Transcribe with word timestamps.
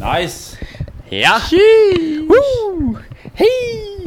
Nice. 0.00 0.56
Ja. 1.10 1.38
Woo. 2.26 2.96
Hey. 3.34 4.06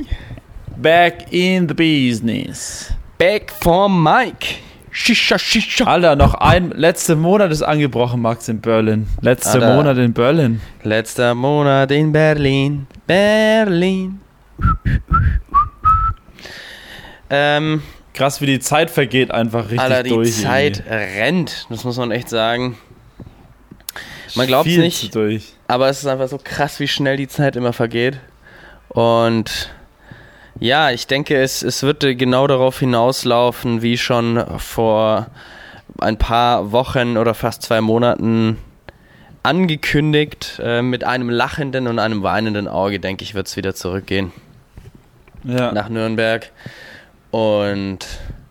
Back 0.78 1.32
in 1.32 1.68
the 1.68 1.74
business. 1.76 2.92
Back 3.20 3.52
for 3.62 3.88
Mike. 3.88 4.56
Shisha, 4.92 5.38
shisha. 5.38 5.86
Alter, 5.86 6.16
noch 6.16 6.34
ein 6.34 6.72
letzter 6.72 7.16
Monat 7.16 7.52
ist 7.52 7.62
angebrochen, 7.62 8.22
Max, 8.22 8.48
in 8.48 8.60
Berlin. 8.60 9.06
Letzter 9.22 9.54
Alter. 9.62 9.76
Monat 9.76 9.98
in 10.00 10.14
Berlin. 10.14 10.62
Letzter 10.82 11.36
Monat 11.36 11.92
in 11.92 12.12
Berlin. 12.12 12.88
Berlin. 13.06 14.20
Ähm, 17.30 17.84
Krass, 18.14 18.42
wie 18.42 18.46
die 18.48 18.60
Zeit 18.60 18.90
vergeht 18.92 19.32
einfach 19.32 19.66
richtig 19.66 19.80
Alter, 19.80 20.04
die 20.04 20.10
durch. 20.10 20.42
Zeit 20.42 20.84
irgendwie. 20.88 21.20
rennt. 21.20 21.66
Das 21.70 21.84
muss 21.84 21.98
man 21.98 22.12
echt 22.12 22.30
sagen. 22.30 22.78
Man 24.36 24.48
glaubt 24.48 24.66
Viel 24.68 24.80
nicht, 24.80 25.14
durch. 25.16 25.54
aber 25.68 25.90
es 25.90 26.00
ist 26.00 26.08
einfach 26.08 26.28
so 26.28 26.40
krass, 26.44 26.80
wie 26.80 26.88
schnell 26.88 27.18
die 27.18 27.28
Zeit 27.28 27.56
immer 27.56 27.74
vergeht. 27.74 28.20
Und 28.90 29.70
ja, 30.60 30.92
ich 30.92 31.08
denke, 31.08 31.42
es, 31.42 31.62
es 31.64 31.84
wird 31.84 32.02
genau 32.02 32.48
darauf 32.48 32.80
hinauslaufen, 32.80 33.82
wie 33.82 33.98
schon 33.98 34.44
vor 34.60 35.28
ein 36.00 36.18
paar 36.18 36.72
Wochen 36.72 37.18
oder 37.18 37.34
fast 37.34 37.62
zwei 37.64 37.82
Monaten 37.82 38.58
angekündigt. 39.44 40.60
Äh, 40.64 40.82
mit 40.82 41.04
einem 41.04 41.30
lachenden 41.30 41.88
und 41.88 42.00
einem 42.00 42.24
weinenden 42.24 42.68
Auge, 42.68 43.00
denke 43.00 43.24
ich, 43.24 43.36
wird 43.36 43.48
es 43.48 43.58
wieder 43.58 43.76
zurückgehen 43.76 44.32
Ja. 45.44 45.72
nach 45.72 45.90
Nürnberg. 45.90 46.50
Und 47.32 48.06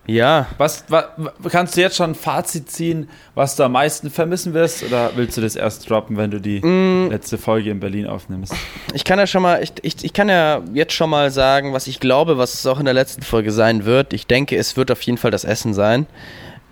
ja, 0.06 0.47
Was, 0.59 0.84
wa, 0.88 1.05
wa- 1.16 1.33
kannst 1.48 1.77
du 1.77 1.80
jetzt 1.80 1.97
schon 1.97 2.11
ein 2.11 2.15
Fazit 2.16 2.70
ziehen, 2.70 3.09
was 3.37 3.55
du 3.56 3.62
am 3.62 3.73
meisten 3.73 4.11
vermissen 4.11 4.52
wirst? 4.52 4.83
Oder 4.83 5.12
willst 5.15 5.37
du 5.37 5.41
das 5.41 5.55
erst 5.55 5.88
droppen, 5.88 6.16
wenn 6.16 6.30
du 6.30 6.41
die 6.41 6.61
Mm. 6.61 7.09
letzte 7.11 7.38
Folge 7.38 7.70
in 7.70 7.78
Berlin 7.78 8.06
aufnimmst? 8.09 8.53
Ich 8.94 9.05
kann 9.05 9.19
ja 9.20 9.27
schon 9.28 9.42
mal, 9.42 9.62
ich, 9.62 9.72
ich, 9.83 10.05
ich 10.05 10.12
kann 10.12 10.28
ja 10.28 10.61
jetzt 10.75 10.92
schon 10.94 11.09
mal 11.11 11.31
sagen, 11.31 11.72
was 11.72 11.86
ich 11.86 12.00
glaube, 12.00 12.36
was 12.36 12.55
es 12.55 12.67
auch 12.67 12.78
in 12.81 12.84
der 12.84 12.94
letzten 12.94 13.22
Folge 13.22 13.53
sein 13.53 13.84
wird. 13.84 14.12
Ich 14.12 14.27
denke, 14.27 14.56
es 14.56 14.77
wird 14.77 14.91
auf 14.91 15.00
jeden 15.03 15.19
Fall 15.19 15.31
das 15.31 15.44
Essen 15.44 15.72
sein. 15.72 16.06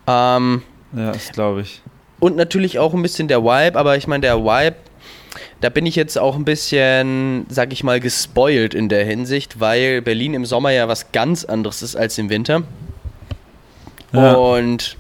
Ähm, 0.09 0.63
Ja, 0.97 1.13
das 1.13 1.31
glaube 1.31 1.61
ich. 1.63 1.83
und 2.19 2.37
natürlich 2.37 2.79
auch 2.81 2.95
ein 2.95 3.03
bisschen 3.03 3.29
der 3.29 3.43
Vibe, 3.45 3.79
aber 3.79 3.97
ich 3.97 4.07
meine, 4.09 4.23
der 4.23 4.39
Vibe, 4.45 4.77
da 5.61 5.69
bin 5.69 5.87
ich 5.87 5.95
jetzt 5.95 6.19
auch 6.19 6.35
ein 6.35 6.45
bisschen, 6.45 7.47
sag 7.49 7.73
ich 7.73 7.85
mal, 7.85 8.01
gespoilt 8.01 8.75
in 8.75 8.89
der 8.89 9.05
Hinsicht, 9.05 9.61
weil 9.61 10.03
Berlin 10.03 10.35
im 10.35 10.45
Sommer 10.45 10.71
ja 10.73 10.89
was 10.89 11.13
ganz 11.13 11.45
anderes 11.45 11.83
ist 11.83 11.95
als 11.95 12.19
im 12.19 12.29
Winter. 12.29 12.63
Ja. 14.13 14.35
Und 14.35 14.97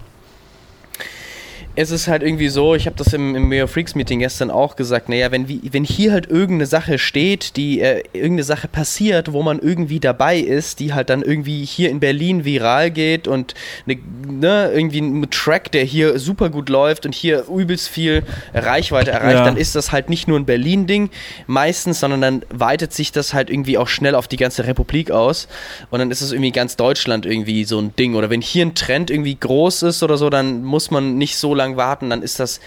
es 1.80 1.90
ist 1.90 2.08
halt 2.08 2.22
irgendwie 2.22 2.50
so, 2.50 2.74
ich 2.74 2.84
habe 2.84 2.96
das 2.96 3.14
im, 3.14 3.34
im 3.34 3.48
Mayor 3.48 3.66
Freaks 3.66 3.94
Meeting 3.94 4.18
gestern 4.18 4.50
auch 4.50 4.76
gesagt, 4.76 5.08
naja, 5.08 5.32
wenn, 5.32 5.48
wenn 5.48 5.84
hier 5.84 6.12
halt 6.12 6.28
irgendeine 6.28 6.66
Sache 6.66 6.98
steht, 6.98 7.56
die, 7.56 7.80
äh, 7.80 8.02
irgendeine 8.12 8.42
Sache 8.44 8.68
passiert, 8.68 9.32
wo 9.32 9.42
man 9.42 9.58
irgendwie 9.58 9.98
dabei 9.98 10.38
ist, 10.38 10.80
die 10.80 10.92
halt 10.92 11.08
dann 11.08 11.22
irgendwie 11.22 11.64
hier 11.64 11.88
in 11.88 11.98
Berlin 11.98 12.44
viral 12.44 12.90
geht 12.90 13.26
und 13.26 13.54
ne, 13.86 13.98
ne, 14.28 14.70
irgendwie 14.74 15.00
ein 15.00 15.30
Track, 15.30 15.72
der 15.72 15.84
hier 15.84 16.18
super 16.18 16.50
gut 16.50 16.68
läuft 16.68 17.06
und 17.06 17.14
hier 17.14 17.44
übelst 17.48 17.88
viel 17.88 18.24
Reichweite 18.52 19.10
erreicht, 19.12 19.38
Ja. 19.38 19.44
dann 19.46 19.56
ist 19.56 19.74
das 19.74 19.90
halt 19.90 20.10
nicht 20.10 20.28
nur 20.28 20.38
ein 20.38 20.44
Berlin-Ding 20.44 21.08
meistens, 21.46 22.00
sondern 22.00 22.20
dann 22.20 22.42
weitet 22.50 22.92
sich 22.92 23.10
das 23.10 23.32
halt 23.32 23.48
irgendwie 23.48 23.78
auch 23.78 23.88
schnell 23.88 24.14
auf 24.14 24.28
die 24.28 24.36
ganze 24.36 24.66
Republik 24.66 25.10
aus 25.10 25.48
und 25.90 25.98
dann 25.98 26.10
ist 26.10 26.20
es 26.20 26.32
irgendwie 26.32 26.52
ganz 26.52 26.76
Deutschland 26.76 27.24
irgendwie 27.24 27.64
so 27.64 27.78
ein 27.78 27.96
Ding. 27.96 28.16
Oder 28.16 28.28
wenn 28.28 28.42
hier 28.42 28.66
ein 28.66 28.74
Trend 28.74 29.10
irgendwie 29.10 29.36
groß 29.36 29.84
ist 29.84 30.02
oder 30.02 30.18
so, 30.18 30.28
dann 30.28 30.62
muss 30.62 30.90
man 30.90 31.16
nicht 31.16 31.36
so 31.38 31.54
lange 31.54 31.69
warten, 31.76 32.10
dann 32.10 32.22
ist 32.22 32.40
das 32.40 32.60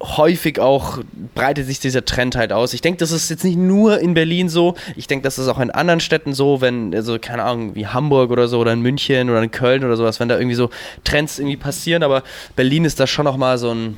häufig 0.00 0.60
auch, 0.60 0.98
breitet 1.34 1.66
sich 1.66 1.80
dieser 1.80 2.04
Trend 2.04 2.36
halt 2.36 2.52
aus. 2.52 2.72
Ich 2.72 2.80
denke, 2.80 2.98
das 2.98 3.10
ist 3.10 3.30
jetzt 3.30 3.44
nicht 3.44 3.58
nur 3.58 3.98
in 3.98 4.14
Berlin 4.14 4.48
so, 4.48 4.74
ich 4.96 5.06
denke, 5.06 5.24
das 5.24 5.38
ist 5.38 5.48
auch 5.48 5.58
in 5.58 5.70
anderen 5.70 6.00
Städten 6.00 6.34
so, 6.34 6.60
wenn, 6.60 6.94
also 6.94 7.18
keine 7.18 7.42
Ahnung, 7.42 7.74
wie 7.74 7.86
Hamburg 7.86 8.30
oder 8.30 8.46
so 8.46 8.60
oder 8.60 8.72
in 8.72 8.80
München 8.80 9.28
oder 9.28 9.42
in 9.42 9.50
Köln 9.50 9.84
oder 9.84 9.96
sowas, 9.96 10.20
wenn 10.20 10.28
da 10.28 10.38
irgendwie 10.38 10.54
so 10.54 10.70
Trends 11.04 11.38
irgendwie 11.38 11.56
passieren, 11.56 12.02
aber 12.02 12.22
Berlin 12.54 12.84
ist 12.84 13.00
da 13.00 13.06
schon 13.06 13.24
nochmal 13.24 13.58
so 13.58 13.72
ein 13.74 13.96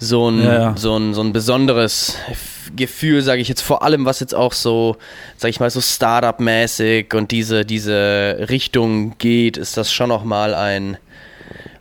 so 0.00 0.30
ein, 0.30 0.42
Ja, 0.42 0.76
so 0.76 0.96
ein, 0.96 1.12
so 1.12 1.22
ein 1.22 1.32
besonderes 1.32 2.16
Gefühl, 2.76 3.20
sage 3.22 3.40
ich 3.40 3.48
jetzt, 3.48 3.62
vor 3.62 3.82
allem 3.82 4.04
was 4.04 4.20
jetzt 4.20 4.34
auch 4.34 4.52
so, 4.52 4.96
sag 5.36 5.50
ich 5.50 5.58
mal, 5.58 5.70
so 5.70 5.80
Startup-mäßig 5.80 7.12
und 7.14 7.32
diese, 7.32 7.64
diese 7.64 8.46
Richtung 8.48 9.18
geht, 9.18 9.56
ist 9.56 9.76
das 9.76 9.92
schon 9.92 10.08
nochmal 10.08 10.54
ein, 10.54 10.98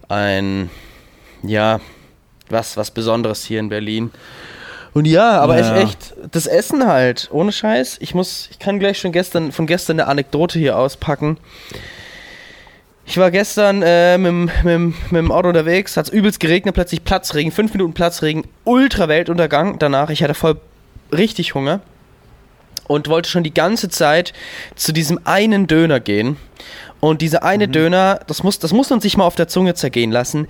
ein, 0.09 0.69
ja, 1.43 1.79
was, 2.49 2.77
was 2.77 2.91
Besonderes 2.91 3.43
hier 3.45 3.59
in 3.59 3.69
Berlin. 3.69 4.11
Und 4.93 5.05
ja, 5.05 5.39
aber 5.41 5.59
Ja. 5.59 5.77
echt, 5.77 6.13
das 6.31 6.47
Essen 6.47 6.87
halt, 6.87 7.27
ohne 7.31 7.51
Scheiß. 7.51 7.97
Ich 7.99 8.15
muss, 8.15 8.47
ich 8.51 8.57
kann 8.59 8.79
gleich 8.79 8.97
schon 8.97 9.11
gestern, 9.11 9.51
von 9.51 9.67
gestern 9.67 9.99
eine 9.99 10.07
Anekdote 10.09 10.57
hier 10.57 10.77
auspacken. 10.77 11.37
Ich 13.05 13.17
war 13.17 13.31
gestern 13.31 13.83
äh, 13.83 14.17
mit, 14.17 14.27
dem- 14.29 14.45
mit, 14.63 15.11
mit 15.11 15.19
dem 15.19 15.31
Auto 15.31 15.47
unterwegs, 15.49 15.95
hat 15.97 16.07
es 16.07 16.11
übelst 16.13 16.39
geregnet, 16.39 16.75
plötzlich 16.75 17.03
Platzregen, 17.03 17.51
fünf 17.51 17.71
Minuten 17.73 17.93
Platzregen, 17.93 18.43
ultra 18.65 19.07
Weltuntergang 19.07 19.79
danach. 19.79 20.09
Ich 20.09 20.23
hatte 20.23 20.33
voll 20.33 20.59
richtig 21.15 21.53
Hunger 21.53 21.79
und 22.87 23.07
wollte 23.07 23.29
schon 23.29 23.43
die 23.43 23.53
ganze 23.53 23.87
Zeit 23.89 24.33
zu 24.75 24.91
diesem 24.93 25.19
einen 25.25 25.67
Döner 25.67 25.99
gehen. 26.01 26.37
Und 26.99 27.21
dieser 27.21 27.43
eine 27.43 27.67
Döner, 27.67 28.19
das 28.27 28.43
muss, 28.43 28.59
das 28.59 28.73
muss 28.73 28.89
man 28.89 29.01
sich 29.01 29.17
mal 29.17 29.25
auf 29.25 29.35
der 29.35 29.47
Zunge 29.47 29.73
zergehen 29.75 30.11
lassen, 30.11 30.47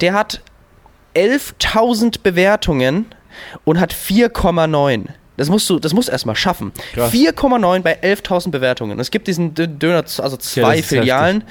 der 0.00 0.14
hat 0.14 0.40
11.000 1.14 2.20
Bewertungen 2.22 3.06
und 3.64 3.80
hat 3.80 3.92
4,9. 3.92 5.06
Das 5.36 5.48
musst 5.48 5.70
du, 5.70 5.78
das 5.78 5.92
musst 5.92 6.08
du 6.08 6.12
erstmal 6.12 6.34
schaffen. 6.34 6.72
Krass. 6.94 7.12
4,9 7.12 7.80
bei 7.82 8.00
11.000 8.02 8.50
Bewertungen. 8.50 8.92
Und 8.92 9.00
es 9.00 9.10
gibt 9.10 9.28
diesen 9.28 9.54
Dö- 9.54 9.66
Döner, 9.66 9.98
also 9.98 10.36
zwei 10.36 10.78
ist 10.78 10.88
Filialen. 10.88 11.44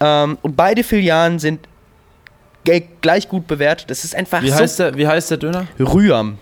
Ähm, 0.00 0.38
und 0.42 0.56
beide 0.56 0.82
Filialen 0.82 1.38
sind 1.38 1.60
gleich 3.00 3.28
gut 3.28 3.46
bewertet. 3.46 3.90
Das 3.90 4.02
ist 4.04 4.14
einfach 4.14 4.42
Wie 4.42 4.50
so 4.50 4.56
heißt, 4.56 4.78
der, 4.80 4.96
wie 4.96 5.06
heißt 5.06 5.30
der 5.30 5.38
Döner? 5.38 5.66
Rührm. 5.78 6.38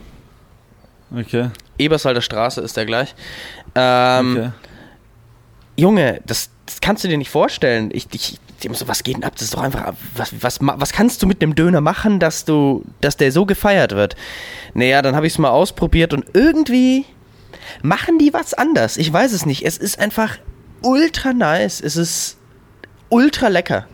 Okay. 1.14 1.50
Eberswalder 1.78 2.22
Straße 2.22 2.60
ist 2.60 2.76
der 2.76 2.86
gleich. 2.86 3.14
Ähm, 3.74 4.36
okay. 4.36 4.50
Junge, 5.80 6.20
das, 6.26 6.50
das 6.66 6.80
kannst 6.80 7.04
du 7.04 7.08
dir 7.08 7.18
nicht 7.18 7.30
vorstellen. 7.30 7.90
Ich, 7.92 8.06
ich, 8.12 8.38
ich 8.62 8.76
so, 8.76 8.86
was 8.86 9.02
geht 9.02 9.16
denn 9.16 9.24
ab? 9.24 9.32
Das 9.34 9.42
ist 9.42 9.54
doch 9.54 9.62
einfach, 9.62 9.94
was, 10.14 10.32
was, 10.40 10.58
was 10.60 10.92
kannst 10.92 11.22
du 11.22 11.26
mit 11.26 11.42
einem 11.42 11.54
Döner 11.54 11.80
machen, 11.80 12.20
dass 12.20 12.44
du, 12.44 12.84
dass 13.00 13.16
der 13.16 13.32
so 13.32 13.46
gefeiert 13.46 13.92
wird? 13.92 14.16
Naja, 14.74 15.02
dann 15.02 15.16
habe 15.16 15.26
ich 15.26 15.32
es 15.32 15.38
mal 15.38 15.50
ausprobiert 15.50 16.12
und 16.12 16.26
irgendwie 16.34 17.06
machen 17.82 18.18
die 18.18 18.32
was 18.32 18.54
anders. 18.54 18.96
Ich 18.96 19.12
weiß 19.12 19.32
es 19.32 19.46
nicht. 19.46 19.64
Es 19.64 19.78
ist 19.78 19.98
einfach 19.98 20.36
ultra 20.82 21.32
nice. 21.32 21.80
Es 21.80 21.96
ist 21.96 22.36
ultra 23.08 23.48
lecker. 23.48 23.86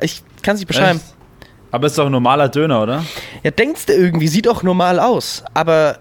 Ich 0.00 0.22
kann 0.42 0.54
es 0.54 0.60
nicht 0.60 0.68
beschreiben. 0.68 1.00
Echt? 1.00 1.14
Aber 1.70 1.86
es 1.86 1.94
ist 1.94 1.98
doch 1.98 2.06
ein 2.06 2.12
normaler 2.12 2.48
Döner, 2.48 2.82
oder? 2.82 3.04
Ja, 3.42 3.50
denkst 3.50 3.86
du 3.86 3.94
irgendwie, 3.94 4.28
sieht 4.28 4.46
auch 4.46 4.62
normal 4.62 5.00
aus, 5.00 5.42
aber 5.54 5.98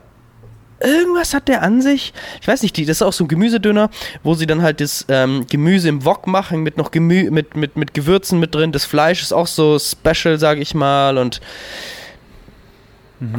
irgendwas 0.83 1.33
hat 1.33 1.47
der 1.47 1.63
an 1.63 1.81
sich. 1.81 2.13
Ich 2.41 2.47
weiß 2.47 2.61
nicht, 2.61 2.77
die, 2.77 2.85
das 2.85 2.97
ist 2.97 3.01
auch 3.01 3.13
so 3.13 3.23
ein 3.23 3.27
Gemüsedöner, 3.27 3.89
wo 4.21 4.35
sie 4.35 4.45
dann 4.45 4.61
halt 4.61 4.81
das 4.81 5.05
ähm, 5.09 5.45
Gemüse 5.49 5.89
im 5.89 6.05
Wok 6.05 6.27
machen 6.27 6.61
mit 6.61 6.77
noch 6.77 6.91
Gemü 6.91 7.31
mit, 7.31 7.55
mit, 7.55 7.75
mit 7.77 7.93
Gewürzen 7.93 8.39
mit 8.39 8.53
drin. 8.53 8.71
Das 8.71 8.85
Fleisch 8.85 9.21
ist 9.21 9.33
auch 9.33 9.47
so 9.47 9.79
special, 9.79 10.37
sage 10.37 10.61
ich 10.61 10.75
mal. 10.75 11.17
Und 11.17 11.41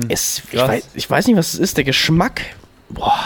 es, 0.09 0.43
ich, 0.51 0.59
weiß, 0.59 0.89
ich 0.95 1.11
weiß 1.11 1.27
nicht, 1.27 1.37
was 1.37 1.55
es 1.55 1.61
ist. 1.61 1.77
Der 1.77 1.85
Geschmack, 1.85 2.43
boah, 2.89 3.19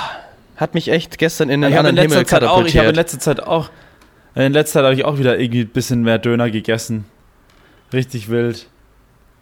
hat 0.56 0.74
mich 0.74 0.88
echt 0.88 1.18
gestern 1.18 1.50
in 1.50 1.60
den 1.60 1.70
ich 1.70 1.76
habe 1.76 1.88
in 1.88 1.98
anderen 1.98 2.10
Himmel 2.10 2.26
Zeit 2.26 2.44
auch, 2.44 2.64
ich 2.64 2.76
habe 2.76 2.88
in 2.88 2.94
letzter 2.94 3.18
Zeit 3.18 3.42
auch, 3.42 3.70
in 4.34 4.52
letzter 4.52 4.80
Zeit 4.80 4.84
habe 4.84 4.94
ich 4.94 5.04
auch 5.04 5.18
wieder 5.18 5.38
irgendwie 5.38 5.62
ein 5.62 5.68
bisschen 5.68 6.02
mehr 6.02 6.18
Döner 6.18 6.50
gegessen. 6.50 7.04
Richtig 7.92 8.28
wild. 8.28 8.66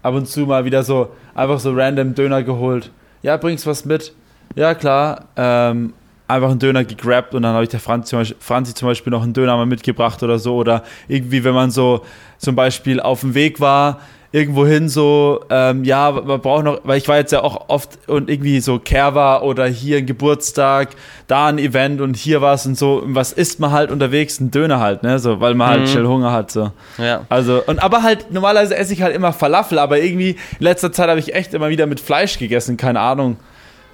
Ab 0.03 0.15
und 0.15 0.27
zu 0.27 0.41
mal 0.41 0.65
wieder 0.65 0.83
so, 0.83 1.11
einfach 1.34 1.59
so 1.59 1.72
random 1.72 2.15
Döner 2.15 2.43
geholt. 2.43 2.91
Ja, 3.22 3.37
bringst 3.37 3.67
was 3.67 3.84
mit? 3.84 4.13
Ja, 4.57 4.75
klar. 4.75 5.27
Ähm, 5.37 5.93
einfach 6.27 6.51
einen 6.51 6.59
Döner 6.59 6.85
gegrabt 6.85 7.35
und 7.35 7.43
dann 7.43 7.53
habe 7.55 7.63
ich 7.63 7.69
der 7.69 7.79
Franzi 7.79 8.11
zum, 8.11 8.19
Beispiel, 8.19 8.37
Franzi 8.41 8.75
zum 8.75 8.89
Beispiel 8.89 9.13
noch 9.13 9.23
einen 9.23 9.33
Döner 9.33 9.57
mal 9.57 9.67
mitgebracht 9.67 10.23
oder 10.25 10.39
so. 10.41 10.57
Oder 10.57 10.83
irgendwie, 11.07 11.45
wenn 11.45 11.55
man 11.55 11.71
so 11.71 12.01
zum 12.39 12.57
Beispiel 12.57 12.99
auf 13.01 13.21
dem 13.21 13.35
Weg 13.35 13.61
war, 13.61 14.01
irgendwo 14.33 14.67
hin 14.67 14.89
so, 14.89 15.45
ähm, 15.51 15.85
ja, 15.85 16.11
man 16.11 16.41
braucht 16.41 16.65
noch, 16.65 16.81
weil 16.83 16.99
ich 16.99 17.07
war 17.09 17.17
jetzt 17.17 17.33
ja 17.33 17.43
auch 17.43 17.69
oft 17.69 17.99
und 18.09 18.29
irgendwie 18.29 18.61
so 18.61 18.81
war 18.85 19.45
oder 19.45 19.67
hier 19.67 19.99
ein 19.99 20.07
Geburtstag, 20.07 20.89
da 21.27 21.47
ein 21.47 21.59
Event 21.59 22.01
und 22.01 22.17
hier 22.17 22.43
was 22.43 22.67
und 22.67 22.77
so, 22.77 22.97
und 22.97 23.15
was 23.15 23.33
isst 23.33 23.61
man 23.61 23.71
halt 23.71 23.91
unterwegs? 23.91 24.41
Ein 24.41 24.51
Döner 24.51 24.81
halt, 24.81 25.03
ne, 25.05 25.19
so, 25.21 25.41
weil 25.41 25.55
man 25.55 25.69
halt 25.69 25.81
Mhm. 25.83 25.87
schnell 25.87 26.07
Hunger 26.07 26.33
hat, 26.33 26.51
so. 26.51 26.73
Ja. 26.99 27.25
Also, 27.29 27.63
und 27.67 27.83
aber 27.83 28.03
halt, 28.03 28.31
normalerweise 28.33 28.77
esse 28.77 28.93
ich 28.93 29.01
halt 29.01 29.15
immer 29.15 29.33
Falafel, 29.33 29.79
aber 29.79 30.01
irgendwie 30.01 30.31
in 30.31 30.37
letzter 30.59 30.93
Zeit 30.93 31.09
habe 31.09 31.21
ich 31.21 31.35
echt 31.35 31.55
immer 31.55 31.69
wieder 31.69 31.87
mit 31.87 32.01
Fleisch 32.01 32.39
gegessen, 32.39 32.77
keine 32.77 33.01
Ahnung. 33.01 33.37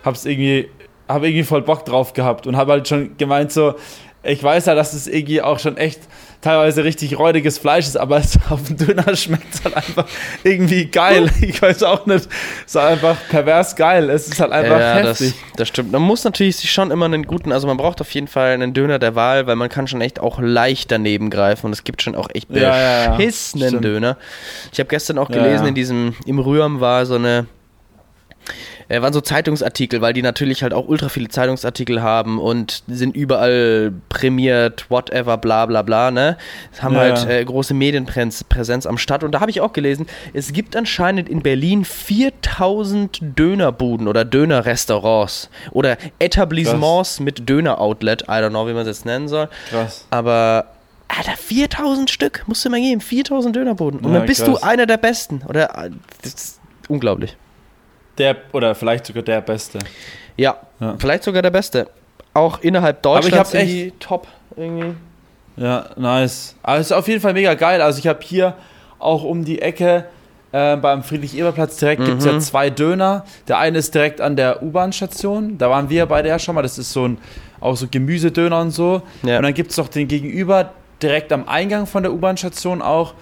Hab's 0.05 0.25
irgendwie, 0.25 0.69
hab 1.09 1.23
irgendwie 1.23 1.45
voll 1.45 1.63
Bock 1.63 1.85
drauf 1.85 2.13
gehabt 2.13 2.47
und 2.47 2.57
habe 2.57 2.73
halt 2.73 2.89
schon 2.89 3.17
gemeint 3.17 3.53
so, 3.53 3.75
ich 4.25 4.43
weiß 4.43 4.67
ja, 4.67 4.75
dass 4.75 4.93
es 4.93 5.09
irgendwie 5.09 5.43
auch 5.43 5.59
schon 5.59 5.77
echt 5.77 6.01
teilweise 6.41 6.85
richtig 6.85 7.19
räudiges 7.19 7.59
Fleisch 7.59 7.87
ist, 7.87 7.97
aber 7.97 8.17
es, 8.19 8.39
auf 8.51 8.63
dem 8.65 8.77
Döner 8.77 9.17
schmeckt 9.17 9.55
es 9.55 9.65
halt 9.65 9.77
einfach 9.77 10.07
irgendwie 10.45 10.87
geil. 10.87 11.31
Ich 11.41 11.61
weiß 11.61 11.83
auch 11.85 12.07
nicht, 12.07 12.27
es 12.27 12.29
ist 12.67 12.77
einfach 12.77 13.17
pervers 13.31 13.75
geil. 13.77 14.11
Es 14.11 14.29
ist 14.29 14.41
halt 14.41 14.53
einfach 14.53 14.79
ja, 14.79 14.95
heftig. 14.95 15.35
Das, 15.51 15.57
das 15.57 15.69
stimmt. 15.69 15.93
Man 15.93 16.03
muss 16.03 16.25
natürlich 16.25 16.57
sich 16.57 16.71
schon 16.71 16.91
immer 16.91 17.07
einen 17.07 17.25
guten, 17.25 17.53
also 17.53 17.67
man 17.67 17.77
braucht 17.77 18.01
auf 18.01 18.11
jeden 18.13 18.29
Fall 18.29 18.53
einen 18.53 18.75
Döner 18.75 18.99
der 18.99 19.15
Wahl, 19.15 19.47
weil 19.47 19.57
man 19.57 19.69
kann 19.69 19.87
schon 19.87 20.01
echt 20.01 20.21
auch 20.21 20.41
leicht 20.41 20.91
daneben 20.91 21.31
greifen 21.31 21.67
und 21.67 21.73
es 21.73 21.85
gibt 21.85 22.03
schon 22.03 22.15
auch 22.15 22.29
echt 22.33 22.51
Ja, 22.51 22.61
ja, 22.61 23.05
ja. 23.05 23.17
beschissenen. 23.17 23.81
Döner. 23.81 24.17
Ich 24.73 24.79
habe 24.79 24.89
gestern 24.89 25.19
auch 25.19 25.31
gelesen, 25.31 25.67
in 25.67 25.75
diesem, 25.75 26.15
im 26.27 26.39
Rührm 26.39 26.81
war 26.81 27.07
so 27.07 27.15
eine, 27.15 27.47
äh, 28.93 29.01
waren 29.03 29.13
so 29.13 29.21
Zeitungsartikel, 29.21 30.01
weil 30.03 30.13
die 30.13 30.23
natürlich 30.23 30.63
halt 30.63 30.75
auch 30.75 30.87
ultra 30.87 31.09
viele 31.09 31.29
Zeitungsartikel 31.29 32.03
haben 32.03 32.39
und 32.39 32.83
sind 32.87 33.17
überall 33.17 33.93
prämiert, 34.11 34.87
whatever, 34.91 35.39
bla 35.39 35.67
bla 35.67 35.83
bla, 35.83 36.11
ne? 36.11 36.37
Haben 36.81 36.95
Ja, 36.95 37.01
halt 37.01 37.27
äh, 37.29 37.45
große 37.45 37.73
Medienpräsenz 37.75 38.87
am 38.87 38.99
Start. 38.99 39.25
Und 39.25 39.33
da 39.33 39.41
habe 39.41 39.51
ich 39.51 39.61
auch 39.61 39.73
gelesen, 39.73 40.07
es 40.35 40.53
gibt 40.53 40.77
anscheinend 40.77 41.29
in 41.29 41.43
Berlin 41.43 41.85
4000 41.85 43.21
Dönerbuden 43.39 44.09
oder 44.09 44.25
Dönerrestaurants 44.25 45.49
oder 45.71 45.97
Etablissements 46.19 47.19
mit 47.21 47.49
Döner-Outlet. 47.49 48.23
I 48.23 48.33
don't 48.33 48.51
know, 48.51 48.67
wie 48.67 48.73
man 48.73 48.83
es 48.83 48.89
jetzt 48.89 49.07
nennen 49.07 49.29
soll. 49.29 49.49
Krass. 49.71 50.07
Aber, 50.11 50.67
Alter, 51.09 51.37
4000 51.37 52.11
Stück 52.11 52.45
musst 52.47 52.65
du 52.65 52.71
mal 52.71 52.81
geben. 52.81 53.01
4000 53.01 53.57
Dönerbuden. 53.57 54.01
Und 54.01 54.13
Ja, 54.13 54.19
dann 54.19 54.27
bist 54.27 54.45
krass. 54.45 54.61
du 54.61 54.67
einer 54.67 54.87
der 54.87 54.99
Besten. 54.99 55.43
Oder, 55.49 55.71
äh, 55.87 55.91
das 56.23 56.35
ist 56.35 56.61
unglaublich. 56.89 57.37
Der, 58.19 58.37
oder 58.53 58.75
vielleicht 58.75 59.07
sogar 59.07 59.23
der 59.23 59.41
Beste. 59.41 59.79
Ja, 60.37 60.57
Ja. 60.81 60.95
vielleicht 60.99 61.25
sogar 61.25 61.43
der 61.43 61.51
Beste. 61.51 61.89
Auch 62.35 62.61
innerhalb 62.61 63.05
Aber 63.07 63.19
ich 63.19 63.25
Deutschlands 63.27 63.51
sind 63.51 63.67
die 63.67 63.93
top 64.01 64.27
irgendwie. 64.57 64.95
Ja, 65.57 65.87
nice. 65.97 66.55
Aber 66.63 66.79
es 66.79 66.87
ist 66.87 66.93
auf 66.93 67.09
jeden 67.09 67.21
Fall 67.21 67.35
mega 67.35 67.55
geil. 67.55 67.83
Also 67.83 67.99
ich 67.99 68.07
habe 68.07 68.21
hier 68.23 68.55
auch 68.99 69.23
um 69.25 69.45
die 69.45 69.61
Ecke 69.61 70.07
äh, 70.53 70.77
beim 70.77 71.03
Friedrich-Eber-Platz 71.03 71.77
direkt 71.77 72.05
gibt 72.05 72.19
es 72.19 72.25
ja 72.27 72.33
Mhm. 72.33 72.41
zwei 72.41 72.69
Döner. 72.71 73.25
Der 73.49 73.59
eine 73.59 73.79
ist 73.79 73.95
direkt 73.95 74.21
an 74.21 74.37
der 74.37 74.63
U-Bahn-Station. 74.63 75.57
Da 75.59 75.71
waren 75.71 75.89
wir 75.91 76.05
beide 76.07 76.29
ja 76.29 76.39
schon 76.39 76.55
mal. 76.55 76.63
Das 76.63 76.79
ist 76.79 76.93
so 76.93 77.07
ein 77.09 77.19
auch 77.61 77.77
so 77.77 77.87
Gemüsedöner 77.91 78.61
und 78.61 78.71
so. 78.71 79.03
Ja. 79.23 79.37
Und 79.39 79.45
dann 79.45 79.55
gibt 79.55 79.71
es 79.71 79.77
noch 79.79 79.89
den 79.89 80.09
gegenüber, 80.09 80.71
direkt 81.03 81.33
am 81.33 81.49
Eingang 81.49 81.87
von 81.87 82.03
der 82.03 82.13
U-Bahn-Station 82.13 82.83
auch. 82.83 83.15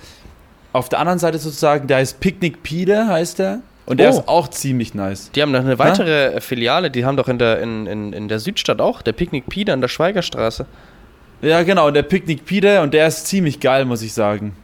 Auf 0.73 0.89
der 0.89 0.99
anderen 1.01 1.19
Seite 1.19 1.39
sozusagen, 1.39 1.87
der 1.89 1.99
heißt 1.99 2.21
Picknick 2.21 2.63
Pide, 2.63 3.07
heißt 3.09 3.39
der. 3.41 3.59
Und 3.91 3.99
der 3.99 4.09
Oh. 4.09 4.19
ist 4.21 4.29
auch 4.29 4.49
ziemlich 4.49 4.95
nice. 4.95 5.31
Die 5.35 5.43
haben 5.43 5.51
noch 5.51 5.61
eine 5.61 5.79
weitere 5.79 6.35
äh, 6.35 6.41
Filiale, 6.41 6.91
die 6.93 7.05
haben 7.05 7.17
doch 7.17 7.27
in 7.29 7.39
der, 7.39 7.59
in, 7.61 7.87
in, 7.87 8.13
in 8.13 8.29
der 8.29 8.39
Südstadt 8.39 8.81
auch, 8.81 9.03
der 9.03 9.13
Picknick 9.13 9.49
Pide 9.49 9.73
an 9.73 9.81
der 9.81 9.89
Schweigerstraße. 9.89 10.65
Ja, 11.43 11.63
genau. 11.65 11.91
Der 11.91 12.03
Picknick 12.03 12.45
Pide 12.45 12.83
und 12.83 12.95
der 12.95 13.07
ist 13.09 13.27
ziemlich 13.27 13.59
geil, 13.61 13.85
muss 13.87 14.03
ich 14.03 14.13
sagen. 14.13 14.55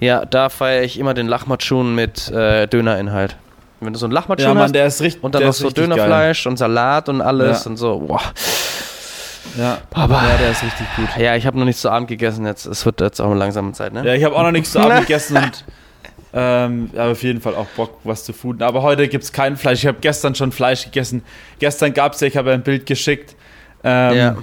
Ja, 0.00 0.24
da 0.24 0.48
feiere 0.48 0.82
ich 0.82 0.98
immer 0.98 1.14
den 1.14 1.28
Lachmatschun 1.28 1.94
mit 1.94 2.28
äh, 2.32 2.66
Dönerinhalt. 2.66 3.36
Wenn 3.80 3.92
du 3.92 3.98
so 3.98 4.06
einen 4.06 4.12
Lachmatschun 4.14 4.48
Ja, 4.48 4.54
Mann, 4.54 4.62
hast 4.64 4.74
der 4.74 4.86
ist 4.86 5.00
richtig 5.02 5.22
und 5.22 5.34
dann 5.34 5.44
noch 5.44 5.52
so 5.52 5.66
richtig 5.66 5.84
geil. 5.86 5.94
Dönerfleisch 5.96 6.46
und 6.46 6.56
Salat 6.56 7.08
und 7.08 7.20
alles 7.20 7.64
Ja. 7.64 7.70
und 7.70 7.76
so. 7.76 7.98
Boah. 8.00 8.20
Ja. 9.58 9.78
Aber- 9.94 10.14
ja, 10.14 10.36
der 10.40 10.50
ist 10.50 10.62
richtig 10.62 10.86
gut. 10.96 11.08
Ja, 11.18 11.36
ich 11.36 11.46
habe 11.46 11.58
noch 11.58 11.64
nicht 11.66 11.78
zu 11.78 11.88
Abend 11.90 12.08
gegessen 12.08 12.44
jetzt. 12.46 12.66
Es 12.66 12.84
wird 12.84 13.00
jetzt 13.00 13.20
auch 13.20 13.26
eine 13.30 13.36
langsame 13.38 13.72
Zeit, 13.72 13.92
ne? 13.92 14.04
Ja, 14.04 14.14
ich 14.14 14.24
habe 14.24 14.34
auch 14.34 14.42
noch 14.42 14.50
nichts 14.50 14.72
zu 14.72 14.80
Abend 14.80 15.00
gegessen 15.06 15.36
und 15.36 15.64
ähm, 16.32 16.90
habe 16.96 17.12
auf 17.12 17.22
jeden 17.22 17.40
Fall 17.40 17.54
auch 17.54 17.66
Bock, 17.76 17.98
was 18.04 18.24
zu 18.24 18.32
fooden. 18.32 18.62
Aber 18.62 18.82
heute 18.82 19.08
gibt 19.08 19.24
es 19.24 19.32
kein 19.32 19.56
Fleisch. 19.56 19.80
Ich 19.80 19.86
habe 19.86 19.98
gestern 20.00 20.34
schon 20.34 20.52
Fleisch 20.52 20.84
gegessen. 20.84 21.22
Gestern 21.58 21.94
gab 21.94 22.12
es 22.12 22.20
ja, 22.20 22.26
ich 22.26 22.36
habe 22.36 22.52
ein 22.52 22.62
Bild 22.62 22.86
geschickt. 22.86 23.36
Ähm, 23.84 24.16
Ja. 24.16 24.36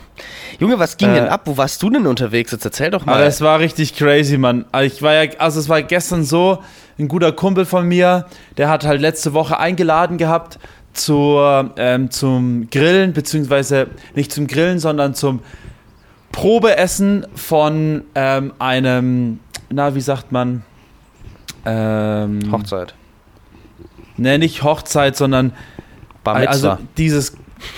Junge, 0.59 0.79
was 0.79 0.97
ging 0.97 1.09
äh, 1.09 1.15
denn 1.15 1.27
ab? 1.27 1.41
Wo 1.45 1.57
warst 1.57 1.81
du 1.83 1.89
denn 1.89 2.07
unterwegs? 2.07 2.51
Jetzt 2.51 2.65
erzähl 2.65 2.91
doch 2.91 3.05
mal. 3.05 3.15
Aber 3.15 3.25
es 3.25 3.41
war 3.41 3.59
richtig 3.59 3.95
crazy, 3.95 4.37
Mann. 4.37 4.65
Also 4.71 4.93
ich 4.93 5.01
war 5.01 5.13
ja, 5.13 5.31
also 5.39 5.59
es 5.59 5.67
war 5.67 5.81
gestern 5.81 6.23
so, 6.23 6.59
ein 6.99 7.07
guter 7.07 7.31
Kumpel 7.31 7.65
von 7.65 7.87
mir, 7.87 8.25
der 8.57 8.69
hat 8.69 8.85
halt 8.85 9.01
letzte 9.01 9.33
Woche 9.33 9.57
eingeladen 9.57 10.17
gehabt 10.17 10.59
zur, 10.93 11.71
ähm, 11.77 12.11
zum 12.11 12.69
Grillen, 12.69 13.13
beziehungsweise 13.13 13.87
nicht 14.15 14.31
zum 14.31 14.47
Grillen, 14.47 14.79
sondern 14.79 15.15
zum 15.15 15.39
Probeessen 16.31 17.25
von 17.35 18.03
ähm, 18.15 18.53
einem, 18.59 19.39
na, 19.69 19.95
wie 19.95 20.01
sagt 20.01 20.31
man? 20.31 20.63
Ähm, 21.65 22.51
Hochzeit. 22.51 22.93
Ne, 24.17 24.37
nicht 24.37 24.63
Hochzeit, 24.63 25.15
sondern 25.15 25.53
Bar 26.23 26.39
Mitzvah. 26.39 26.51
also 26.73 26.77
dieses, 26.97 27.35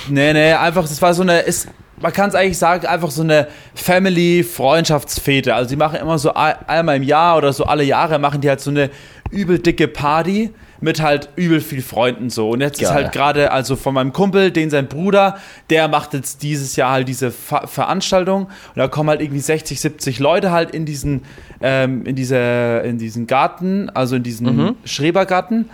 nee, 0.10 0.34
nee, 0.34 0.54
einfach, 0.54 0.82
das 0.84 1.02
war 1.02 1.14
so 1.14 1.22
eine, 1.22 1.40
ist, 1.40 1.68
man 2.02 2.12
kann 2.12 2.30
es 2.30 2.36
eigentlich 2.36 2.58
sagen, 2.58 2.86
einfach 2.86 3.10
so 3.12 3.22
eine 3.24 3.48
Family-Freundschaftsfete. 3.74 5.54
Also 5.56 5.70
die 5.70 5.76
machen 5.76 6.00
immer 6.00 6.18
so 6.18 6.34
ein- 6.34 6.56
einmal 6.68 6.98
im 6.98 7.04
Jahr 7.04 7.38
oder 7.38 7.54
so 7.54 7.64
alle 7.66 7.84
Jahre 7.84 8.20
machen 8.20 8.42
die 8.42 8.50
halt 8.50 8.60
so 8.62 8.70
eine 8.70 8.90
übel 9.32 9.60
dicke 9.60 9.88
Party 9.88 10.52
mit 10.82 11.02
halt 11.02 11.30
übel 11.36 11.62
viel 11.62 11.82
Freunden 11.82 12.30
so. 12.30 12.50
Und 12.50 12.62
jetzt 12.62 12.82
ist 12.82 12.90
Geil. 12.90 13.04
halt 13.06 13.12
gerade, 13.14 13.52
also 13.52 13.76
von 13.76 13.94
meinem 13.94 14.14
Kumpel, 14.14 14.52
den 14.52 14.70
sein 14.70 14.88
Bruder, 14.88 15.38
der 15.70 15.88
macht 15.88 16.14
jetzt 16.14 16.44
dieses 16.44 16.76
Jahr 16.76 16.92
halt 16.92 17.08
diese 17.08 17.32
Ver 17.32 17.68
Veranstaltung 17.68 18.44
und 18.46 18.76
da 18.76 18.88
kommen 18.88 19.10
halt 19.10 19.22
irgendwie 19.22 19.40
60, 19.40 19.80
70 19.80 20.20
Leute 20.20 20.52
halt 20.52 20.72
in 20.72 20.86
diesen, 20.86 21.24
ähm, 21.62 22.06
in 22.06 22.16
diese, 22.16 22.82
in 22.86 22.98
diesen 22.98 23.28
Garten, 23.28 23.90
also 23.90 24.16
in 24.18 24.24
diesen 24.24 24.46
Mhm. 24.56 24.76
Schrebergarten. 24.84 25.70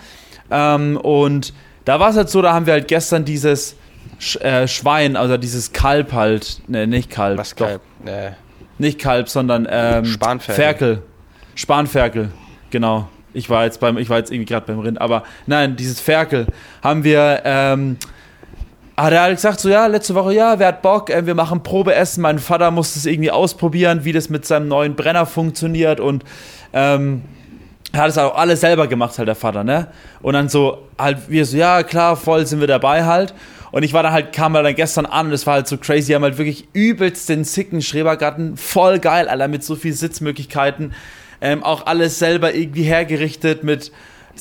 Ähm, 0.49 0.97
und 0.97 1.53
da 1.85 1.99
war 1.99 2.09
es 2.11 2.17
halt 2.17 2.29
so, 2.29 2.41
da 2.41 2.53
haben 2.53 2.65
wir 2.65 2.73
halt 2.73 2.87
gestern 2.87 3.25
dieses 3.25 3.75
Sch 4.19 4.35
äh, 4.37 4.67
Schwein, 4.67 5.15
also 5.15 5.37
dieses 5.37 5.73
Kalb 5.73 6.13
halt, 6.13 6.61
ne, 6.67 6.85
nicht 6.87 7.09
Kalb, 7.09 7.37
was 7.39 7.55
doch, 7.55 7.65
geil. 7.65 7.79
Äh, 8.05 8.31
nicht 8.77 8.99
Kalb, 8.99 9.29
sondern 9.29 9.67
ähm, 9.69 10.05
Spanferkel. 10.05 10.55
Ferkel. 10.55 11.03
Spanferkel, 11.55 12.31
genau. 12.69 13.09
Ich 13.33 13.49
war 13.49 13.65
jetzt 13.65 13.79
beim, 13.79 13.97
ich 13.97 14.09
war 14.09 14.17
jetzt 14.17 14.31
irgendwie 14.31 14.51
gerade 14.51 14.65
beim 14.65 14.79
Rind, 14.79 14.99
aber 14.99 15.23
nein, 15.47 15.75
dieses 15.75 15.99
Ferkel 15.99 16.47
haben 16.83 17.03
wir, 17.03 17.41
ähm, 17.45 17.97
hat 18.97 19.13
er 19.13 19.21
halt 19.21 19.35
gesagt, 19.35 19.59
so 19.59 19.69
ja, 19.69 19.87
letzte 19.87 20.15
Woche, 20.15 20.33
ja, 20.33 20.59
wer 20.59 20.67
hat 20.67 20.81
Bock, 20.81 21.09
äh, 21.09 21.25
wir 21.25 21.35
machen 21.35 21.63
Probeessen, 21.63 22.21
mein 22.21 22.39
Vater 22.39 22.71
muss 22.71 22.93
das 22.93 23.05
irgendwie 23.05 23.31
ausprobieren, 23.31 24.03
wie 24.03 24.11
das 24.11 24.29
mit 24.29 24.45
seinem 24.45 24.67
neuen 24.67 24.95
Brenner 24.95 25.25
funktioniert 25.25 25.99
und 25.99 26.23
ähm, 26.73 27.23
hat 27.93 28.09
es 28.09 28.17
auch 28.17 28.35
alles 28.35 28.61
selber 28.61 28.87
gemacht, 28.87 29.17
halt 29.17 29.27
der 29.27 29.35
Vater, 29.35 29.63
ne? 29.63 29.87
Und 30.21 30.33
dann 30.33 30.49
so, 30.49 30.87
halt, 30.97 31.29
wir 31.29 31.45
so, 31.45 31.57
ja, 31.57 31.83
klar, 31.83 32.15
voll 32.15 32.45
sind 32.45 32.59
wir 32.59 32.67
dabei 32.67 33.05
halt. 33.05 33.33
Und 33.71 33.83
ich 33.83 33.93
war 33.93 34.03
dann 34.03 34.11
halt, 34.11 34.33
kam 34.33 34.55
er 34.55 34.63
dann 34.63 34.75
gestern 34.75 35.05
an 35.05 35.27
und 35.27 35.33
es 35.33 35.47
war 35.47 35.55
halt 35.55 35.67
so 35.67 35.77
crazy, 35.77 36.07
die 36.07 36.15
haben 36.15 36.23
halt 36.23 36.37
wirklich 36.37 36.67
übelst 36.73 37.29
den 37.29 37.43
sicken 37.45 37.81
Schrebergarten, 37.81 38.57
voll 38.57 38.99
geil, 38.99 39.29
Alter, 39.29 39.47
mit 39.47 39.63
so 39.63 39.75
viel 39.75 39.93
Sitzmöglichkeiten. 39.93 40.93
Ähm, 41.41 41.63
auch 41.63 41.85
alles 41.85 42.19
selber 42.19 42.53
irgendwie 42.53 42.83
hergerichtet 42.83 43.63
mit 43.63 43.91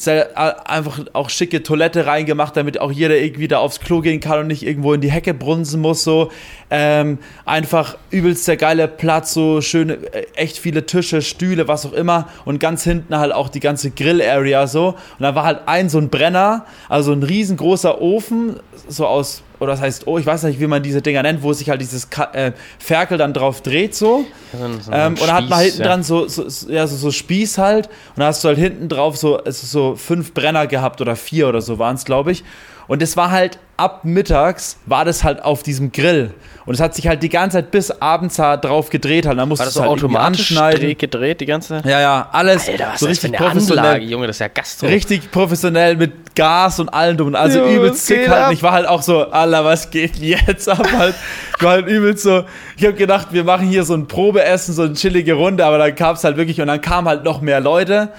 einfach 0.06 1.00
auch 1.12 1.30
schicke 1.30 1.62
Toilette 1.62 2.06
reingemacht, 2.06 2.56
damit 2.56 2.80
auch 2.80 2.92
jeder 2.92 3.16
irgendwie 3.16 3.48
da 3.48 3.58
aufs 3.58 3.80
Klo 3.80 4.00
gehen 4.00 4.20
kann 4.20 4.38
und 4.40 4.46
nicht 4.46 4.64
irgendwo 4.64 4.92
in 4.92 5.00
die 5.00 5.10
Hecke 5.10 5.34
brunsen 5.34 5.80
muss, 5.80 6.04
so. 6.04 6.30
Ähm, 6.70 7.18
einfach 7.44 7.98
übelst 8.10 8.46
der 8.46 8.56
geile 8.56 8.86
Platz, 8.86 9.34
so 9.34 9.60
schöne, 9.60 9.94
äh, 10.12 10.26
echt 10.34 10.58
viele 10.58 10.86
Tische, 10.86 11.22
Stühle, 11.22 11.66
was 11.68 11.84
auch 11.84 11.92
immer 11.92 12.28
und 12.44 12.60
ganz 12.60 12.84
hinten 12.84 13.16
halt 13.18 13.32
auch 13.32 13.48
die 13.48 13.60
ganze 13.60 13.90
Grill-Area 13.90 14.66
so. 14.66 14.88
Und 14.88 15.20
da 15.20 15.34
war 15.34 15.44
halt 15.44 15.62
ein 15.66 15.88
so 15.88 15.98
ein 15.98 16.08
Brenner, 16.08 16.66
also 16.88 17.12
ein 17.12 17.22
riesengroßer 17.22 18.00
Ofen, 18.00 18.60
so 18.88 19.06
aus, 19.06 19.42
oder 19.60 19.72
das 19.72 19.80
heißt, 19.80 20.06
oh, 20.06 20.18
ich 20.18 20.26
weiß 20.26 20.42
nicht, 20.44 20.58
wie 20.58 20.66
man 20.66 20.82
diese 20.82 21.00
Dinger 21.02 21.22
nennt, 21.22 21.42
wo 21.42 21.52
sich 21.52 21.70
halt 21.70 21.80
dieses 21.80 22.10
Ka 22.10 22.24
äh, 22.32 22.52
Ferkel 22.78 23.18
dann 23.18 23.32
drauf 23.32 23.60
dreht, 23.62 23.94
so. 23.94 24.24
ein- 24.52 24.80
so 24.80 24.90
Ähm, 24.92 25.12
und 25.14 25.20
dann 25.22 25.32
hat 25.32 25.48
man 25.48 25.60
hinten 25.60 25.80
ja. 25.82 25.86
dran 25.86 26.02
so, 26.02 26.26
so, 26.26 26.44
ja, 26.70 26.86
so, 26.86 26.96
so 26.96 27.10
Spieß 27.10 27.58
halt. 27.58 27.86
Und 27.88 28.20
da 28.20 28.26
hast 28.26 28.42
du 28.42 28.48
halt 28.48 28.58
hinten 28.58 28.88
drauf 28.88 29.16
so, 29.16 29.40
so 29.46 29.94
fünf 29.96 30.34
Brenner 30.34 30.66
gehabt 30.66 31.00
oder 31.00 31.14
vier 31.14 31.48
oder 31.48 31.60
so 31.60 31.78
waren 31.78 31.94
es, 31.96 32.04
glaube 32.04 32.32
ich. 32.32 32.42
Und 32.88 33.02
es 33.02 33.16
war 33.16 33.30
halt 33.30 33.58
ab 33.80 34.04
mittags, 34.04 34.76
war 34.86 35.04
das 35.04 35.24
halt 35.24 35.42
auf 35.42 35.62
diesem 35.62 35.90
Grill. 35.92 36.32
Und 36.66 36.74
es 36.74 36.80
hat 36.80 36.94
sich 36.94 37.08
halt 37.08 37.22
die 37.22 37.28
ganze 37.30 37.56
Zeit 37.56 37.70
bis 37.72 37.90
abends 37.90 38.36
drauf 38.36 38.90
gedreht. 38.90 39.26
Halt. 39.26 39.38
Da 39.38 39.46
musst 39.46 39.58
War 39.60 39.64
du 39.64 39.68
das 39.68 39.74
es 39.74 39.74
so 39.74 39.80
halt 39.80 39.90
automatisch 39.90 40.50
anschneiden. 40.52 40.80
dreh- 40.80 40.94
gedreht, 40.94 41.40
die 41.40 41.46
ganze? 41.46 41.80
Ja, 41.84 42.00
ja, 42.00 42.28
alles 42.30 42.68
Alter, 42.68 42.92
so 42.96 43.06
richtig 43.06 43.32
professionell. 43.32 43.78
Anlage, 43.84 44.04
Junge, 44.04 44.26
das 44.28 44.36
ist 44.36 44.40
ja 44.40 44.48
Gastro. 44.48 44.86
Richtig 44.86 45.30
professionell 45.32 45.96
mit 45.96 46.36
Gas 46.36 46.78
und 46.78 46.88
allem 46.90 47.16
drum. 47.16 47.34
Also 47.34 47.58
Jo, 47.60 47.66
übelst 47.76 48.06
sick 48.06 48.20
geht 48.20 48.28
halt. 48.28 48.48
Und 48.48 48.52
ich 48.52 48.62
war 48.62 48.72
halt 48.72 48.86
auch 48.86 49.02
so, 49.02 49.30
Alter, 49.30 49.64
was 49.64 49.90
geht 49.90 50.16
jetzt 50.18 50.68
ab? 50.68 50.86
Halt, 50.96 51.14
ich 51.56 51.64
war 51.64 51.72
halt 51.72 51.86
übelst 51.88 52.22
so, 52.22 52.44
ich 52.76 52.84
habe 52.84 52.94
gedacht, 52.94 53.28
wir 53.32 53.42
machen 53.42 53.66
hier 53.66 53.82
so 53.84 53.94
ein 53.94 54.06
Probeessen, 54.06 54.72
so 54.74 54.82
eine 54.82 54.92
chillige 54.92 55.32
Runde, 55.34 55.64
aber 55.64 55.78
dann 55.78 55.94
kam 55.96 56.14
es 56.14 56.22
halt 56.22 56.36
wirklich 56.36 56.60
und 56.60 56.68
dann 56.68 56.80
kamen 56.80 57.08
halt 57.08 57.24
noch 57.24 57.40
mehr 57.40 57.60
Leute. 57.60 58.10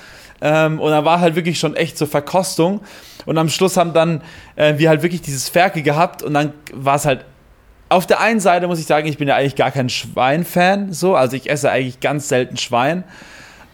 Ähm, 0.41 0.79
und 0.79 0.91
dann 0.91 1.05
war 1.05 1.19
halt 1.19 1.35
wirklich 1.35 1.59
schon 1.59 1.75
echt 1.75 1.97
so 1.97 2.05
Verkostung. 2.05 2.81
Und 3.25 3.37
am 3.37 3.49
Schluss 3.49 3.77
haben 3.77 3.93
dann 3.93 4.21
äh, 4.55 4.77
wir 4.77 4.89
halt 4.89 5.03
wirklich 5.03 5.21
dieses 5.21 5.49
Ferkel 5.49 5.83
gehabt 5.83 6.23
und 6.23 6.33
dann 6.33 6.53
war 6.73 6.95
es 6.95 7.05
halt 7.05 7.25
auf 7.89 8.07
der 8.07 8.21
einen 8.21 8.39
Seite 8.39 8.67
muss 8.67 8.79
ich 8.79 8.85
sagen, 8.85 9.05
ich 9.07 9.17
bin 9.17 9.27
ja 9.27 9.35
eigentlich 9.35 9.57
gar 9.57 9.69
kein 9.69 9.89
Schwein-Fan, 9.89 10.93
so, 10.93 11.15
also 11.15 11.35
ich 11.35 11.49
esse 11.49 11.69
eigentlich 11.69 11.99
ganz 11.99 12.29
selten 12.29 12.55
Schwein. 12.55 13.03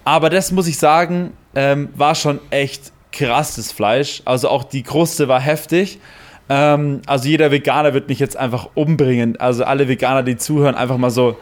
Aber 0.05 0.31
das 0.31 0.51
muss 0.51 0.65
ich 0.67 0.79
sagen, 0.79 1.33
ähm, 1.53 1.89
war 1.95 2.15
schon 2.15 2.39
echt 2.50 2.91
krasses 3.12 3.71
Fleisch. 3.71 4.24
Also 4.25 4.50
auch 4.50 4.63
die 4.63 4.81
Kruste 4.81 5.27
war 5.27 5.39
heftig. 5.39 6.00
Ähm, 6.50 7.01
also 7.05 7.27
jeder 7.27 7.51
Veganer 7.51 7.93
wird 7.93 8.07
mich 8.09 8.17
jetzt 8.17 8.38
einfach 8.38 8.69
umbringen. 8.74 9.39
Also 9.39 9.65
alle 9.65 9.88
Veganer, 9.88 10.24
die 10.24 10.38
zuhören, 10.38 10.75
einfach 10.75 10.97
mal 10.97 11.12
so 11.12 11.38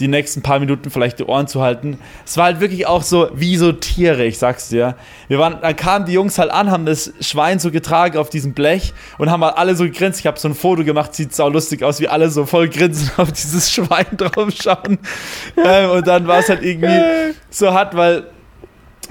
die 0.00 0.08
nächsten 0.08 0.42
paar 0.42 0.58
Minuten 0.58 0.90
vielleicht 0.90 1.18
die 1.18 1.24
Ohren 1.24 1.46
zu 1.46 1.62
halten. 1.62 1.98
Es 2.24 2.36
war 2.36 2.46
halt 2.46 2.60
wirklich 2.60 2.86
auch 2.86 3.02
so 3.02 3.30
wie 3.34 3.56
so 3.56 3.72
Tiere, 3.72 4.24
ich 4.24 4.38
sag's 4.38 4.68
dir. 4.68 4.94
Wir 5.28 5.38
waren, 5.38 5.58
dann 5.60 5.76
kamen 5.76 6.06
die 6.06 6.12
Jungs 6.12 6.38
halt 6.38 6.50
an, 6.50 6.70
haben 6.70 6.86
das 6.86 7.12
Schwein 7.20 7.58
so 7.58 7.70
getragen 7.70 8.18
auf 8.18 8.30
diesem 8.30 8.52
Blech 8.52 8.94
und 9.18 9.30
haben 9.30 9.44
halt 9.44 9.56
alle 9.56 9.74
so 9.74 9.84
gegrinst. 9.84 10.20
Ich 10.20 10.26
habe 10.26 10.38
so 10.38 10.48
ein 10.48 10.54
Foto 10.54 10.84
gemacht, 10.84 11.14
sieht 11.14 11.34
sau 11.34 11.48
lustig 11.48 11.82
aus, 11.82 12.00
wie 12.00 12.08
alle 12.08 12.30
so 12.30 12.46
voll 12.46 12.68
grinsen 12.68 13.10
auf 13.16 13.32
dieses 13.32 13.70
Schwein 13.72 14.06
drauf 14.16 14.48
schauen. 14.60 14.98
ähm, 15.62 15.90
und 15.90 16.06
dann 16.06 16.26
war 16.26 16.38
es 16.38 16.48
halt 16.48 16.62
irgendwie 16.62 17.34
so 17.50 17.72
hart, 17.72 17.96
weil 17.96 18.24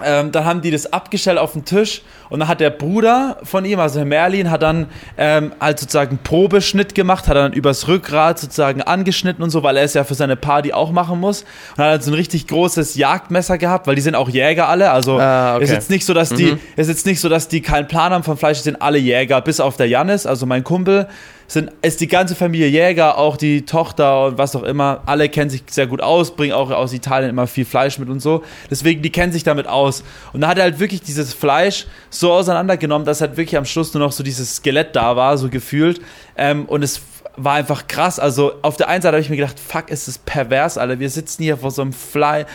ähm, 0.04 0.32
dann 0.32 0.46
haben 0.46 0.62
die 0.62 0.72
das 0.72 0.92
abgestellt 0.94 1.38
auf 1.38 1.54
den 1.54 1.66
Tisch 1.66 2.02
und 2.30 2.40
dann 2.40 2.48
hat 2.48 2.60
der 2.60 2.70
Bruder 2.70 3.38
von 3.44 3.64
ihm, 3.66 3.80
also 3.80 4.00
Herr 4.00 4.06
Merlin, 4.06 4.52
hat 4.52 4.62
dann 4.62 4.88
ähm, 5.18 5.54
halt 5.60 5.80
sozusagen 5.80 6.20
Probeschnitt 6.24 6.94
gemacht, 6.96 7.28
hat 7.28 7.36
dann 7.36 7.54
übers 7.54 7.88
Rückgrat 7.88 8.38
sozusagen 8.40 8.82
angeschnitten 8.82 9.44
und 9.44 9.50
so, 9.50 9.64
weil 9.64 9.78
er 9.78 9.84
es 9.84 9.94
ja 9.94 10.04
für 10.04 10.14
seine 10.16 10.36
Party 10.36 10.74
auch 10.74 10.92
machen 10.92 11.20
muss. 11.20 11.44
Und 11.78 11.84
hat 11.84 11.94
dann 11.96 12.02
so 12.02 12.12
ein 12.12 12.16
richtig 12.16 12.48
großes 12.48 12.96
Jagdmesser 12.96 13.58
gehabt, 13.58 13.88
weil 13.88 13.96
die 13.96 14.02
sind 14.02 14.16
auch 14.16 14.30
Jäger 14.30 14.68
alle. 14.70 14.92
Also 14.92 15.20
Ah, 15.20 15.56
okay. 15.56 15.64
ist 15.64 15.72
jetzt 15.72 15.90
nicht 15.90 16.06
so, 16.06 16.14
dass 16.14 16.30
die, 16.30 16.52
Mhm. 16.54 16.60
ist 16.76 16.88
jetzt 16.90 17.06
nicht 17.06 17.20
so, 17.20 17.30
dass 17.30 17.48
die 17.48 17.62
keinen 17.62 17.88
Plan 17.88 18.12
haben 18.12 18.24
von 18.24 18.38
Fleisch, 18.38 18.58
die 18.58 18.64
sind 18.64 18.82
alle 18.82 18.98
Jäger, 18.98 19.42
bis 19.42 19.60
auf 19.60 19.78
der 19.78 19.88
Jannis, 19.88 20.26
also 20.26 20.46
mein 20.46 20.64
Kumpel, 20.64 21.08
sind, 21.48 21.72
ist 21.82 22.02
die 22.02 22.08
ganze 22.08 22.36
Familie 22.36 22.68
Jäger, 22.68 23.18
auch 23.18 23.38
die 23.38 23.66
Tochter 23.66 24.26
und 24.26 24.38
was 24.38 24.56
auch 24.56 24.64
immer. 24.64 25.02
Alle 25.06 25.30
kennen 25.30 25.50
sich 25.50 25.64
sehr 25.70 25.88
gut 25.88 26.02
aus, 26.02 26.36
bringen 26.36 26.54
auch 26.54 26.70
aus 26.72 26.94
Italien 26.94 27.30
immer 27.30 27.48
viel 27.48 27.66
Fleisch 27.66 27.98
mit 28.00 28.10
und 28.10 28.20
so. 28.20 28.44
Deswegen, 28.70 29.02
die 29.02 29.12
kennen 29.12 29.32
sich 29.32 29.44
damit 29.44 29.68
aus. 29.68 30.04
Und 30.34 30.42
da 30.42 30.50
hat 30.50 30.58
er 30.58 30.66
halt 30.66 30.80
wirklich 30.80 31.02
dieses 31.02 31.34
Fleisch 31.34 31.88
so 32.10 32.34
auseinandergenommen, 32.34 33.06
dass 33.06 33.22
halt 33.22 33.38
wirklich 33.38 33.58
am 33.58 33.66
Schluss 33.66 33.94
nur 33.94 34.04
noch 34.04 34.12
so 34.12 34.24
dieses 34.24 34.58
Skelett 34.58 34.96
da 34.96 35.16
war, 35.16 35.38
so 35.38 35.50
gefühlt. 35.50 36.02
Ähm, 36.36 36.66
und 36.66 36.84
es 36.84 37.02
war 37.38 37.54
einfach 37.54 37.88
krass. 37.88 38.20
Also 38.20 38.54
auf 38.64 38.76
der 38.76 38.90
einen 38.90 39.02
Seite 39.02 39.14
habe 39.14 39.22
ich 39.22 39.30
mir 39.30 39.38
gedacht, 39.38 39.60
fuck, 39.60 39.90
ist 39.90 40.08
das 40.08 40.18
pervers, 40.18 40.78
Alter. 40.78 41.00
Wir 41.00 41.10
sitzen 41.10 41.44
hier 41.44 41.58
vor 41.58 41.72
so 41.72 41.84
einem 41.84 41.94
Fly 41.94 42.46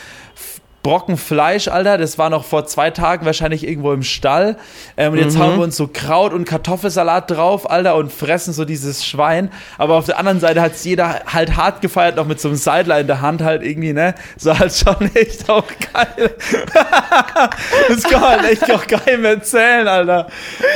Brocken 0.83 1.17
Fleisch, 1.17 1.69
Alter. 1.69 1.97
Das 1.97 2.19
war 2.19 2.29
noch 2.29 2.45
vor 2.45 2.67
zwei 2.67 2.91
Tagen 2.91 3.25
wahrscheinlich 3.25 3.67
irgendwo 3.67 3.93
im 3.93 4.03
Stall. 4.03 4.57
Ähm, 4.97 5.13
und 5.13 5.19
jetzt 5.19 5.37
Mhm. 5.37 5.41
hauen 5.43 5.57
wir 5.59 5.63
uns 5.65 5.77
so 5.77 5.89
Kraut 5.93 6.33
und 6.33 6.45
Kartoffelsalat 6.45 7.31
drauf, 7.31 7.71
Alter, 7.71 7.95
und 7.95 8.13
fressen 8.13 8.53
so 8.53 8.65
dieses 8.65 9.07
Schwein. 9.07 9.51
Aber 9.79 9.95
auf 9.95 10.07
der 10.07 10.19
anderen 10.19 10.41
Seite 10.41 10.61
hat 10.61 10.73
es 10.73 10.83
jeder 10.85 11.21
halt 11.27 11.57
hart 11.57 11.83
gefeiert, 11.83 12.17
noch 12.17 12.27
mit 12.27 12.41
so 12.41 12.49
einem 12.49 12.57
Seidler 12.57 12.99
in 12.99 13.07
der 13.07 13.21
Hand 13.21 13.43
halt 13.43 13.63
irgendwie, 13.63 13.93
ne? 13.93 14.15
So 14.37 14.59
halt 14.59 14.73
schon 14.75 15.09
echt 15.15 15.49
auch 15.49 15.65
geil. 15.93 16.31
das 17.89 18.03
kann 18.03 18.21
man 18.21 18.45
echt 18.45 18.71
auch 18.73 18.87
geil 18.87 19.25
erzählen, 19.25 19.87
Alter. 19.87 20.27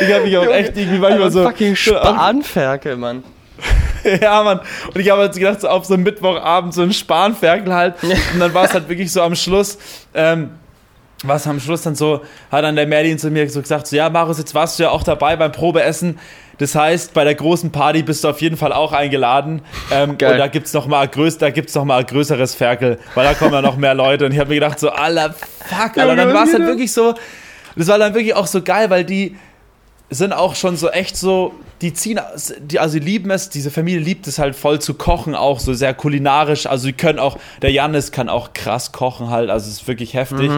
Ich 0.00 0.12
habe 0.12 0.24
mich 0.24 0.36
auch 0.38 0.46
echt 0.46 0.76
irgendwie 0.76 0.98
manchmal 0.98 1.30
so. 1.32 1.42
fucking 1.42 1.74
Spanferkel, 1.74 2.96
Mann. 2.96 3.24
Ja, 4.20 4.42
Mann. 4.42 4.60
Und 4.94 5.00
ich 5.00 5.10
habe 5.10 5.22
jetzt 5.24 5.36
gedacht, 5.36 5.60
so 5.60 5.68
auf 5.68 5.84
so 5.84 5.94
einem 5.94 6.04
Mittwochabend 6.04 6.72
so 6.72 6.82
ein 6.82 6.92
Spanferkel 6.92 7.74
halt. 7.74 7.94
Und 8.02 8.38
dann 8.38 8.54
war 8.54 8.64
es 8.64 8.72
halt 8.72 8.88
wirklich 8.88 9.10
so 9.10 9.20
am 9.20 9.34
Schluss, 9.34 9.78
ähm, 10.14 10.50
war 11.24 11.36
es 11.36 11.46
am 11.46 11.58
Schluss 11.58 11.82
dann 11.82 11.96
so, 11.96 12.22
hat 12.52 12.62
dann 12.62 12.76
der 12.76 12.86
Merlin 12.86 13.18
zu 13.18 13.30
mir 13.30 13.48
so 13.50 13.60
gesagt, 13.60 13.88
so, 13.88 13.96
ja, 13.96 14.08
Marius, 14.08 14.38
jetzt 14.38 14.54
warst 14.54 14.78
du 14.78 14.84
ja 14.84 14.90
auch 14.90 15.02
dabei 15.02 15.34
beim 15.36 15.50
Probeessen. 15.50 16.18
Das 16.58 16.74
heißt, 16.74 17.12
bei 17.12 17.24
der 17.24 17.34
großen 17.34 17.70
Party 17.72 18.02
bist 18.02 18.24
du 18.24 18.28
auf 18.28 18.40
jeden 18.40 18.56
Fall 18.56 18.72
auch 18.72 18.92
eingeladen. 18.92 19.62
Ähm, 19.90 20.16
Geil. 20.16 20.32
und 20.32 20.38
da 20.38 20.46
gibt's 20.46 20.72
noch 20.72 20.86
mal 20.86 21.06
größ, 21.06 21.38
da 21.38 21.50
gibt's 21.50 21.74
noch 21.74 21.84
mal 21.84 21.98
ein 21.98 22.06
größeres 22.06 22.54
Ferkel, 22.54 22.98
weil 23.14 23.24
da 23.24 23.34
kommen 23.34 23.52
ja 23.52 23.62
noch 23.62 23.76
mehr 23.76 23.94
Leute. 23.94 24.26
Und 24.26 24.32
ich 24.32 24.38
habe 24.38 24.50
mir 24.50 24.56
gedacht, 24.56 24.78
so, 24.78 24.90
aller 24.90 25.32
fuck. 25.32 25.96
Und 25.96 26.16
dann 26.16 26.32
war 26.32 26.44
es 26.44 26.52
halt 26.52 26.66
wirklich 26.66 26.92
so, 26.92 27.14
das 27.76 27.88
war 27.88 27.98
dann 27.98 28.14
wirklich 28.14 28.34
auch 28.34 28.46
so 28.46 28.62
geil, 28.62 28.88
weil 28.88 29.04
die 29.04 29.36
sind 30.10 30.32
auch 30.32 30.54
schon 30.54 30.76
so 30.76 30.88
echt 30.90 31.16
so, 31.16 31.54
die 31.80 31.92
ziehen, 31.92 32.20
die, 32.60 32.78
also 32.78 32.98
die 32.98 33.04
lieben 33.04 33.30
es, 33.30 33.48
diese 33.48 33.70
Familie 33.70 34.00
liebt 34.00 34.26
es 34.26 34.38
halt 34.38 34.54
voll 34.54 34.80
zu 34.80 34.94
kochen, 34.94 35.34
auch 35.34 35.58
so 35.58 35.74
sehr 35.74 35.94
kulinarisch. 35.94 36.66
Also 36.66 36.86
die 36.86 36.92
können 36.92 37.18
auch, 37.18 37.38
der 37.62 37.72
Janis 37.72 38.12
kann 38.12 38.28
auch 38.28 38.52
krass 38.52 38.92
kochen 38.92 39.30
halt, 39.30 39.50
also 39.50 39.68
es 39.68 39.80
ist 39.80 39.88
wirklich 39.88 40.14
heftig. 40.14 40.50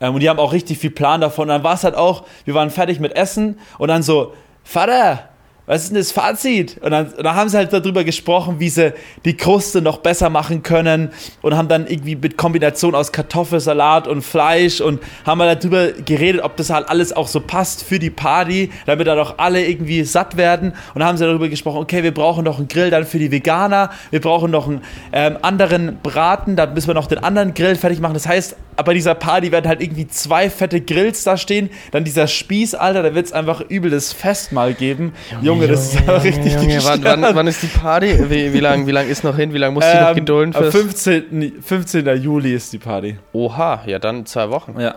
Ähm, 0.00 0.14
und 0.14 0.20
die 0.20 0.28
haben 0.28 0.38
auch 0.38 0.52
richtig 0.52 0.78
viel 0.78 0.90
Plan 0.90 1.20
davon. 1.20 1.44
Und 1.44 1.48
dann 1.48 1.64
war 1.64 1.74
es 1.74 1.84
halt 1.84 1.94
auch, 1.94 2.24
wir 2.44 2.54
waren 2.54 2.70
fertig 2.70 3.00
mit 3.00 3.16
Essen 3.16 3.58
und 3.78 3.88
dann 3.88 4.02
so, 4.02 4.34
Vater, 4.64 5.28
was 5.72 5.84
ist 5.84 5.88
denn 5.88 5.96
das 5.96 6.12
Fazit? 6.12 6.76
Und 6.82 6.90
dann, 6.90 7.06
und 7.06 7.24
dann 7.24 7.34
haben 7.34 7.48
sie 7.48 7.56
halt 7.56 7.72
darüber 7.72 8.04
gesprochen, 8.04 8.60
wie 8.60 8.68
sie 8.68 8.92
die 9.24 9.38
Kruste 9.38 9.80
noch 9.80 9.98
besser 9.98 10.28
machen 10.28 10.62
können 10.62 11.08
und 11.40 11.56
haben 11.56 11.68
dann 11.68 11.86
irgendwie 11.86 12.14
mit 12.14 12.36
Kombination 12.36 12.94
aus 12.94 13.10
Kartoffelsalat 13.10 14.06
und 14.06 14.20
Fleisch 14.20 14.82
und 14.82 15.00
haben 15.24 15.38
mal 15.38 15.56
darüber 15.56 15.92
geredet, 15.92 16.42
ob 16.42 16.58
das 16.58 16.68
halt 16.68 16.90
alles 16.90 17.14
auch 17.14 17.26
so 17.26 17.40
passt 17.40 17.84
für 17.84 17.98
die 17.98 18.10
Party, 18.10 18.70
damit 18.84 19.06
da 19.06 19.14
doch 19.14 19.38
alle 19.38 19.66
irgendwie 19.66 20.04
satt 20.04 20.36
werden. 20.36 20.74
Und 20.92 20.98
dann 20.98 21.08
haben 21.08 21.16
sie 21.16 21.24
darüber 21.24 21.48
gesprochen, 21.48 21.78
okay, 21.78 22.02
wir 22.02 22.12
brauchen 22.12 22.44
noch 22.44 22.58
einen 22.58 22.68
Grill 22.68 22.90
dann 22.90 23.06
für 23.06 23.18
die 23.18 23.30
Veganer, 23.30 23.92
wir 24.10 24.20
brauchen 24.20 24.50
noch 24.50 24.68
einen 24.68 24.82
ähm, 25.14 25.38
anderen 25.40 26.00
Braten, 26.02 26.54
dann 26.54 26.74
müssen 26.74 26.88
wir 26.88 26.94
noch 26.94 27.06
den 27.06 27.24
anderen 27.24 27.54
Grill 27.54 27.76
fertig 27.76 27.98
machen. 27.98 28.12
Das 28.12 28.28
heißt, 28.28 28.56
bei 28.76 28.94
dieser 28.94 29.14
Party 29.14 29.52
werden 29.52 29.68
halt 29.68 29.80
irgendwie 29.80 30.06
zwei 30.08 30.50
fette 30.50 30.80
Grills 30.80 31.24
da 31.24 31.36
stehen, 31.36 31.70
dann 31.90 32.04
dieser 32.04 32.26
Spieß, 32.26 32.74
Alter, 32.74 33.02
da 33.02 33.14
wird 33.14 33.26
es 33.26 33.32
einfach 33.32 33.60
übel 33.62 33.90
das 33.90 34.12
Festmahl 34.12 34.74
geben. 34.74 35.12
Junge, 35.40 35.61
das 35.66 35.94
ist 35.94 36.08
aber 36.08 36.22
richtig 36.22 36.52
Junge, 36.54 36.78
wann, 36.84 37.02
wann, 37.04 37.34
wann 37.34 37.46
ist 37.46 37.62
die 37.62 37.66
Party? 37.66 38.30
Wie, 38.30 38.52
wie 38.52 38.60
lange 38.60 38.86
wie 38.86 38.90
lang 38.92 39.08
ist 39.08 39.24
noch 39.24 39.36
hin? 39.36 39.52
Wie 39.52 39.58
lange 39.58 39.74
muss 39.74 39.84
die 39.84 39.98
noch 39.98 40.08
Ähm, 40.10 40.14
gedulden? 40.16 40.54
am 40.54 40.62
Fürs 40.62 40.74
15. 40.74 41.54
15. 41.62 42.22
Juli 42.22 42.54
ist 42.54 42.72
die 42.72 42.78
Party. 42.78 43.16
Oha, 43.32 43.82
ja 43.86 43.98
dann 43.98 44.26
zwei 44.26 44.50
Wochen. 44.50 44.78
Ja. 44.80 44.94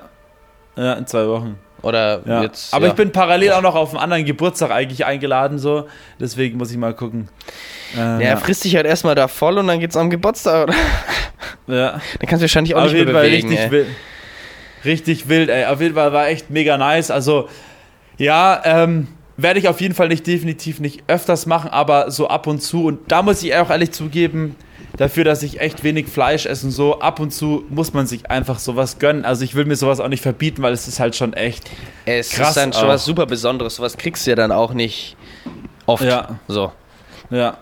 Ja, 0.76 0.94
in 0.94 1.08
zwei 1.08 1.28
Wochen. 1.28 1.58
Oder 1.82 2.22
Ja. 2.26 2.42
jetzt. 2.42 2.74
Aber 2.74 2.86
ja. 2.86 2.92
ich 2.92 2.96
bin 2.98 3.12
parallel 3.12 3.52
auch 3.54 3.62
noch 3.62 3.76
auf 3.76 3.92
einen 3.92 4.00
anderen 4.02 4.26
Geburtstag 4.26 4.72
eigentlich 4.72 5.06
eingeladen, 5.06 5.60
so. 5.60 5.88
Deswegen 6.20 6.58
muss 6.58 6.72
ich 6.72 6.78
mal 6.78 6.94
gucken. 6.94 7.30
Äh, 7.96 8.00
Ja, 8.00 8.20
er 8.20 8.38
frisst 8.38 8.64
dich 8.64 8.76
halt 8.76 8.86
erstmal 8.88 9.16
da 9.16 9.28
voll 9.28 9.58
und 9.58 9.68
dann 9.68 9.80
geht's 9.80 9.96
am 9.96 10.10
Geburtstag. 10.10 10.64
Oder? 10.68 10.74
ja. 11.68 11.92
Dann 11.92 12.02
kannst 12.28 12.42
du 12.42 12.42
wahrscheinlich 12.42 12.76
auch 12.76 12.80
Auf 12.84 12.92
nicht 12.92 12.94
mehr 12.94 13.00
jeden 13.02 13.14
Fall 13.14 13.24
bewegen. 13.24 13.48
richtig 13.50 13.66
ey. 13.66 13.72
wild. 13.72 13.88
Richtig 14.84 15.30
wild, 15.30 15.50
ey. 15.50 15.66
Auf 15.66 15.82
jeden 15.82 15.96
Fall 15.96 16.12
war 16.14 16.28
echt 16.28 16.50
mega 16.50 16.78
nice. 16.78 17.10
Also, 17.12 17.50
ja, 18.18 18.62
ähm, 18.66 19.08
werde 19.38 19.60
ich 19.60 19.68
auf 19.68 19.82
jeden 19.82 19.94
Fall 19.94 20.08
nicht 20.08 20.26
definitiv 20.26 20.80
nicht 20.80 21.04
öfters 21.08 21.46
machen, 21.46 21.70
aber 21.70 22.10
so 22.12 22.28
ab 22.28 22.48
und 22.48 22.62
zu. 22.62 22.86
Und 22.86 23.00
da 23.12 23.22
muss 23.22 23.44
ich 23.44 23.56
auch 23.56 23.70
ehrlich 23.70 23.92
zugeben, 23.92 24.56
dafür, 24.98 25.24
dass 25.24 25.44
ich 25.44 25.60
echt 25.60 25.84
wenig 25.84 26.08
Fleisch 26.08 26.46
esse 26.46 26.68
und 26.68 26.72
so, 26.72 27.00
ab 27.00 27.20
und 27.20 27.32
zu 27.32 27.66
muss 27.70 27.94
man 27.94 28.08
sich 28.08 28.30
einfach 28.30 28.60
sowas 28.60 29.00
gönnen. 29.00 29.26
Also 29.26 29.44
ich 29.44 29.56
will 29.56 29.66
mir 29.66 29.76
sowas 29.76 30.00
auch 30.00 30.08
nicht 30.08 30.22
verbieten, 30.22 30.62
weil 30.62 30.74
es 30.74 30.88
ist 30.88 31.00
halt 31.00 31.16
schon 31.16 31.34
echt. 31.34 31.70
Es 32.06 32.30
Krass 32.32 32.50
ist 32.50 32.58
dann 32.58 32.74
schon 32.74 32.86
auch. 32.86 32.90
was 32.90 33.06
super 33.06 33.26
Besonderes. 33.26 33.76
Sowas 33.76 33.98
kriegst 33.98 34.26
du 34.26 34.32
ja 34.32 34.36
dann 34.36 34.52
auch 34.52 34.74
nicht 34.74 35.18
oft. 35.86 36.04
Ja. 36.04 36.40
So. 36.48 36.72
Ja. 37.30 37.58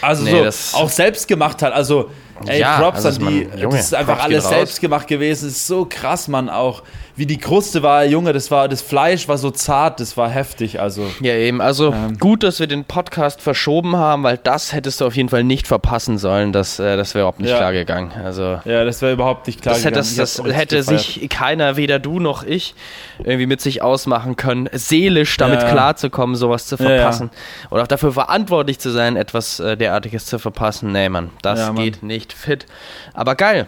Also 0.00 0.24
Nee, 0.24 0.48
so, 0.50 0.78
auch 0.78 0.88
selbst 0.88 1.26
gemacht 1.28 1.62
hat. 1.62 1.72
Also, 1.72 2.10
ey, 2.46 2.60
Ja, 2.60 2.78
Props 2.78 3.04
also 3.06 3.24
an 3.26 3.32
die. 3.32 3.44
man- 3.46 3.58
Junge, 3.58 3.76
das 3.76 3.86
ist 3.86 3.94
einfach 3.94 4.14
Props 4.14 4.24
alles 4.24 4.48
selbst 4.48 4.80
gemacht 4.80 5.06
gewesen. 5.08 5.46
Das 5.46 5.56
ist 5.56 5.66
so 5.66 5.86
krass, 5.88 6.28
Mann, 6.28 6.48
auch. 6.48 6.82
Wie 7.16 7.26
die 7.26 7.36
Kruste 7.38 7.82
war, 7.82 8.04
Junge, 8.06 8.32
das 8.32 8.50
war, 8.50 8.66
das 8.66 8.80
Fleisch 8.80 9.28
war 9.28 9.36
so 9.36 9.50
zart, 9.50 10.00
das 10.00 10.16
war 10.16 10.30
heftig, 10.30 10.80
also. 10.80 11.04
Ja, 11.20 11.34
eben. 11.34 11.60
Also 11.60 11.92
Ähm. 11.92 12.18
gut, 12.18 12.42
dass 12.42 12.60
wir 12.60 12.66
den 12.66 12.84
Podcast 12.86 13.42
verschoben 13.42 13.96
haben, 13.96 14.22
weil 14.22 14.38
das 14.38 14.72
hättest 14.72 15.00
du 15.02 15.06
auf 15.06 15.14
jeden 15.16 15.28
Fall 15.28 15.44
nicht 15.44 15.66
verpassen 15.66 16.16
sollen. 16.16 16.52
Das, 16.52 16.78
äh, 16.78 16.96
das 16.96 17.14
wäre 17.14 17.24
überhaupt 17.24 17.40
nicht 17.40 17.50
Ja. 17.50 17.58
klar 17.58 17.72
gegangen. 17.74 18.12
Also. 18.24 18.60
Ja, 18.64 18.84
das 18.86 19.02
wäre 19.02 19.12
überhaupt 19.12 19.46
nicht 19.48 19.60
klar 19.60 19.74
Das 19.74 19.84
hätte, 19.84 20.00
gegangen. 20.00 20.16
das, 20.16 20.30
Ich 20.32 20.36
das 20.36 20.44
richtig 20.46 20.56
hätte 20.58 20.82
sich 20.82 21.28
keiner, 21.28 21.76
weder 21.76 21.98
du 21.98 22.20
noch 22.20 22.42
ich, 22.42 22.74
irgendwie 23.18 23.46
mit 23.46 23.60
sich 23.60 23.82
ausmachen 23.82 24.36
können, 24.36 24.70
seelisch 24.72 25.36
damit 25.36 25.60
Ja, 25.60 25.66
ja. 25.66 25.72
klarzukommen, 25.72 26.36
sowas 26.36 26.66
zu 26.68 26.78
verpassen. 26.78 27.28
Oder 27.70 27.82
auch 27.82 27.86
dafür 27.88 28.12
verantwortlich 28.12 28.78
zu 28.78 28.90
sein, 28.90 29.16
etwas 29.16 29.60
äh, 29.60 29.76
derartiges 29.76 30.24
zu 30.24 30.38
verpassen. 30.38 30.92
Nee, 30.92 31.10
Mann, 31.10 31.28
das 31.42 31.58
Mann. 31.66 31.76
geht 31.76 32.02
nicht 32.02 32.29
fit. 32.32 32.66
Aber 33.14 33.34
geil. 33.34 33.66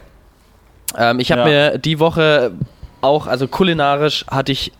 Ähm, 0.97 1.21
ich 1.21 1.33
habe 1.33 1.42
Ja. 1.42 1.47
mir 1.73 1.78
die 1.78 1.99
Woche 1.99 2.52
auch, 3.00 3.26
also 3.26 3.49
kulinarisch 3.49 4.25
hatte 4.31 4.52
ich 4.52 4.73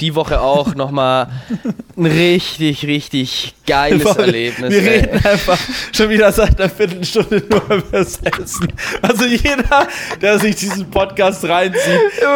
die 0.00 0.14
Woche 0.14 0.40
auch 0.40 0.74
nochmal 0.74 1.28
ein 1.96 2.06
richtig, 2.06 2.86
richtig 2.86 3.54
geiles 3.66 4.04
Boah, 4.04 4.18
Erlebnis. 4.18 4.70
Wir 4.70 4.82
ey. 4.82 4.88
reden 5.00 5.24
einfach 5.24 5.58
schon 5.92 6.10
wieder 6.10 6.30
seit 6.32 6.60
einer 6.60 6.68
Viertelstunde 6.68 7.42
nur 7.48 7.62
über 7.64 7.82
das 7.92 8.18
Essen. 8.22 8.72
Also 9.00 9.24
jeder, 9.24 9.88
der 10.20 10.38
sich 10.38 10.56
diesen 10.56 10.90
Podcast 10.90 11.44
reinzieht, 11.48 11.82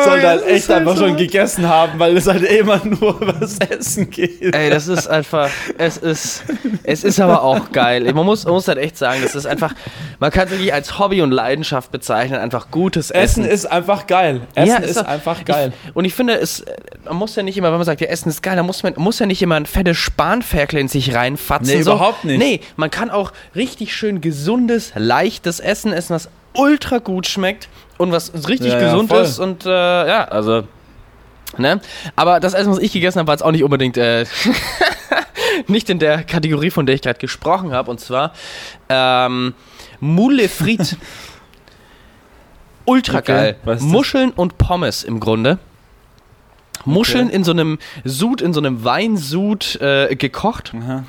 soll 0.04 0.20
das 0.20 0.24
halt 0.24 0.40
ist 0.42 0.46
echt 0.48 0.68
halt 0.70 0.78
einfach 0.80 0.96
so. 0.96 1.06
schon 1.06 1.16
gegessen 1.16 1.68
haben, 1.68 1.98
weil 1.98 2.16
es 2.16 2.26
halt 2.26 2.42
immer 2.44 2.80
nur 2.84 3.20
über 3.20 3.34
das 3.34 3.58
Essen 3.58 4.08
geht. 4.10 4.54
Ey, 4.54 4.70
das 4.70 4.88
ist 4.88 5.06
einfach, 5.08 5.50
es 5.76 5.98
ist, 5.98 6.44
es 6.82 7.04
ist 7.04 7.20
aber 7.20 7.42
auch 7.42 7.70
geil. 7.72 8.10
Man 8.14 8.24
muss, 8.24 8.44
man 8.44 8.54
muss 8.54 8.66
halt 8.68 8.78
echt 8.78 8.96
sagen, 8.96 9.20
das 9.22 9.34
ist 9.34 9.46
einfach, 9.46 9.74
man 10.18 10.30
kann 10.30 10.46
es 10.46 10.52
wirklich 10.52 10.72
als 10.72 10.98
Hobby 10.98 11.20
und 11.20 11.30
Leidenschaft 11.30 11.92
bezeichnen, 11.92 12.38
einfach 12.40 12.70
gutes 12.70 13.10
Essen 13.10 13.44
Essen. 13.44 13.44
ist 13.44 13.66
einfach 13.66 14.06
geil. 14.06 14.40
Essen 14.54 14.68
Ja, 14.68 14.76
ist 14.78 14.96
doch- 14.96 15.04
einfach 15.06 15.44
geil. 15.44 15.72
Ich, 15.88 15.94
und 15.96 16.04
ich 16.06 16.14
finde, 16.14 16.34
es, 16.40 16.64
man 17.04 17.16
muss 17.16 17.36
ja 17.36 17.42
nicht 17.42 17.50
immer, 17.57 17.69
wenn 17.69 17.78
man 17.78 17.85
sagt, 17.85 18.00
ja, 18.00 18.09
Essen 18.09 18.28
ist 18.28 18.42
geil, 18.42 18.57
dann 18.57 18.66
muss 18.66 18.83
man 18.83 18.95
muss 18.97 19.19
ja 19.19 19.26
nicht 19.26 19.42
immer 19.42 19.57
ein 19.57 19.66
fettes 19.66 19.97
Spanferkel 19.97 20.78
in 20.78 20.88
sich 20.88 21.14
reinfatzen. 21.14 21.76
Nee, 21.76 21.83
so. 21.83 21.92
überhaupt 21.92 22.25
nicht. 22.25 22.38
Nee, 22.38 22.61
man 22.76 22.90
kann 22.90 23.11
auch 23.11 23.33
richtig 23.54 23.95
schön 23.95 24.21
gesundes, 24.21 24.92
leichtes 24.95 25.61
Essen 25.61 25.92
essen, 25.92 26.14
was 26.14 26.28
ultra 26.54 26.99
gut 26.99 27.26
schmeckt 27.26 27.69
und 27.99 28.12
was 28.12 28.33
richtig 28.49 28.73
Ja, 28.73 28.80
ja, 28.80 28.90
gesund 28.90 29.09
voll. 29.11 29.23
ist 29.23 29.38
und 29.38 29.66
äh, 29.66 29.69
ja, 29.69 30.25
also 30.25 30.64
Ne? 31.59 31.80
Aber 32.16 32.38
das 32.40 32.54
Essen, 32.54 32.71
was 32.71 32.78
ich 32.78 32.92
gegessen 32.92 33.19
habe, 33.19 33.26
war 33.26 33.35
jetzt 33.35 33.42
auch 33.42 33.50
nicht 33.50 33.64
unbedingt 33.64 33.97
äh, 33.97 34.25
nicht 35.66 35.90
in 35.90 35.99
der 35.99 36.23
Kategorie, 36.23 36.71
von 36.71 36.87
der 36.87 36.95
ich 36.95 37.02
gerade 37.02 37.19
gesprochen 37.19 37.73
habe. 37.73 37.90
Und 37.90 37.99
zwar 38.00 38.33
ähm, 38.88 39.54
Moule 39.99 40.49
ultra 42.85 43.19
Okay, 43.19 43.57
geil. 43.64 43.78
Muscheln 43.80 44.30
und 44.30 44.59
Pommes 44.59 45.02
im 45.02 45.19
Grunde. 45.21 45.59
Muscheln 46.84 47.30
in 47.30 47.44
so 47.44 47.52
einem 47.52 47.78
Sud, 48.04 48.40
in 48.40 48.52
so 48.52 48.60
einem 48.60 48.84
Weinsud 48.84 49.80
äh, 49.80 50.14
gekocht. 50.16 50.72
Aha. 50.75 51.04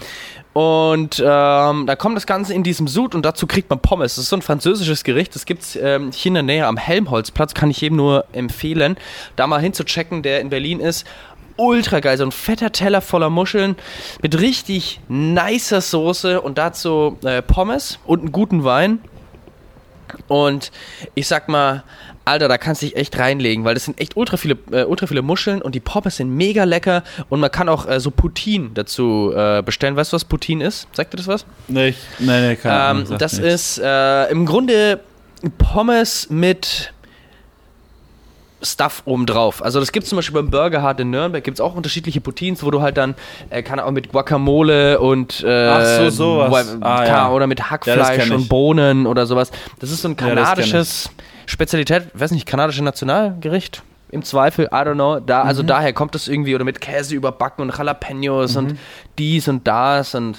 Und 0.54 1.20
ähm, 1.20 1.86
da 1.86 1.96
kommt 1.96 2.18
das 2.18 2.28
Ganze 2.28 2.54
in 2.54 2.63
diesem 2.63 2.88
Sud 2.88 3.16
und 3.16 3.25
dazu 3.25 3.48
kriegt 3.48 3.70
man 3.70 3.80
Pommes. 3.80 4.16
Das 4.16 4.25
ist 4.25 4.30
so 4.30 4.36
ein 4.36 4.42
französisches 4.42 5.06
Gericht. 5.06 5.34
Das 5.34 5.46
gibt's 5.46 5.78
ähm, 5.78 6.12
hier 6.12 6.30
in 6.30 6.34
der 6.34 6.44
Nähe 6.44 6.68
am 6.68 6.75
Helmholtzplatz. 6.75 7.54
Kann 7.54 7.72
ich 7.72 7.80
jedem 7.80 7.96
nur 7.96 8.25
empfehlen, 8.34 8.98
da 9.38 9.48
mal 9.48 9.62
hinzuchecken, 9.62 10.24
der 10.24 10.42
in 10.42 10.50
Berlin 10.50 10.82
ist. 10.82 11.08
Ultra 11.56 12.00
geil, 12.00 12.18
so 12.18 12.25
ein 12.25 12.32
fetter 12.32 12.72
Teller 12.72 13.01
voller 13.01 13.30
Muscheln 13.30 13.75
mit 14.22 14.40
richtig 14.40 15.00
nicer 15.08 15.80
Soße 15.80 16.42
und 16.42 16.58
dazu 16.58 17.18
äh, 17.24 17.42
Pommes 17.42 18.00
und 18.06 18.22
einen 18.22 18.32
guten 18.32 18.63
Wein. 18.63 19.00
Und 20.27 20.72
ich 21.15 21.27
sag 21.27 21.50
mal, 21.50 21.84
Alter, 22.24 22.48
da 22.48 22.58
kannst 22.58 22.82
du 22.82 22.86
dich 22.86 22.96
echt 22.96 23.18
reinlegen, 23.18 23.65
weil 23.65 23.74
das 23.74 23.86
sind 23.86 24.00
echt 24.00 24.15
ultra 24.15 24.38
viele, 24.38 24.58
äh, 24.72 24.84
ultra 24.84 25.08
viele 25.08 25.22
Muscheln 25.22 25.62
und 25.62 25.74
die 25.74 25.80
Pommes 25.80 26.18
sind 26.18 26.30
mega 26.30 26.65
lecker 26.65 27.03
und 27.30 27.39
man 27.39 27.51
kann 27.51 27.68
auch 27.68 27.88
äh, 27.88 28.00
so 28.00 28.12
Poutine 28.12 28.70
dazu 28.74 29.34
äh, 29.36 29.62
bestellen. 29.63 29.96
Weißt 29.96 30.12
du, 30.12 30.15
was 30.15 30.25
Poutine 30.25 30.65
ist? 30.65 30.88
Sagt 30.94 31.13
dir 31.13 31.18
das 31.18 31.27
was? 31.27 31.46
Nee, 31.68 31.89
ich, 31.89 31.98
nee, 32.20 32.41
nee, 32.41 32.56
keine 32.56 32.75
Ahnung. 32.80 33.12
Ähm, 33.12 33.18
das 33.18 33.34
nichts. 33.34 33.77
ist 33.77 33.84
äh, 33.84 34.30
im 34.30 34.46
Grunde 34.46 35.00
Pommes 35.58 36.30
mit 36.30 36.94
Stuff 38.63 39.01
obendrauf. 39.06 39.63
Also 39.63 39.80
das 39.80 39.91
gibt 39.91 40.03
es 40.03 40.10
zum 40.10 40.18
Beispiel 40.18 40.36
beim 40.41 40.50
Burger 40.51 40.88
Hut 40.88 41.00
in 41.00 41.10
Nürnberg, 41.10 41.44
gibt 41.44 41.58
es 41.58 41.62
auch 41.62 41.75
unterschiedliche 41.75 42.22
Poutines, 42.22 42.63
wo 42.63 42.72
du 42.72 42.82
halt 42.82 42.98
dann, 42.98 43.15
äh, 43.50 43.63
kann 43.63 43.80
auch 43.80 43.91
mit 43.91 44.12
Guacamole 44.12 45.00
und 45.00 45.44
äh, 45.44 45.68
Ach 45.68 45.86
so, 45.98 46.10
sowas. 46.10 46.77
Ah, 46.82 47.06
ja. 47.06 47.30
oder 47.32 47.48
mit 47.48 47.60
Ja, 47.60 47.72
Hackfleisch 47.72 48.20
kenn 48.24 48.32
und. 48.34 48.50
Bohnen 48.50 49.08
oder 49.08 49.25
sowas. 49.25 49.51
Das 49.80 49.89
ist 49.91 50.01
so 50.01 50.10
ein 50.10 50.15
Ja, 50.20 50.27
kanadisches 50.27 51.10
Spezialität, 51.46 52.03
weiß 52.13 52.32
nicht, 52.32 52.46
kanadische 52.46 52.84
Nationalgericht. 52.84 53.84
Im 54.12 54.24
Zweifel, 54.24 54.65
I 54.65 54.75
don't 54.75 54.96
know. 54.96 55.20
Da, 55.20 55.44
Mhm. 55.44 55.48
Also 55.50 55.63
daher 55.63 55.94
kommt 55.94 56.15
das 56.15 56.27
irgendwie, 56.27 56.53
oder 56.53 56.65
mit 56.65 56.82
Käse 56.82 57.15
überbacken 57.15 57.62
und 57.63 57.77
Jalapenos 57.77 58.53
Mhm. 58.53 58.58
und 58.58 58.80
dies 59.18 59.48
und 59.48 59.65
das 59.68 60.13
und 60.15 60.38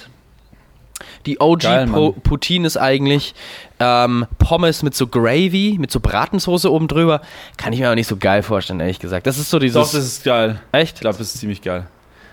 die 1.25 1.39
OG 1.39 1.59
Geil. 1.59 1.87
Poutine 2.23 2.67
ist 2.67 2.77
eigentlich 2.77 3.33
ähm, 3.79 4.25
Pommes 4.37 4.83
mit 4.83 4.95
so 4.95 5.07
Gravy, 5.07 5.77
mit 5.79 5.91
so 5.91 5.99
Bratensoße 5.99 6.71
oben 6.71 6.87
drüber. 6.87 7.21
Kann 7.57 7.73
ich 7.73 7.79
mir 7.79 7.87
aber 7.87 7.95
nicht 7.95 8.07
so 8.07 8.17
geil 8.17 8.43
vorstellen, 8.43 8.79
ehrlich 8.79 8.99
gesagt. 8.99 9.27
Das 9.27 9.37
ist 9.37 9.49
so 9.49 9.59
dieses. 9.59 9.75
Doch, 9.75 9.91
das 9.91 10.05
ist 10.05 10.23
geil. 10.23 10.61
echt? 10.71 10.95
Ich 10.95 11.01
glaube, 11.01 11.17
das 11.17 11.33
ist 11.33 11.39
ziemlich 11.39 11.61
geil. 11.61 11.87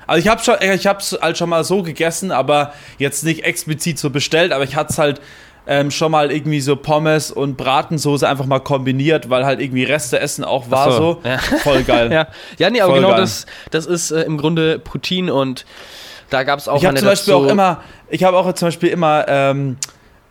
Also 0.06 0.20
ich 0.20 0.28
habe 0.28 0.42
schon, 0.42 0.56
ich 0.60 0.86
hab's 0.88 1.16
halt 1.20 1.38
schon 1.38 1.48
mal 1.48 1.62
so 1.62 1.82
gegessen, 1.82 2.32
aber 2.32 2.72
jetzt 2.98 3.22
nicht 3.22 3.44
explizit 3.44 3.96
so 3.96 4.10
bestellt, 4.10 4.52
aber 4.52 4.64
ich 4.64 4.74
hatte 4.74 4.90
es 4.90 4.98
halt 4.98 5.20
ähm, 5.68 5.92
schon 5.92 6.10
mal 6.10 6.32
irgendwie 6.32 6.60
so 6.60 6.74
Pommes 6.74 7.30
und 7.30 7.56
Bratensoße 7.56 8.28
einfach 8.28 8.46
mal 8.46 8.58
kombiniert, 8.58 9.30
weil 9.30 9.44
halt 9.44 9.60
irgendwie 9.60 9.84
Reste 9.84 10.18
essen 10.18 10.42
auch 10.42 10.68
war 10.68 10.90
so, 10.90 11.20
so. 11.22 11.28
ja. 11.28 11.38
Voll 11.38 11.84
geil. 11.84 12.10
Ja, 12.12 12.26
ja 12.58 12.70
nee, 12.70 12.80
aber 12.80 12.94
Voll 12.94 13.02
genau 13.02 13.12
geil. 13.12 13.20
das, 13.20 13.46
das 13.70 13.86
ist 13.86 14.10
äh, 14.10 14.22
im 14.22 14.36
Grunde 14.36 14.80
Poutine 14.80 15.32
und 15.32 15.64
da 16.30 16.42
gab 16.44 16.58
es 16.58 16.68
auch 16.68 16.76
Ich 16.78 16.84
habe 16.84 16.90
eine 16.90 17.00
zum 17.00 17.08
Beispiel 17.08 17.34
dazu- 17.34 17.46
auch 17.46 17.50
immer, 17.50 17.80
ich 18.08 18.24
habe 18.24 18.36
auch 18.36 18.52
zum 18.54 18.68
Beispiel 18.68 18.88
immer 18.90 19.24
ähm, 19.28 19.76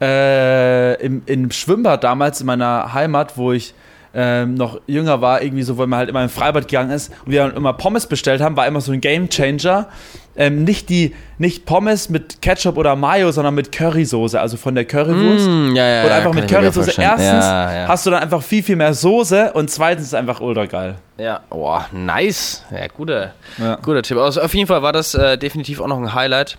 äh, 0.02 0.96
im, 1.06 1.22
im 1.26 1.52
Schwimmbad 1.52 2.04
damals 2.04 2.40
in 2.42 2.48
meiner 2.48 2.94
Heimat, 2.94 3.38
wo 3.38 3.52
ich 3.52 3.74
ähm, 4.14 4.56
noch 4.56 4.82
jünger 4.88 5.22
war, 5.22 5.42
irgendwie 5.44 5.62
so, 5.64 5.78
weil 5.78 5.86
man 5.88 6.00
halt 6.00 6.10
immer 6.10 6.24
im 6.24 6.30
Freibad 6.30 6.68
gegangen 6.68 6.90
ist 6.92 7.12
und 7.26 7.32
wir 7.32 7.44
dann 7.46 7.56
immer 7.56 7.74
Pommes 7.74 8.08
bestellt 8.08 8.42
haben, 8.42 8.58
war 8.58 8.66
immer 8.66 8.82
so 8.82 8.92
ein 8.92 9.02
Game 9.02 9.30
Changer. 9.30 9.88
Ähm, 10.36 10.64
nicht 10.64 10.90
die, 10.90 11.14
nicht 11.38 11.66
Pommes 11.66 12.10
mit 12.10 12.42
Ketchup 12.42 12.78
oder 12.78 12.96
Mayo, 12.96 13.32
sondern 13.32 13.56
mit 13.56 13.72
Currysoße, 13.72 14.40
also 14.40 14.58
von 14.58 14.76
der 14.76 14.86
Currywurst. 14.86 15.48
Mm, 15.48 15.76
ja, 15.76 15.88
ja, 15.88 16.04
und 16.04 16.12
einfach 16.12 16.34
mit 16.34 16.48
Currysoße. 16.48 16.94
Erstens 17.02 17.46
ja, 17.46 17.86
hast 17.88 18.06
du 18.06 18.12
dann 18.12 18.22
einfach 18.24 18.42
viel, 18.42 18.64
viel 18.64 18.76
mehr 18.76 18.94
Soße 18.94 19.52
und 19.54 19.70
zweitens 19.70 20.04
ist 20.04 20.10
es 20.10 20.14
einfach 20.14 20.40
ultra 20.40 20.66
geil. 20.66 20.96
Ja, 21.18 21.42
boah, 21.50 21.86
nice. 21.92 22.64
Ja, 22.72 22.88
guter, 22.88 23.34
guter 23.82 24.02
Tipp. 24.02 24.18
Also 24.18 24.42
auf 24.42 24.54
jeden 24.54 24.68
Fall 24.68 24.82
war 24.82 24.94
das 24.94 25.14
äh, 25.14 25.38
definitiv 25.38 25.82
auch 25.82 25.88
noch 25.88 25.98
ein 25.98 26.14
Highlight. 26.14 26.58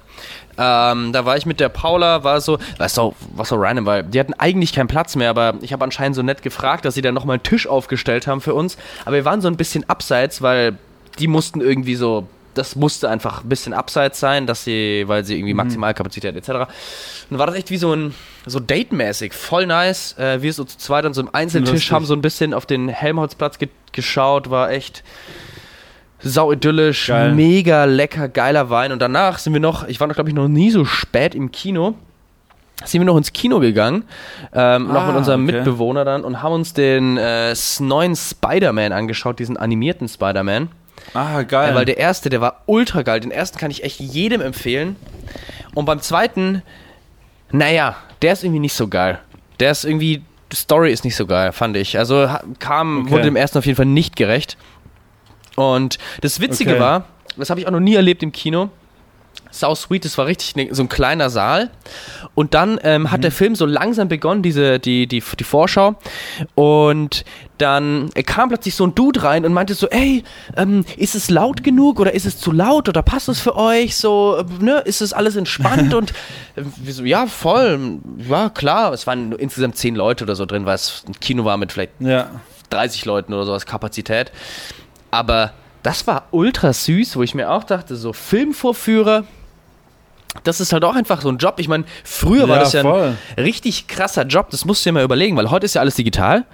Ähm, 0.58 1.12
da 1.12 1.24
war 1.24 1.38
ich 1.38 1.46
mit 1.46 1.58
der 1.58 1.70
Paula, 1.70 2.22
war 2.22 2.42
so, 2.42 2.58
weißt 2.76 2.98
du, 2.98 3.14
was 3.34 3.48
so 3.48 3.56
random, 3.56 3.86
weil 3.86 4.02
die 4.02 4.20
hatten 4.20 4.34
eigentlich 4.34 4.74
keinen 4.74 4.88
Platz 4.88 5.16
mehr, 5.16 5.30
aber 5.30 5.54
ich 5.62 5.72
habe 5.72 5.82
anscheinend 5.82 6.16
so 6.16 6.22
nett 6.22 6.42
gefragt, 6.42 6.84
dass 6.84 6.94
sie 6.94 7.00
dann 7.00 7.14
nochmal 7.14 7.34
einen 7.34 7.42
Tisch 7.42 7.66
aufgestellt 7.66 8.26
haben 8.26 8.42
für 8.42 8.52
uns. 8.52 8.76
Aber 9.06 9.16
wir 9.16 9.24
waren 9.24 9.40
so 9.40 9.48
ein 9.48 9.56
bisschen 9.56 9.88
abseits, 9.88 10.42
weil 10.42 10.76
die 11.18 11.28
mussten 11.28 11.62
irgendwie 11.62 11.94
so, 11.94 12.28
das 12.54 12.76
musste 12.76 13.08
einfach 13.08 13.42
ein 13.44 13.48
bisschen 13.48 13.72
abseits 13.72 14.20
sein, 14.20 14.46
dass 14.46 14.64
sie, 14.64 15.04
weil 15.06 15.24
sie 15.24 15.36
irgendwie 15.36 15.54
Maximalkapazität 15.54 16.36
etc. 16.36 16.48
Und 16.50 16.66
dann 17.30 17.38
war 17.38 17.46
das 17.46 17.56
echt 17.56 17.70
wie 17.70 17.76
so 17.76 17.94
ein, 17.94 18.14
so 18.46 18.58
Date-mäßig, 18.60 19.32
voll 19.32 19.66
nice. 19.66 20.16
Äh, 20.18 20.42
wir 20.42 20.52
so 20.52 20.64
zu 20.64 20.78
zweit 20.78 21.04
an 21.04 21.14
so 21.14 21.20
einem 21.20 21.30
Einzeltisch 21.32 21.70
Lustig. 21.72 21.92
haben 21.92 22.04
so 22.06 22.14
ein 22.14 22.22
bisschen 22.22 22.54
auf 22.54 22.66
den 22.66 22.88
Helmholtzplatz 22.88 23.58
ge 23.58 23.68
geschaut, 23.92 24.50
war 24.50 24.70
echt 24.70 25.02
sau 26.20 26.52
idyllisch, 26.52 27.06
Geil. 27.08 27.34
mega 27.34 27.84
lecker, 27.86 28.28
geiler 28.28 28.70
Wein. 28.70 28.92
Und 28.92 29.00
danach 29.00 29.38
sind 29.38 29.52
wir 29.52 29.60
noch, 29.60 29.88
ich 29.88 29.98
war 30.00 30.06
noch, 30.06 30.14
glaube 30.14 30.30
ich, 30.30 30.34
noch 30.36 30.48
nie 30.48 30.70
so 30.70 30.84
spät 30.84 31.34
im 31.34 31.50
Kino, 31.50 31.94
sind 32.84 33.00
wir 33.00 33.06
noch 33.06 33.16
ins 33.16 33.32
Kino 33.32 33.58
gegangen, 33.58 34.04
ähm, 34.54 34.88
noch 34.88 35.02
Ah, 35.02 35.06
mit 35.08 35.16
unserem 35.16 35.44
okay. 35.44 35.56
Mitbewohner 35.56 36.04
dann 36.04 36.24
und 36.24 36.42
haben 36.42 36.52
uns 36.52 36.72
den 36.72 37.16
äh, 37.16 37.54
neuen 37.80 38.14
Spider-Man 38.16 38.92
angeschaut, 38.92 39.38
diesen 39.38 39.56
animierten 39.56 40.08
Spider-Man. 40.08 40.68
Ah, 41.14 41.42
geil. 41.42 41.74
Weil 41.74 41.84
der 41.84 41.98
erste, 41.98 42.30
der 42.30 42.40
war 42.40 42.62
ultra 42.66 43.02
geil. 43.02 43.20
Den 43.20 43.30
ersten 43.30 43.58
kann 43.58 43.70
ich 43.70 43.82
echt 43.84 43.98
jedem 44.00 44.40
empfehlen. 44.40 44.96
Und 45.74 45.84
beim 45.84 46.00
zweiten, 46.00 46.62
naja, 47.50 47.96
der 48.22 48.32
ist 48.32 48.44
irgendwie 48.44 48.60
nicht 48.60 48.74
so 48.74 48.88
geil. 48.88 49.18
Der 49.58 49.70
ist 49.72 49.84
irgendwie, 49.84 50.22
die 50.52 50.56
Story 50.56 50.92
ist 50.92 51.04
nicht 51.04 51.16
so 51.16 51.26
geil, 51.26 51.52
fand 51.52 51.76
ich. 51.76 51.98
Also 51.98 52.28
kam, 52.58 53.02
Okay. 53.02 53.10
wurde 53.10 53.22
dem 53.24 53.36
ersten 53.36 53.58
auf 53.58 53.66
jeden 53.66 53.76
Fall 53.76 53.86
nicht 53.86 54.16
gerecht. 54.16 54.56
Und 55.56 55.98
das 56.22 56.40
Witzige 56.40 56.72
Okay. 56.72 56.80
war, 56.80 57.04
das 57.36 57.50
habe 57.50 57.60
ich 57.60 57.66
auch 57.66 57.70
noch 57.72 57.80
nie 57.80 57.94
erlebt 57.94 58.22
im 58.22 58.32
Kino. 58.32 58.70
Sau 59.50 59.74
sweet, 59.74 60.04
das 60.04 60.16
war 60.18 60.26
richtig 60.26 60.56
ne, 60.56 60.68
so 60.72 60.82
ein 60.82 60.88
kleiner 60.88 61.30
Saal. 61.30 61.70
Und 62.34 62.54
dann 62.54 62.78
ähm, 62.84 63.02
Mhm. 63.02 63.10
hat 63.10 63.24
der 63.24 63.32
Film 63.32 63.54
so 63.54 63.66
langsam 63.66 64.08
begonnen, 64.08 64.42
diese, 64.42 64.78
die, 64.78 65.06
die, 65.06 65.22
die 65.38 65.44
Vorschau. 65.44 65.96
Und 66.54 67.24
dann 67.58 68.10
kam 68.26 68.48
plötzlich 68.48 68.74
so 68.74 68.86
ein 68.86 68.94
Dude 68.94 69.22
rein 69.22 69.44
und 69.44 69.52
meinte 69.52 69.74
so, 69.74 69.88
ey, 69.88 70.24
ähm, 70.56 70.84
ist 70.96 71.14
es 71.14 71.28
laut 71.30 71.62
genug 71.62 72.00
oder 72.00 72.14
ist 72.14 72.24
es 72.26 72.38
zu 72.38 72.52
laut 72.52 72.88
oder 72.88 73.02
passt 73.02 73.28
es 73.28 73.40
für 73.40 73.56
euch? 73.56 73.96
So, 73.96 74.38
äh, 74.38 74.62
ne, 74.64 74.78
ist 74.84 75.00
es 75.02 75.12
alles 75.12 75.36
entspannt? 75.36 75.92
und 76.00 76.10
äh, 76.56 76.62
wir 76.76 76.94
so, 76.94 77.04
ja, 77.04 77.26
voll, 77.26 77.98
ja, 78.28 78.48
klar. 78.50 78.92
Es 78.92 79.06
waren 79.06 79.32
insgesamt 79.32 79.76
zehn 79.76 79.94
Leute 79.94 80.24
oder 80.24 80.36
so 80.36 80.46
drin, 80.46 80.64
weil 80.64 80.76
es 80.76 81.04
ein 81.06 81.18
Kino 81.20 81.44
war 81.44 81.56
mit 81.56 81.72
vielleicht 81.72 81.92
ja. 82.00 82.30
30 82.70 83.04
Leuten 83.04 83.34
oder 83.34 83.44
sowas 83.44 83.66
Kapazität. 83.66 84.32
Aber 85.10 85.52
das 85.82 86.06
war 86.06 86.28
ultra 86.30 86.72
süß, 86.72 87.16
wo 87.16 87.22
ich 87.22 87.34
mir 87.34 87.50
auch 87.50 87.64
dachte, 87.64 87.96
so 87.96 88.12
Filmvorführer, 88.12 89.24
das 90.44 90.60
ist 90.60 90.72
halt 90.72 90.84
auch 90.84 90.94
einfach 90.94 91.20
so 91.22 91.28
ein 91.28 91.38
Job. 91.38 91.54
Ich 91.58 91.68
meine, 91.68 91.84
früher 92.04 92.48
war 92.48 92.56
Ja, 92.56 92.62
das 92.62 92.72
ja 92.72 92.82
voll. 92.82 93.16
ein 93.36 93.42
richtig 93.42 93.86
krasser 93.88 94.24
Job, 94.26 94.50
das 94.50 94.64
musst 94.64 94.84
du 94.84 94.90
dir 94.90 94.94
mal 94.94 95.04
überlegen, 95.04 95.36
weil 95.36 95.50
heute 95.50 95.66
ist 95.66 95.74
ja 95.74 95.80
alles 95.80 95.94
digital. 95.96 96.44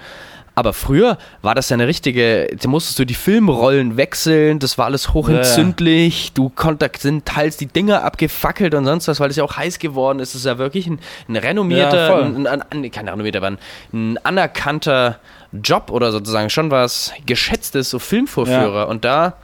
Aber 0.58 0.72
früher 0.72 1.18
war 1.42 1.54
das 1.54 1.68
ja 1.68 1.74
eine 1.74 1.86
richtige, 1.86 2.48
da 2.58 2.66
musstest 2.70 2.98
du 2.98 3.04
die 3.04 3.12
Filmrollen 3.12 3.98
wechseln, 3.98 4.58
das 4.58 4.78
war 4.78 4.86
alles 4.86 5.12
hochentzündlich, 5.12 6.32
du 6.32 6.48
konntest, 6.48 7.02
sind 7.02 7.26
teils 7.26 7.58
die 7.58 7.66
Dinger 7.66 8.02
abgefackelt 8.04 8.74
und 8.74 8.86
sonst 8.86 9.06
was, 9.06 9.20
weil 9.20 9.28
es 9.28 9.36
ja 9.36 9.44
auch 9.44 9.58
heiß 9.58 9.78
geworden 9.78 10.18
ist. 10.18 10.30
Es 10.30 10.36
ist 10.36 10.46
ja 10.46 10.56
wirklich 10.56 10.86
ein, 10.86 10.98
ein 11.28 11.36
renommierter, 11.36 12.08
Ja, 12.20 12.24
ein, 12.24 12.46
ein, 12.46 12.62
ein, 12.70 12.90
kein 12.90 13.06
renommierter, 13.06 13.38
aber 13.44 13.58
ein, 13.92 14.18
anerkannter 14.24 15.18
Job 15.52 15.90
oder 15.90 16.10
sozusagen 16.10 16.48
schon 16.48 16.70
was 16.70 17.12
Geschätztes, 17.26 17.90
so 17.90 17.98
Filmvorführer. 17.98 18.80
Ja. 18.80 18.84
Und 18.84 19.04
da 19.04 19.34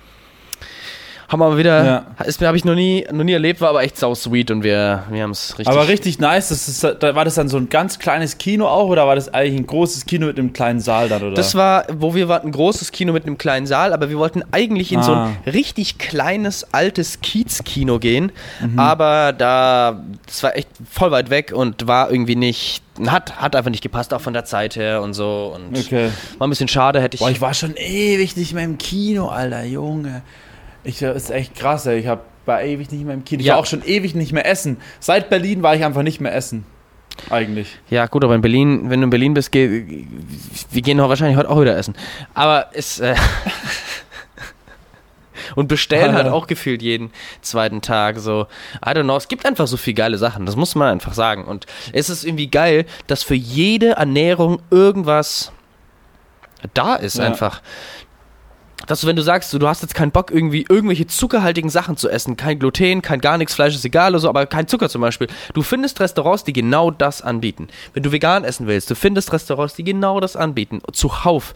haben 1.32 1.40
wir 1.40 1.58
wieder, 1.58 1.84
Ja. 1.84 2.24
ist 2.24 2.40
mir 2.40 2.46
habe 2.46 2.56
ich 2.56 2.64
noch 2.64 2.74
nie, 2.74 3.06
noch 3.10 3.24
nie 3.24 3.32
erlebt, 3.32 3.60
war 3.60 3.70
aber 3.70 3.82
echt 3.82 3.96
sau 3.96 4.14
sweet 4.14 4.50
und 4.50 4.62
wir, 4.62 5.04
wir 5.10 5.22
haben 5.22 5.30
es 5.30 5.58
richtig. 5.58 5.68
Aber 5.74 5.88
richtig 5.88 6.18
nice. 6.18 6.50
Das 6.50 6.68
ist, 6.68 6.84
da 6.84 7.14
war 7.14 7.24
das 7.24 7.34
dann 7.34 7.48
so 7.48 7.56
ein 7.56 7.68
ganz 7.68 7.98
kleines 7.98 8.38
Kino 8.38 8.66
auch 8.68 8.88
oder 8.88 9.06
war 9.06 9.14
das 9.16 9.32
eigentlich 9.32 9.58
ein 9.60 9.66
großes 9.66 10.06
Kino 10.06 10.26
mit 10.26 10.38
einem 10.38 10.52
kleinen 10.52 10.80
Saal 10.80 11.08
dann 11.08 11.22
oder? 11.22 11.34
Das 11.34 11.54
war, 11.54 11.84
wo 11.92 12.14
wir 12.14 12.28
waren, 12.28 12.42
ein 12.46 12.52
großes 12.52 12.92
Kino 12.92 13.12
mit 13.12 13.24
einem 13.26 13.38
kleinen 13.38 13.66
Saal, 13.66 13.92
aber 13.92 14.08
wir 14.10 14.18
wollten 14.18 14.42
eigentlich 14.52 14.92
in 14.92 15.02
so 15.02 15.12
Ah. 15.12 15.30
ein 15.44 15.50
richtig 15.50 15.98
kleines, 15.98 16.72
altes 16.72 17.20
Kiez-Kino 17.22 17.98
gehen. 17.98 18.30
Mhm. 18.60 18.78
Aber 18.78 19.32
da, 19.32 20.02
das 20.26 20.42
war 20.42 20.54
echt 20.56 20.68
voll 20.90 21.10
weit 21.10 21.30
weg 21.30 21.52
und 21.54 21.86
war 21.86 22.10
irgendwie 22.10 22.36
nicht, 22.36 22.82
hat, 23.06 23.40
hat 23.40 23.56
einfach 23.56 23.70
nicht 23.70 23.82
gepasst, 23.82 24.12
auch 24.12 24.20
von 24.20 24.34
der 24.34 24.44
Zeit 24.44 24.76
her 24.76 25.00
und 25.02 25.14
so. 25.14 25.54
Und 25.54 25.78
okay. 25.78 26.10
war 26.38 26.46
ein 26.46 26.50
bisschen 26.50 26.68
schade, 26.68 27.00
hätte 27.00 27.14
ich. 27.14 27.20
Boah, 27.20 27.30
ich 27.30 27.40
war 27.40 27.54
schon 27.54 27.74
ewig 27.76 28.36
nicht 28.36 28.52
mehr 28.52 28.64
im 28.64 28.76
Kino, 28.78 29.28
Alter, 29.28 29.64
Junge. 29.64 30.22
Ich, 30.84 30.98
das 30.98 31.24
ist 31.24 31.30
echt 31.30 31.54
krass, 31.54 31.86
ey. 31.86 31.98
Ich 31.98 32.06
hab, 32.06 32.24
war 32.46 32.62
ewig 32.62 32.90
nicht 32.90 33.04
mehr 33.04 33.14
im 33.14 33.24
Kino. 33.24 33.40
Ich 33.40 33.46
Ja. 33.46 33.54
war 33.54 33.60
auch 33.60 33.66
schon 33.66 33.84
ewig 33.84 34.14
nicht 34.14 34.32
mehr 34.32 34.46
essen. 34.46 34.78
Seit 35.00 35.30
Berlin 35.30 35.62
war 35.62 35.74
ich 35.76 35.84
einfach 35.84 36.02
nicht 36.02 36.20
mehr 36.20 36.34
essen. 36.34 36.64
Eigentlich. 37.28 37.78
ja, 37.90 38.06
gut, 38.06 38.24
aber 38.24 38.34
in 38.34 38.40
Berlin, 38.40 38.88
wenn 38.88 39.00
du 39.00 39.04
in 39.04 39.10
Berlin 39.10 39.34
bist, 39.34 39.52
geh, 39.52 39.84
wir 40.70 40.82
gehen 40.82 40.96
wahrscheinlich 40.98 41.36
heute 41.36 41.50
auch 41.50 41.60
wieder 41.60 41.76
essen. 41.76 41.94
Aber 42.32 42.68
es. 42.72 43.00
Äh, 43.00 43.14
und 45.54 45.68
bestellen 45.68 46.14
halt 46.14 46.28
auch 46.32 46.46
gefühlt 46.46 46.82
jeden 46.82 47.10
zweiten 47.42 47.82
Tag. 47.82 48.18
So, 48.18 48.46
I 48.84 48.90
don't 48.90 49.02
know. 49.04 49.16
Es 49.16 49.28
gibt 49.28 49.44
einfach 49.44 49.66
so 49.66 49.76
viele 49.76 49.94
geile 49.94 50.18
Sachen. 50.18 50.46
Das 50.46 50.56
muss 50.56 50.74
man 50.74 50.88
einfach 50.88 51.14
sagen. 51.14 51.44
Und 51.44 51.66
es 51.92 52.08
ist 52.10 52.24
irgendwie 52.24 52.48
geil, 52.48 52.86
dass 53.06 53.22
für 53.22 53.34
jede 53.34 53.90
Ernährung 53.90 54.60
irgendwas 54.70 55.52
da 56.74 56.94
ist 56.96 57.18
Ja. 57.18 57.24
einfach. 57.24 57.60
Dass 58.86 59.00
du, 59.00 59.06
wenn 59.06 59.16
du 59.16 59.22
sagst, 59.22 59.52
du, 59.52 59.68
hast 59.68 59.82
jetzt 59.82 59.94
keinen 59.94 60.10
Bock, 60.10 60.30
irgendwie 60.30 60.64
irgendwelche 60.68 61.06
zuckerhaltigen 61.06 61.70
Sachen 61.70 61.96
zu 61.96 62.08
essen, 62.08 62.36
kein 62.36 62.58
Gluten, 62.58 63.00
kein 63.02 63.20
gar 63.20 63.38
nichts, 63.38 63.54
Fleisch 63.54 63.74
ist 63.74 63.84
egal 63.84 64.12
oder 64.12 64.18
so, 64.20 64.28
aber 64.28 64.46
kein 64.46 64.66
Zucker 64.68 64.88
zum 64.88 65.00
Beispiel. 65.00 65.28
Du 65.54 65.62
findest 65.62 66.00
Restaurants, 66.00 66.44
die 66.44 66.52
genau 66.52 66.90
das 66.90 67.22
anbieten. 67.22 67.68
Wenn 67.94 68.02
du 68.02 68.12
vegan 68.12 68.44
essen 68.44 68.66
willst, 68.66 68.90
du 68.90 68.94
findest 68.94 69.32
Restaurants, 69.32 69.74
die 69.74 69.84
genau 69.84 70.20
das 70.20 70.36
anbieten. 70.36 70.80
Zuhauf. 70.92 71.54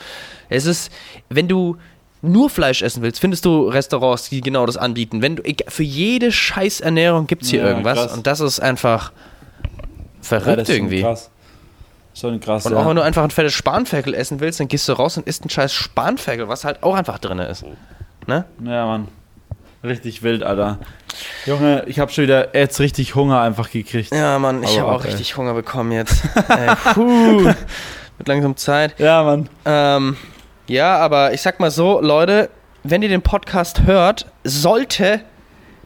Es 0.49 0.67
ist, 0.67 0.93
wenn 1.29 1.49
du 1.49 1.77
nur 2.23 2.49
Fleisch 2.51 2.83
essen 2.83 3.03
willst, 3.03 3.21
findest 3.21 3.45
du 3.45 3.69
Restaurants, 3.69 4.29
die 4.29 4.41
genau 4.41 4.65
das 4.67 4.77
anbieten. 4.77 5.21
Wenn 5.23 5.37
du, 5.37 5.43
für 5.69 5.83
jede 5.83 6.33
Scheißernährung 6.33 7.27
gibt 7.27 7.43
es 7.43 7.51
hier 7.51 7.61
Ja, 7.61 7.69
irgendwas 7.69 7.99
krass. 7.99 8.15
und 8.15 8.27
das 8.27 8.41
ist 8.41 8.61
einfach 8.61 9.13
verrückt 10.21 10.47
Ja, 10.49 10.57
das 10.57 10.69
ist 10.69 10.75
irgendwie. 10.75 11.03
krass. 11.03 11.31
Schon 12.19 12.41
krass, 12.41 12.65
Und 12.65 12.73
ja. 12.73 12.79
auch 12.79 12.89
wenn 12.89 12.97
du 12.97 13.03
einfach 13.03 13.23
ein 13.23 13.31
fettes 13.31 13.53
Spanferkel 13.53 14.15
essen 14.15 14.41
willst, 14.41 14.59
dann 14.59 14.69
gehst 14.69 14.89
du 14.89 14.95
raus 14.95 15.19
und 15.19 15.27
isst 15.27 15.43
einen 15.43 15.51
scheiß 15.51 15.73
Spanferkel, 15.75 16.49
was 16.49 16.65
halt 16.65 16.83
auch 16.83 16.95
einfach 16.95 17.19
drin 17.19 17.39
ist. 17.41 17.65
Ne? 18.27 18.47
Ja, 18.65 18.87
Mann. 18.87 19.09
Richtig 19.85 20.23
wild, 20.23 20.43
Alter. 20.43 20.79
Junge, 21.45 21.85
ich 21.87 21.99
habe 21.99 22.11
schon 22.11 22.25
wieder 22.25 22.57
jetzt 22.57 22.81
richtig 22.81 23.15
Hunger 23.15 23.41
einfach 23.43 23.71
gekriegt. 23.71 24.15
Ja, 24.15 24.39
Mann, 24.39 24.63
ich 24.63 24.81
habe 24.81 24.91
auch 24.91 25.05
ey. 25.05 25.11
richtig 25.11 25.37
Hunger 25.37 25.53
bekommen 25.53 25.93
jetzt. 25.93 26.25
ey, 26.49 26.75
puh. 26.95 27.45
Wird 27.45 28.29
langsam 28.29 28.57
Zeit. 28.57 28.99
Ja, 28.99 29.23
Mann. 29.23 29.51
Ähm, 29.67 30.17
ja, 30.69 30.97
aber 30.97 31.35
ich 31.35 31.43
sag 31.43 31.61
mal 31.61 31.71
so, 31.71 32.01
Leute, 32.01 32.49
wenn 32.83 33.03
ihr 33.03 33.11
den 33.11 33.23
Podcast 33.23 33.83
hört, 33.83 34.25
sollte 34.43 35.21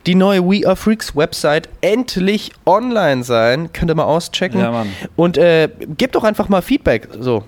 die 0.07 0.15
neue 0.15 0.43
We 0.43 0.67
Are 0.67 0.77
Freaks 0.77 1.15
Website 1.15 1.69
endlich 1.81 2.53
online 2.67 3.23
sein. 3.23 3.73
Könnt 3.73 3.91
ihr 3.91 3.95
mal 3.95 4.05
auschecken. 4.05 4.61
Ja, 4.61 4.71
Mann. 4.71 4.89
Und 5.17 5.39
äh, 5.39 5.69
gebt 5.97 6.15
doch 6.15 6.25
einfach 6.25 6.49
mal 6.49 6.63
Feedback. 6.63 7.09
So. 7.19 7.45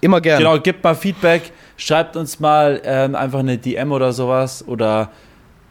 Immer 0.00 0.20
gerne. 0.20 0.44
Genau, 0.44 0.58
gebt 0.58 0.84
mal 0.84 0.94
Feedback, 0.94 1.50
schreibt 1.76 2.16
uns 2.16 2.38
mal 2.38 2.82
ähm, 2.84 3.14
einfach 3.14 3.38
eine 3.38 3.56
DM 3.56 3.90
oder 3.90 4.12
sowas 4.12 4.66
oder 4.66 5.10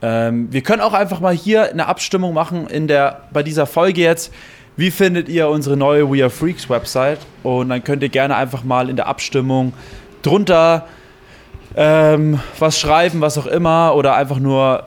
ähm, 0.01 0.51
wir 0.51 0.61
können 0.61 0.81
auch 0.81 0.93
einfach 0.93 1.19
mal 1.19 1.35
hier 1.35 1.69
eine 1.69 1.87
Abstimmung 1.87 2.33
machen 2.33 2.67
in 2.67 2.87
der 2.87 3.21
bei 3.31 3.43
dieser 3.43 3.67
Folge 3.67 4.01
jetzt. 4.01 4.33
Wie 4.75 4.89
findet 4.89 5.29
ihr 5.29 5.49
unsere 5.49 5.77
neue 5.77 6.11
We 6.11 6.23
Are 6.23 6.31
Freaks 6.31 6.67
Website? 6.67 7.19
Und 7.43 7.69
dann 7.69 7.83
könnt 7.83 8.01
ihr 8.01 8.09
gerne 8.09 8.35
einfach 8.35 8.63
mal 8.63 8.89
in 8.89 8.95
der 8.95 9.05
Abstimmung 9.05 9.73
drunter 10.23 10.87
ähm, 11.75 12.39
was 12.57 12.79
schreiben, 12.79 13.21
was 13.21 13.37
auch 13.37 13.45
immer, 13.45 13.95
oder 13.95 14.15
einfach 14.15 14.39
nur 14.39 14.85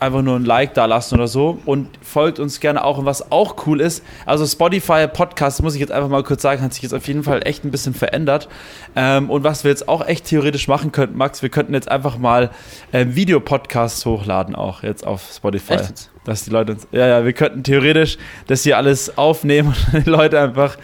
einfach 0.00 0.22
nur 0.22 0.36
ein 0.36 0.44
Like 0.44 0.74
da 0.74 0.86
lassen 0.86 1.14
oder 1.14 1.28
so. 1.28 1.58
Und 1.66 1.88
folgt 2.02 2.38
uns 2.38 2.60
gerne 2.60 2.82
auch. 2.84 2.98
Und 2.98 3.04
was 3.04 3.30
auch 3.30 3.66
cool 3.66 3.80
ist, 3.80 4.04
also 4.26 4.46
Spotify 4.46 5.06
Podcast, 5.06 5.62
muss 5.62 5.74
ich 5.74 5.80
jetzt 5.80 5.92
einfach 5.92 6.08
mal 6.08 6.22
kurz 6.22 6.42
sagen, 6.42 6.62
hat 6.62 6.72
sich 6.72 6.82
jetzt 6.82 6.94
auf 6.94 7.06
jeden 7.06 7.22
Fall 7.22 7.46
echt 7.46 7.64
ein 7.64 7.70
bisschen 7.70 7.94
verändert. 7.94 8.48
Ähm, 8.96 9.30
und 9.30 9.44
was 9.44 9.64
wir 9.64 9.70
jetzt 9.70 9.88
auch 9.88 10.06
echt 10.06 10.24
theoretisch 10.26 10.66
machen 10.68 10.90
könnten, 10.90 11.16
Max, 11.16 11.42
wir 11.42 11.50
könnten 11.50 11.74
jetzt 11.74 11.90
einfach 11.90 12.18
mal 12.18 12.50
ähm, 12.92 13.14
Videopodcasts 13.14 14.04
hochladen 14.06 14.54
auch 14.54 14.82
jetzt 14.82 15.06
auf 15.06 15.30
Spotify, 15.32 15.74
Echt 15.74 16.10
dass 16.24 16.44
die 16.44 16.50
Leute 16.50 16.72
uns, 16.72 16.86
ja, 16.92 17.06
ja, 17.06 17.24
wir 17.24 17.32
könnten 17.32 17.62
theoretisch 17.62 18.18
das 18.46 18.62
hier 18.62 18.76
alles 18.76 19.16
aufnehmen 19.16 19.74
und 19.92 20.06
die 20.06 20.10
Leute 20.10 20.40
einfach 20.40 20.76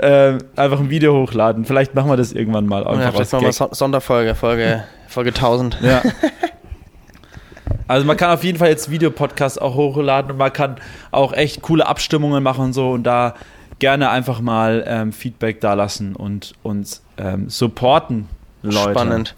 ähm, 0.00 0.38
einfach 0.56 0.78
ein 0.78 0.90
Video 0.90 1.14
hochladen, 1.14 1.64
vielleicht 1.64 1.94
machen 1.94 2.10
wir 2.10 2.16
das 2.16 2.32
irgendwann 2.32 2.66
mal 2.66 2.86
einfach 2.86 3.02
ja, 3.02 3.12
vielleicht 3.12 3.32
machen 3.32 3.46
wir 3.46 3.74
Sonderfolge, 3.74 4.34
Folge, 4.34 4.84
Folge 5.08 5.30
1000. 5.30 5.78
Ja. 5.82 6.02
Also 7.88 8.06
man 8.06 8.16
kann 8.16 8.30
auf 8.30 8.44
jeden 8.44 8.58
Fall 8.58 8.68
jetzt 8.68 8.90
Videopodcasts 8.90 9.58
auch 9.58 9.74
hochladen 9.74 10.30
und 10.32 10.36
man 10.36 10.52
kann 10.52 10.76
auch 11.10 11.32
echt 11.32 11.62
coole 11.62 11.86
Abstimmungen 11.86 12.42
machen 12.42 12.66
und 12.66 12.72
so 12.74 12.92
und 12.92 13.02
da 13.04 13.34
gerne 13.78 14.10
einfach 14.10 14.40
mal 14.40 14.84
ähm, 14.86 15.12
Feedback 15.12 15.60
da 15.60 15.74
lassen 15.74 16.14
und 16.14 16.52
uns 16.62 17.02
ähm, 17.16 17.48
supporten, 17.48 18.28
Leute. 18.62 18.90
Spannend. 18.90 19.34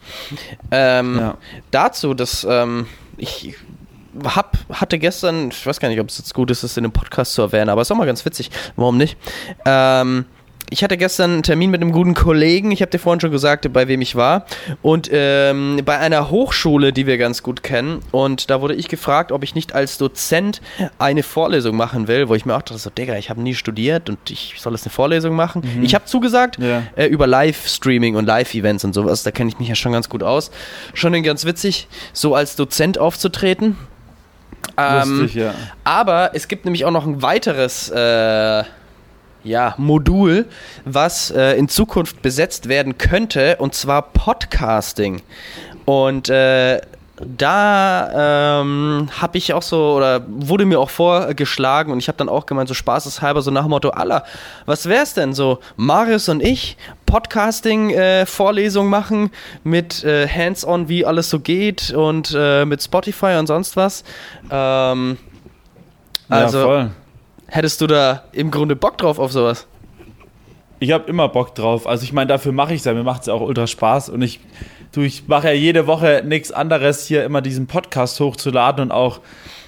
Ähm, 0.71 1.19
Ja. 1.19 1.37
Dazu, 1.71 2.15
dass 2.15 2.47
ähm, 2.49 2.87
ich 3.17 3.55
hab, 4.25 4.57
hatte 4.73 4.99
gestern, 4.99 5.51
ich 5.51 5.65
weiß 5.65 5.79
gar 5.79 5.89
nicht, 5.89 6.01
ob 6.01 6.09
es 6.09 6.19
jetzt 6.19 6.35
gut 6.35 6.51
ist, 6.51 6.65
das 6.65 6.77
in 6.77 6.83
dem 6.83 6.93
Podcast 6.93 7.35
zu 7.35 7.43
erwähnen, 7.43 7.69
aber 7.69 7.83
es 7.83 7.89
ist 7.89 7.93
auch 7.93 7.97
mal 7.97 8.07
ganz 8.07 8.25
witzig. 8.25 8.51
Warum 8.77 8.97
nicht? 8.97 9.17
Ähm, 9.65 10.25
ich 10.71 10.85
hatte 10.85 10.97
gestern 10.97 11.33
einen 11.33 11.43
Termin 11.43 11.71
mit 11.71 11.83
einem 11.83 11.91
guten 11.91 12.15
Kollegen. 12.15 12.71
Ich 12.71 12.81
habe 12.81 12.91
dir 12.91 13.01
vorhin 13.01 13.21
schon 13.21 13.33
gesagt, 13.33 13.71
bei 13.73 13.89
wem 13.89 14.01
ich 14.01 14.15
war. 14.15 14.47
Und 14.83 15.11
ähm, 15.13 15.81
bei 15.85 15.99
einer 15.99 16.31
Hochschule, 16.31 16.93
die 16.93 17.07
wir 17.07 17.19
ganz 17.19 17.43
gut 17.43 17.63
kennen. 17.65 18.01
Und 18.13 18.51
da 18.51 18.61
wurde 18.61 18.75
ich 18.75 18.89
gefragt, 18.89 19.33
ob 19.33 19.43
ich 19.43 19.57
nicht 19.57 19.75
als 19.75 19.99
Dozent 19.99 20.61
eine 20.99 21.25
Vorlesung 21.25 21.77
machen 21.77 22.07
will, 22.07 22.29
wo 22.29 22.37
ich 22.37 22.47
mir 22.47 22.55
auch 22.55 22.63
dachte, 22.63 22.79
so, 22.79 22.89
Digga, 22.91 23.17
ich 23.17 23.31
habe 23.31 23.43
nie 23.43 23.55
studiert 23.55 24.09
und 24.09 24.19
ich 24.31 24.55
soll 24.59 24.73
jetzt 24.73 24.85
eine 24.87 24.93
Vorlesung 24.93 25.35
machen. 25.35 25.63
Ich 25.83 25.95
habe 25.95 26.05
zugesagt 26.05 26.59
Ja. 26.59 26.85
äh, 26.95 27.07
über 27.07 27.27
Livestreaming 27.27 28.15
und 28.15 28.27
Live-Events 28.27 28.85
und 28.85 28.95
sowas. 28.95 29.25
Da 29.25 29.33
kenne 29.33 29.51
ich 29.51 29.59
mich 29.59 29.69
ja 29.69 29.75
schon 29.75 29.93
ganz 29.93 30.09
gut 30.09 30.23
aus. 30.23 30.53
Schon 30.95 31.21
ganz 31.25 31.45
witzig, 31.45 31.89
so 32.13 32.37
als 32.37 32.55
Dozent 32.55 32.97
aufzutreten. 32.97 33.77
Ähm, 34.77 35.21
Lustig, 35.21 35.35
ja. 35.43 35.55
aber 35.85 36.31
es 36.35 36.47
gibt 36.47 36.65
nämlich 36.65 36.85
auch 36.85 36.91
noch 36.91 37.07
ein 37.07 37.23
weiteres 37.23 37.91
äh, 37.91 38.63
ja, 39.45 39.75
Modul, 39.79 40.47
was 40.85 41.31
äh, 41.31 41.53
in 41.55 41.69
Zukunft 41.69 42.23
besetzt 42.23 42.69
werden 42.69 42.99
könnte, 42.99 43.57
und 43.57 43.75
zwar 43.75 44.03
Podcasting. 44.03 45.23
Und 45.85 46.29
äh, 46.29 46.81
da 47.21 48.61
ähm, 48.61 49.09
habe 49.21 49.37
ich 49.37 49.53
auch 49.53 49.63
so, 49.63 49.95
oder 49.95 50.23
wurde 50.27 50.65
mir 50.65 50.81
auch 50.81 50.89
vorgeschlagen, 50.91 51.93
und 51.93 51.99
ich 51.99 52.09
habe 52.09 52.17
dann 52.17 52.29
auch 52.29 52.47
gemeint, 52.47 52.69
so 52.69 52.75
spaßeshalber, 52.75 53.43
so 53.43 53.51
nach 53.51 53.63
dem 53.63 53.71
Motto, 53.71 53.91
aller, 53.91 54.25
was 54.65 54.89
wär's 54.89 55.15
denn 55.15 55.35
so, 55.35 55.59
Marius 55.77 56.29
und 56.29 56.43
ich, 56.43 56.79
Podcasting-Vorlesung 57.07 58.89
machen 58.89 59.31
mit 59.65 60.03
äh, 60.05 60.29
Hands-on, 60.29 60.89
wie 60.89 61.05
alles 61.05 61.29
so 61.29 61.41
geht 61.41 61.91
und 61.91 62.35
äh, 62.35 62.65
mit 62.65 62.83
Spotify 62.83 63.37
und 63.39 63.47
sonst 63.47 63.77
was. 63.77 64.05
Ähm, 64.51 65.19
also, 66.29 66.59
ja, 66.59 66.65
voll. 66.65 66.91
Hättest 67.51 67.81
du 67.81 67.87
da 67.87 68.25
im 68.33 68.51
Grunde 68.51 68.77
Bock 68.77 68.97
drauf 68.99 69.19
auf 69.19 69.33
sowas? 69.33 69.67
Ich 70.79 70.93
habe 70.93 71.09
immer 71.11 71.29
Bock 71.29 71.55
drauf. 71.55 71.87
Also 71.87 72.05
ich 72.05 72.13
meine, 72.13 72.29
dafür 72.29 72.53
mache 72.53 72.73
ich 72.73 72.81
es 72.81 72.85
ja. 72.87 72.95
Mir 72.95 73.03
macht 73.03 73.23
es 73.23 73.27
ja 73.27 73.35
auch 73.35 73.43
ultra 73.43 73.67
Spaß. 73.67 74.09
Und 74.09 74.23
ich, 74.23 74.41
du, 74.93 75.03
ich 75.03 75.29
mache 75.29 75.49
ja 75.49 75.53
jede 75.53 75.87
Woche 75.87 76.23
nichts 76.25 76.53
anderes, 76.53 77.07
hier 77.07 77.25
immer 77.25 77.43
diesen 77.43 77.67
Podcast 77.67 78.19
hochzuladen. 78.19 78.85
Und 78.85 78.93
auch 78.93 79.21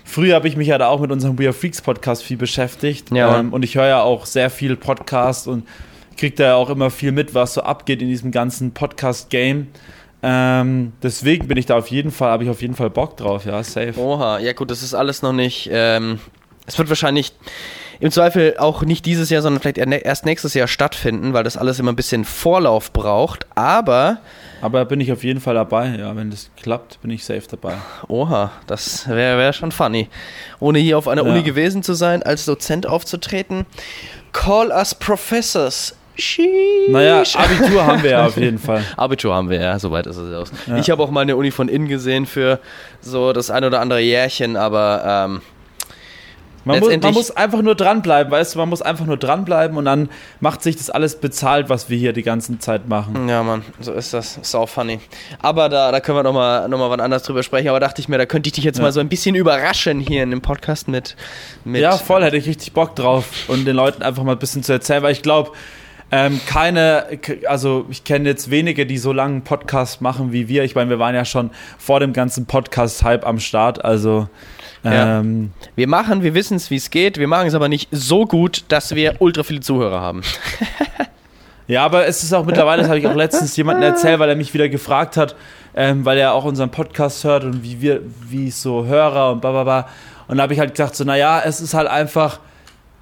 früher 0.04 0.34
habe 0.34 0.48
ich 0.48 0.56
mich 0.56 0.68
ja 0.68 0.78
da 0.78 0.88
auch 0.88 1.00
mit 1.00 1.12
unserem 1.12 1.38
We 1.38 1.44
Are 1.44 1.52
Freaks 1.52 1.82
Podcast 1.82 2.22
viel 2.22 2.38
beschäftigt. 2.38 3.10
Ja. 3.10 3.38
Ähm, 3.38 3.52
und 3.52 3.62
ich 3.62 3.74
höre 3.74 3.88
ja 3.88 4.02
auch 4.02 4.24
sehr 4.24 4.48
viel 4.48 4.76
Podcast 4.76 5.46
und 5.46 5.68
kriege 6.16 6.36
da 6.36 6.44
ja 6.44 6.54
auch 6.54 6.70
immer 6.70 6.88
viel 6.88 7.12
mit, 7.12 7.34
was 7.34 7.54
so 7.54 7.62
abgeht 7.62 8.00
in 8.00 8.08
diesem 8.08 8.30
ganzen 8.30 8.72
Podcast-Game. 8.72 9.66
Ähm, 10.22 10.92
deswegen 11.02 11.48
bin 11.48 11.58
ich 11.58 11.66
da 11.66 11.76
auf 11.76 11.88
jeden 11.88 12.12
Fall, 12.12 12.30
habe 12.30 12.44
ich 12.44 12.50
auf 12.50 12.62
jeden 12.62 12.74
Fall 12.74 12.90
Bock 12.90 13.16
drauf, 13.16 13.44
ja, 13.44 13.62
safe. 13.64 13.98
Oha, 13.98 14.38
ja 14.38 14.52
gut, 14.52 14.70
das 14.70 14.82
ist 14.82 14.94
alles 14.94 15.20
noch 15.20 15.32
nicht. 15.32 15.68
Ähm, 15.72 16.20
es 16.66 16.78
wird 16.78 16.88
wahrscheinlich 16.88 17.32
im 18.00 18.10
Zweifel 18.10 18.56
auch 18.58 18.82
nicht 18.82 19.06
dieses 19.06 19.30
Jahr, 19.30 19.42
sondern 19.42 19.60
vielleicht 19.62 19.78
erst 19.78 20.24
nächstes 20.26 20.54
Jahr 20.54 20.66
stattfinden, 20.66 21.32
weil 21.34 21.44
das 21.44 21.56
alles 21.56 21.78
immer 21.78 21.92
ein 21.92 21.96
bisschen 21.96 22.24
Vorlauf 22.24 22.92
braucht. 22.92 23.46
Aber, 23.54 24.18
Aber 24.60 24.84
bin 24.84 25.00
ich 25.00 25.12
auf 25.12 25.22
jeden 25.22 25.40
Fall 25.40 25.54
dabei, 25.54 25.94
ja, 25.98 26.16
wenn 26.16 26.30
das 26.30 26.50
klappt, 26.60 27.00
bin 27.02 27.10
ich 27.12 27.24
safe 27.24 27.42
dabei. 27.48 27.74
oha, 28.08 28.50
das 28.66 29.08
wäre 29.08 29.38
wär 29.38 29.52
schon 29.52 29.70
funny. 29.70 30.08
Ohne 30.58 30.80
hier 30.80 30.98
auf 30.98 31.06
einer 31.06 31.22
Ja. 31.24 31.30
Uni 31.30 31.42
gewesen 31.42 31.82
zu 31.84 31.94
sein, 31.94 32.22
als 32.24 32.44
Dozent 32.44 32.86
aufzutreten. 32.88 33.66
Call 34.32 34.70
us 34.70 34.94
Professors. 34.96 35.94
Sheesh. 36.14 36.88
Naja, 36.90 37.22
Abitur 37.36 37.86
haben 37.86 38.02
wir 38.02 38.10
ja 38.10 38.26
auf 38.26 38.36
jeden 38.36 38.58
Fall. 38.58 38.84
Abitur 38.98 39.34
haben 39.34 39.48
wir, 39.48 39.60
ja, 39.60 39.78
soweit 39.78 40.06
ist 40.06 40.16
es 40.16 40.34
aus. 40.34 40.52
Ja. 40.66 40.76
Ich 40.76 40.90
habe 40.90 41.02
auch 41.02 41.10
mal 41.10 41.22
eine 41.22 41.36
Uni 41.36 41.50
von 41.50 41.68
innen 41.68 41.88
gesehen 41.88 42.26
für 42.26 42.58
so 43.00 43.32
das 43.32 43.50
ein 43.50 43.64
oder 43.64 43.80
andere 43.80 44.00
Jährchen, 44.00 44.56
aber 44.56 45.02
ähm, 45.06 45.40
Man 46.64 46.78
muss, 46.78 46.96
man 46.96 47.14
muss 47.14 47.30
einfach 47.32 47.60
nur 47.62 47.74
dranbleiben, 47.74 48.30
weißt 48.30 48.54
du, 48.54 48.58
man 48.60 48.68
muss 48.68 48.82
einfach 48.82 49.04
nur 49.04 49.16
dranbleiben 49.16 49.76
und 49.76 49.84
dann 49.84 50.08
macht 50.40 50.62
sich 50.62 50.76
das 50.76 50.90
alles 50.90 51.16
bezahlt, 51.18 51.68
was 51.68 51.90
wir 51.90 51.98
hier 51.98 52.12
die 52.12 52.22
ganze 52.22 52.58
Zeit 52.58 52.88
machen. 52.88 53.28
Ja, 53.28 53.42
Mann, 53.42 53.64
so 53.80 53.92
ist 53.92 54.12
das. 54.14 54.54
Auch 54.54 54.68
funny. 54.68 55.00
Aber 55.40 55.68
da, 55.68 55.90
da 55.90 56.00
können 56.00 56.18
wir 56.18 56.22
nochmal 56.22 56.68
noch 56.68 56.78
mal 56.78 56.90
wann 56.90 57.00
anders 57.00 57.24
drüber 57.24 57.42
sprechen. 57.42 57.68
Aber 57.68 57.80
dachte 57.80 58.00
ich 58.00 58.08
mir, 58.08 58.18
da 58.18 58.26
könnte 58.26 58.46
ich 58.48 58.52
dich 58.52 58.64
jetzt 58.64 58.76
Ja. 58.78 58.82
mal 58.84 58.92
so 58.92 59.00
ein 59.00 59.08
bisschen 59.08 59.34
überraschen 59.34 59.98
hier 60.00 60.22
in 60.22 60.30
dem 60.30 60.40
Podcast 60.42 60.86
mit. 60.88 61.16
mit 61.64 61.80
Ja, 61.82 61.96
voll, 61.96 62.22
hätte 62.22 62.36
ich 62.36 62.46
richtig 62.46 62.72
Bock 62.72 62.94
drauf 62.94 63.26
und 63.48 63.64
den 63.64 63.74
Leuten 63.74 64.02
einfach 64.02 64.22
mal 64.22 64.32
ein 64.32 64.38
bisschen 64.38 64.62
zu 64.62 64.72
erzählen, 64.72 65.02
weil 65.02 65.12
ich 65.12 65.22
glaube, 65.22 65.50
ähm, 66.12 66.40
keine, 66.46 67.06
also 67.48 67.86
ich 67.90 68.04
kenne 68.04 68.28
jetzt 68.28 68.50
wenige, 68.50 68.86
die 68.86 68.98
so 68.98 69.12
langen 69.12 69.42
Podcast 69.42 70.00
machen 70.00 70.32
wie 70.32 70.46
wir. 70.48 70.62
Ich 70.62 70.74
meine, 70.74 70.90
wir 70.90 70.98
waren 70.98 71.14
ja 71.14 71.24
schon 71.24 71.50
vor 71.78 71.98
dem 72.00 72.12
ganzen 72.12 72.46
Podcast-Hype 72.46 73.26
am 73.26 73.40
Start, 73.40 73.84
also 73.84 74.28
Ja. 74.84 75.18
ähm, 75.20 75.52
Wir 75.74 75.88
machen, 75.88 76.22
wir 76.22 76.34
wissen 76.34 76.56
es, 76.56 76.70
wie 76.70 76.76
es 76.76 76.90
geht. 76.90 77.18
Wir 77.18 77.28
machen 77.28 77.46
es 77.48 77.54
aber 77.54 77.68
nicht 77.68 77.88
so 77.90 78.26
gut, 78.26 78.64
dass 78.68 78.94
wir 78.94 79.16
ultra 79.20 79.42
viele 79.42 79.60
Zuhörer 79.60 80.00
haben. 80.00 80.22
Ja, 81.68 81.84
aber 81.84 82.06
es 82.06 82.22
ist 82.24 82.32
auch 82.34 82.44
mittlerweile, 82.44 82.82
das 82.82 82.88
habe 82.90 82.98
ich 82.98 83.06
auch 83.06 83.14
letztens 83.14 83.56
jemandem 83.56 83.84
erzählt, 83.84 84.18
weil 84.18 84.28
er 84.28 84.34
mich 84.36 84.52
wieder 84.52 84.68
gefragt 84.68 85.16
hat, 85.16 85.36
ähm, 85.76 86.04
weil 86.04 86.18
er 86.18 86.34
auch 86.34 86.44
unseren 86.44 86.70
Podcast 86.70 87.22
hört 87.22 87.44
und 87.44 87.62
wie 87.62 87.80
wir, 87.80 88.00
wie 88.28 88.48
es 88.48 88.60
so 88.60 88.84
Hörer 88.84 89.30
und 89.30 89.40
bla 89.40 89.52
bla 89.52 89.62
bla. 89.62 89.88
Und 90.26 90.36
da 90.36 90.42
habe 90.42 90.52
ich 90.52 90.58
halt 90.58 90.72
gesagt, 90.72 90.96
so, 90.96 91.04
naja, 91.04 91.40
es 91.44 91.60
ist 91.60 91.72
halt 91.72 91.86
einfach, 91.88 92.40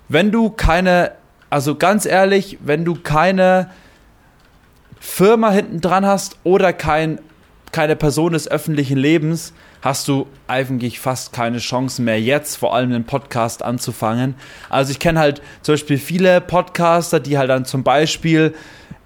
wenn 0.08 0.30
du 0.30 0.50
keine, 0.50 1.12
also 1.50 1.74
ganz 1.74 2.06
ehrlich, 2.06 2.58
wenn 2.64 2.84
du 2.84 2.94
keine 2.94 3.70
Firma 5.00 5.50
hinten 5.50 5.80
dran 5.80 6.06
hast 6.06 6.38
oder 6.44 6.72
kein, 6.72 7.18
keine 7.72 7.96
Person 7.96 8.32
des 8.32 8.48
öffentlichen 8.48 8.96
Lebens, 8.96 9.52
hast 9.82 10.08
du 10.08 10.26
eigentlich 10.46 11.00
fast 11.00 11.32
keine 11.32 11.58
Chancen 11.58 12.04
mehr 12.04 12.20
jetzt, 12.20 12.56
vor 12.56 12.74
allem 12.74 12.92
einen 12.92 13.04
Podcast 13.04 13.62
anzufangen. 13.62 14.34
Also 14.68 14.92
ich 14.92 14.98
kenne 14.98 15.18
halt 15.18 15.42
zum 15.62 15.74
Beispiel 15.74 15.98
viele 15.98 16.40
Podcaster, 16.40 17.18
die 17.18 17.38
halt 17.38 17.50
dann 17.50 17.64
zum 17.64 17.82
Beispiel 17.82 18.54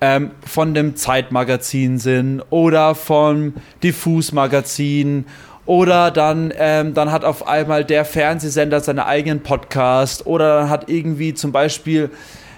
ähm, 0.01 0.33
von 0.45 0.75
dem 0.75 0.97
Zeitmagazin 0.97 1.99
sind 1.99 2.43
oder 2.51 2.95
vom 2.95 3.55
Diffus-Magazin 3.83 5.27
oder 5.67 6.11
dann, 6.11 6.53
ähm, 6.57 6.95
dann 6.95 7.11
hat 7.11 7.25
auf 7.25 7.49
einmal 7.49 7.85
der 7.85 8.05
Fernsehsender 8.05 8.81
seinen 8.81 9.01
eigenen 9.01 9.43
Podcast 9.43 10.27
oder 10.27 10.61
dann 10.61 10.71
hat 10.71 10.91
irgendwie 10.91 11.35
zum 11.35 11.53
Beispiel 11.53 12.11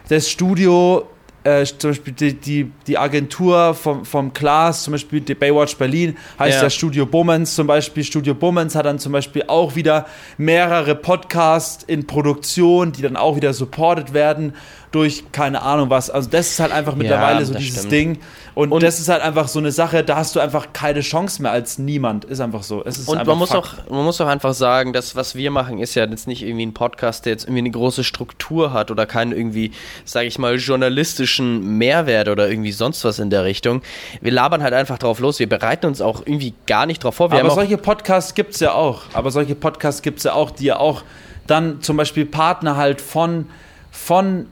das 0.09 0.29
Studio 0.29 1.07
äh, 1.47 1.65
zum 1.65 1.91
Beispiel 1.91 2.13
die, 2.13 2.35
die, 2.35 2.73
die 2.89 2.99
Agentur 2.99 3.75
vom, 3.75 4.05
vom 4.05 4.33
Klaas, 4.33 4.83
zum 4.83 4.93
Beispiel 4.93 5.21
die 5.21 5.35
Baywatch 5.35 5.77
Berlin, 5.77 6.17
heißt 6.39 6.57
ja. 6.57 6.63
ja 6.65 6.71
Studio 6.71 7.07
Bummens 7.07 7.55
zum 7.55 7.69
Beispiel. 7.69 8.03
Studio 8.03 8.35
Bummens 8.35 8.75
hat 8.75 8.85
dann 8.87 8.99
zum 8.99 9.13
Beispiel 9.13 9.45
auch 9.47 9.77
wieder 9.77 10.07
mehrere 10.39 10.97
Podcasts 10.97 11.85
in 11.85 12.07
Produktion, 12.07 12.91
die 12.91 13.03
dann 13.03 13.17
auch 13.17 13.37
wieder 13.37 13.53
supported 13.53 14.13
werden 14.13 14.55
durch 14.91 15.25
keine 15.31 15.63
Ahnung 15.63 15.89
was. 15.89 16.11
Also 16.11 16.29
das 16.29 16.49
ist 16.49 16.59
halt 16.59 16.73
einfach 16.73 16.97
mittlerweile 16.97 17.41
ja, 17.41 17.45
so 17.45 17.55
dieses 17.55 17.79
stimmt. 17.79 17.93
Ding. 17.93 18.19
Und, 18.57 18.73
und, 18.73 18.83
das 18.83 18.99
ist 19.01 19.11
halt 19.11 19.21
einfach 19.21 19.49
so 19.49 19.59
eine 19.59 19.71
Sache, 19.71 20.03
da 20.03 20.17
hast 20.17 20.35
du 20.35 20.41
einfach 20.41 20.69
keine 20.73 21.03
Chance 21.03 21.43
mehr 21.43 21.51
als 21.51 21.77
niemand. 21.77 22.25
Ist 22.25 22.41
einfach 22.41 22.63
so. 22.63 22.83
und 22.83 23.27
man 23.27 23.37
muss, 23.37 23.53
auch, 23.53 23.75
man 23.91 24.03
muss 24.03 24.19
auch 24.19 24.29
einfach 24.29 24.55
sagen, 24.55 24.95
das, 24.95 25.15
was 25.15 25.35
wir 25.35 25.51
machen, 25.51 25.79
ist 25.79 25.95
ja 25.95 26.07
jetzt 26.07 26.27
nicht 26.27 26.43
irgendwie 26.43 26.65
ein 26.65 26.73
Podcast, 26.73 27.27
der 27.27 27.33
jetzt 27.33 27.45
irgendwie 27.45 27.59
eine 27.59 27.71
große 27.71 28.03
Struktur 28.03 28.73
hat 28.73 28.91
oder 28.91 29.05
keinen 29.05 29.33
irgendwie, 29.33 29.73
sage 30.07 30.27
ich 30.27 30.39
mal, 30.39 30.57
journalistischen 30.57 31.77
Mehrwert 31.77 32.29
oder 32.29 32.49
irgendwie 32.49 32.73
sonst 32.73 33.05
was 33.05 33.19
in 33.19 33.29
der 33.29 33.45
Richtung. 33.45 33.83
Wir 34.23 34.33
labern 34.33 34.63
halt 34.63 34.73
einfach 34.73 34.97
drauf 34.97 35.19
los. 35.19 35.39
Wir 35.39 35.51
bereiten 35.51 35.85
uns 35.85 36.01
auch 36.01 36.23
irgendwie 36.25 36.55
gar 36.67 36.87
nicht 36.87 37.05
drauf 37.05 37.17
vor. 37.17 37.31
Wir 37.31 37.41
Aber 37.41 37.51
solche 37.51 37.77
Podcasts 37.77 38.33
gibt 38.33 38.55
es 38.55 38.61
ja 38.61 38.73
auch. 38.73 39.03
Aber 39.13 39.31
solche 39.31 39.55
Podcasts 39.55 40.01
gibt 40.01 40.17
es 40.17 40.25
ja 40.25 40.33
auch, 40.33 40.51
die 40.51 40.65
ja 40.65 40.79
auch 40.79 41.03
dann 41.47 41.83
zum 41.83 41.99
Beispiel 41.99 42.25
Partner 42.25 42.79
halt 42.79 43.03
von, 43.03 43.51
von 43.91 44.47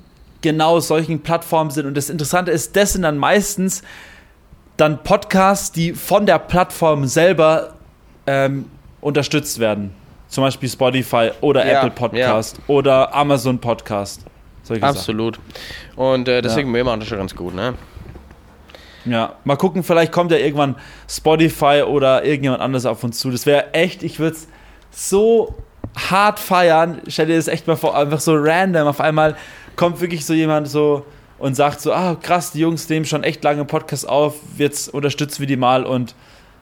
genau 0.44 0.78
solchen 0.78 1.20
Plattformen 1.22 1.70
sind. 1.70 1.87
Und 1.87 1.96
das 1.96 2.11
Interessante 2.11 2.52
ist, 2.52 2.76
das 2.76 2.92
sind 2.92 3.02
dann 3.02 3.16
meistens 3.16 3.83
dann 4.76 5.02
Podcasts, 5.02 5.72
die 5.72 5.94
von 5.94 6.26
der 6.26 6.38
Plattform 6.38 7.07
selber 7.07 7.74
ähm, 8.26 8.66
unterstützt 9.00 9.59
werden. 9.59 9.92
Zum 10.28 10.44
Beispiel 10.44 10.68
Spotify 10.68 11.30
oder 11.40 11.66
ja, 11.66 11.78
Apple 11.78 11.90
Podcast 11.90 12.59
ja. 12.59 12.62
oder 12.66 13.14
Amazon 13.14 13.59
Podcast. 13.59 14.20
Absolut. 14.80 15.40
Und 15.96 16.28
äh, 16.28 16.42
deswegen 16.42 16.68
ja. 16.70 16.76
wir 16.76 16.85
machen 16.85 17.00
das 17.00 17.09
schon 17.09 17.18
ganz 17.18 17.35
gut, 17.35 17.54
ne? 17.54 17.74
Ja, 19.07 19.35
mal 19.44 19.57
gucken, 19.57 19.83
vielleicht 19.83 20.12
kommt 20.12 20.30
ja 20.30 20.38
irgendwann 20.38 20.76
Spotify 21.09 21.83
oder 21.87 22.24
irgendjemand 22.24 22.62
anderes 22.62 22.87
auf 22.87 23.02
uns 23.04 23.18
zu. 23.18 23.30
Das 23.30 23.46
wäre 23.46 23.72
echt, 23.74 24.02
ich 24.02 24.18
würde 24.18 24.37
es 24.37 24.48
so 24.90 25.54
hart 26.11 26.38
feiern. 26.38 27.00
Stell 27.07 27.26
dir 27.26 27.37
das 27.37 27.48
echt 27.48 27.66
mal 27.66 27.76
vor, 27.76 27.96
einfach 27.96 28.20
so 28.20 28.35
random 28.35 28.88
auf 28.88 29.00
einmal 29.00 29.37
kommt 29.76 30.00
wirklich 30.00 30.24
so 30.24 30.34
jemand 30.34 30.68
so 30.68 31.04
und 31.38 31.54
sagt 31.54 31.80
so, 31.80 31.92
ah 31.92 32.14
krass, 32.14 32.52
die 32.52 32.60
Jungs 32.60 32.88
nehmen 32.88 33.04
schon 33.04 33.24
echt 33.24 33.42
lange 33.44 33.64
Podcast 33.64 34.08
auf, 34.08 34.37
jetzt 34.56 34.92
unterstützen 34.92 35.40
wir 35.40 35.46
die 35.46 35.56
mal 35.56 35.84
und 35.84 36.14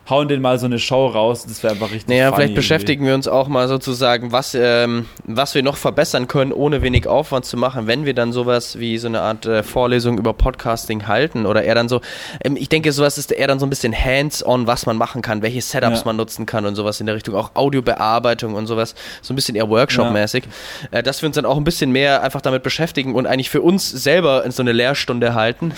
hauen 0.09 0.29
den 0.29 0.41
mal 0.41 0.59
so 0.59 0.67
eine 0.67 0.79
Show 0.79 1.07
raus. 1.07 1.45
Das 1.47 1.63
wäre 1.63 1.75
einfach 1.75 1.91
richtig. 1.91 2.09
Naja, 2.09 2.33
vielleicht 2.33 2.55
beschäftigen 2.55 3.07
wir 3.07 3.15
uns 3.15 3.29
auch 3.29 3.49
mal 3.49 3.69
sozusagen, 3.69 4.33
was, 4.33 4.55
ähm, 4.55 5.07
was 5.25 5.55
wir 5.55 5.63
noch 5.63 5.77
verbessern 5.77 6.29
können, 6.29 6.53
ohne 6.53 6.83
wenig 6.83 7.07
Aufwand 7.07 7.45
zu 7.45 7.57
machen, 7.57 7.87
wenn 7.87 8.05
wir 8.05 8.15
dann 8.15 8.33
sowas 8.33 8.79
wie 8.79 8.99
so 8.99 9.09
eine 9.09 9.21
Art 9.21 9.47
äh, 9.47 9.63
Vorlesung 9.63 10.19
über 10.19 10.33
Podcasting 10.33 11.07
halten. 11.07 11.47
Oder 11.47 11.63
eher 11.63 11.75
dann 11.75 11.89
so, 11.89 12.01
ähm, 12.45 12.57
ich 12.57 12.69
denke, 12.69 12.93
sowas 12.93 13.19
ist 13.19 13.33
eher 13.33 13.47
dann 13.47 13.59
so 13.59 13.67
ein 13.67 13.71
bisschen 13.71 13.95
hands-on, 13.95 14.67
was 14.67 14.87
man 14.87 14.97
machen 14.97 15.23
kann, 15.23 15.43
welche 15.43 15.61
Setups 15.63 16.01
ja. 16.01 16.05
man 16.07 16.17
nutzen 16.17 16.47
kann 16.47 16.67
und 16.67 16.75
sowas 16.75 17.01
in 17.01 17.07
der 17.07 17.15
Richtung. 17.15 17.35
Auch 17.35 17.53
Audiobearbeitung 17.55 18.55
und 18.55 18.67
sowas. 18.67 18.95
So 19.23 19.33
ein 19.33 19.37
bisschen 19.37 19.55
eher 19.55 19.69
Workshop-mäßig. 19.69 20.45
Ja. 20.91 20.99
Äh, 20.99 21.03
dass 21.03 21.23
wir 21.23 21.29
uns 21.29 21.37
dann 21.37 21.47
auch 21.47 21.57
ein 21.57 21.65
bisschen 21.65 21.93
mehr 21.93 22.23
einfach 22.23 22.41
damit 22.41 22.63
beschäftigen 22.63 23.15
und 23.15 23.27
eigentlich 23.27 23.51
für 23.51 23.63
uns 23.63 23.89
selber 23.89 24.45
in 24.45 24.51
so 24.51 24.63
eine 24.63 24.73
Lehrstunde 24.73 25.35
halten. 25.35 25.73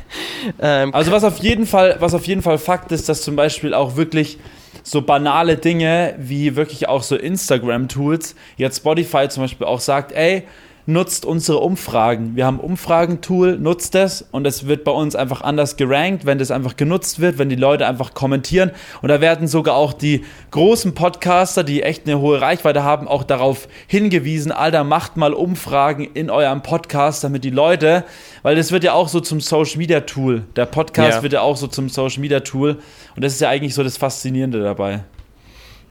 ähm, 0.60 0.94
also 0.94 1.10
was 1.10 1.24
auf 1.24 1.38
jeden 1.38 1.66
Fall, 1.66 1.96
was 2.00 2.14
auf 2.14 2.26
jeden 2.26 2.42
Fall 2.42 2.58
Fakt 2.58 2.92
ist, 2.92 3.08
dass 3.08 3.22
zum 3.22 3.36
Beispiel 3.36 3.61
Beispiel 3.62 3.74
auch 3.74 3.94
wirklich 3.94 4.38
so 4.82 5.02
banale 5.02 5.56
Dinge 5.56 6.16
wie 6.18 6.56
wirklich 6.56 6.88
auch 6.88 7.04
so 7.04 7.14
Instagram-Tools, 7.14 8.34
jetzt 8.56 8.78
Spotify 8.78 9.28
zum 9.28 9.44
Beispiel 9.44 9.68
auch 9.68 9.78
sagt, 9.78 10.10
ey, 10.10 10.42
nutzt 10.86 11.24
unsere 11.24 11.58
Umfragen. 11.58 12.34
Wir 12.34 12.44
haben 12.44 12.58
ein 12.58 12.64
Umfragentool, 12.64 13.56
nutzt 13.56 13.94
es 13.94 14.26
und 14.32 14.46
es 14.46 14.66
wird 14.66 14.84
bei 14.84 14.90
uns 14.90 15.14
einfach 15.14 15.42
anders 15.42 15.76
gerankt, 15.76 16.26
wenn 16.26 16.38
das 16.38 16.50
einfach 16.50 16.76
genutzt 16.76 17.20
wird, 17.20 17.38
wenn 17.38 17.48
die 17.48 17.56
Leute 17.56 17.86
einfach 17.86 18.14
kommentieren. 18.14 18.72
Und 19.00 19.08
da 19.08 19.20
werden 19.20 19.46
sogar 19.46 19.76
auch 19.76 19.92
die 19.92 20.24
großen 20.50 20.94
Podcaster, 20.94 21.62
die 21.62 21.82
echt 21.82 22.06
eine 22.06 22.18
hohe 22.20 22.40
Reichweite 22.40 22.82
haben, 22.82 23.06
auch 23.06 23.22
darauf 23.22 23.68
hingewiesen, 23.86 24.50
Alter, 24.50 24.82
macht 24.84 25.16
mal 25.16 25.34
Umfragen 25.34 26.04
in 26.14 26.30
eurem 26.30 26.62
Podcast, 26.62 27.22
damit 27.22 27.44
die 27.44 27.50
Leute, 27.50 28.04
weil 28.42 28.56
das 28.56 28.72
wird 28.72 28.82
ja 28.82 28.92
auch 28.92 29.08
so 29.08 29.20
zum 29.20 29.40
Social 29.40 29.78
Media 29.78 30.00
Tool. 30.00 30.42
Der 30.56 30.66
Podcast 30.66 31.18
ja. 31.18 31.22
wird 31.22 31.32
ja 31.32 31.42
auch 31.42 31.56
so 31.56 31.68
zum 31.68 31.88
Social 31.88 32.20
Media 32.20 32.40
Tool. 32.40 32.78
Und 33.14 33.24
das 33.24 33.34
ist 33.34 33.40
ja 33.40 33.48
eigentlich 33.48 33.74
so 33.74 33.84
das 33.84 33.96
Faszinierende 33.96 34.62
dabei. 34.62 35.04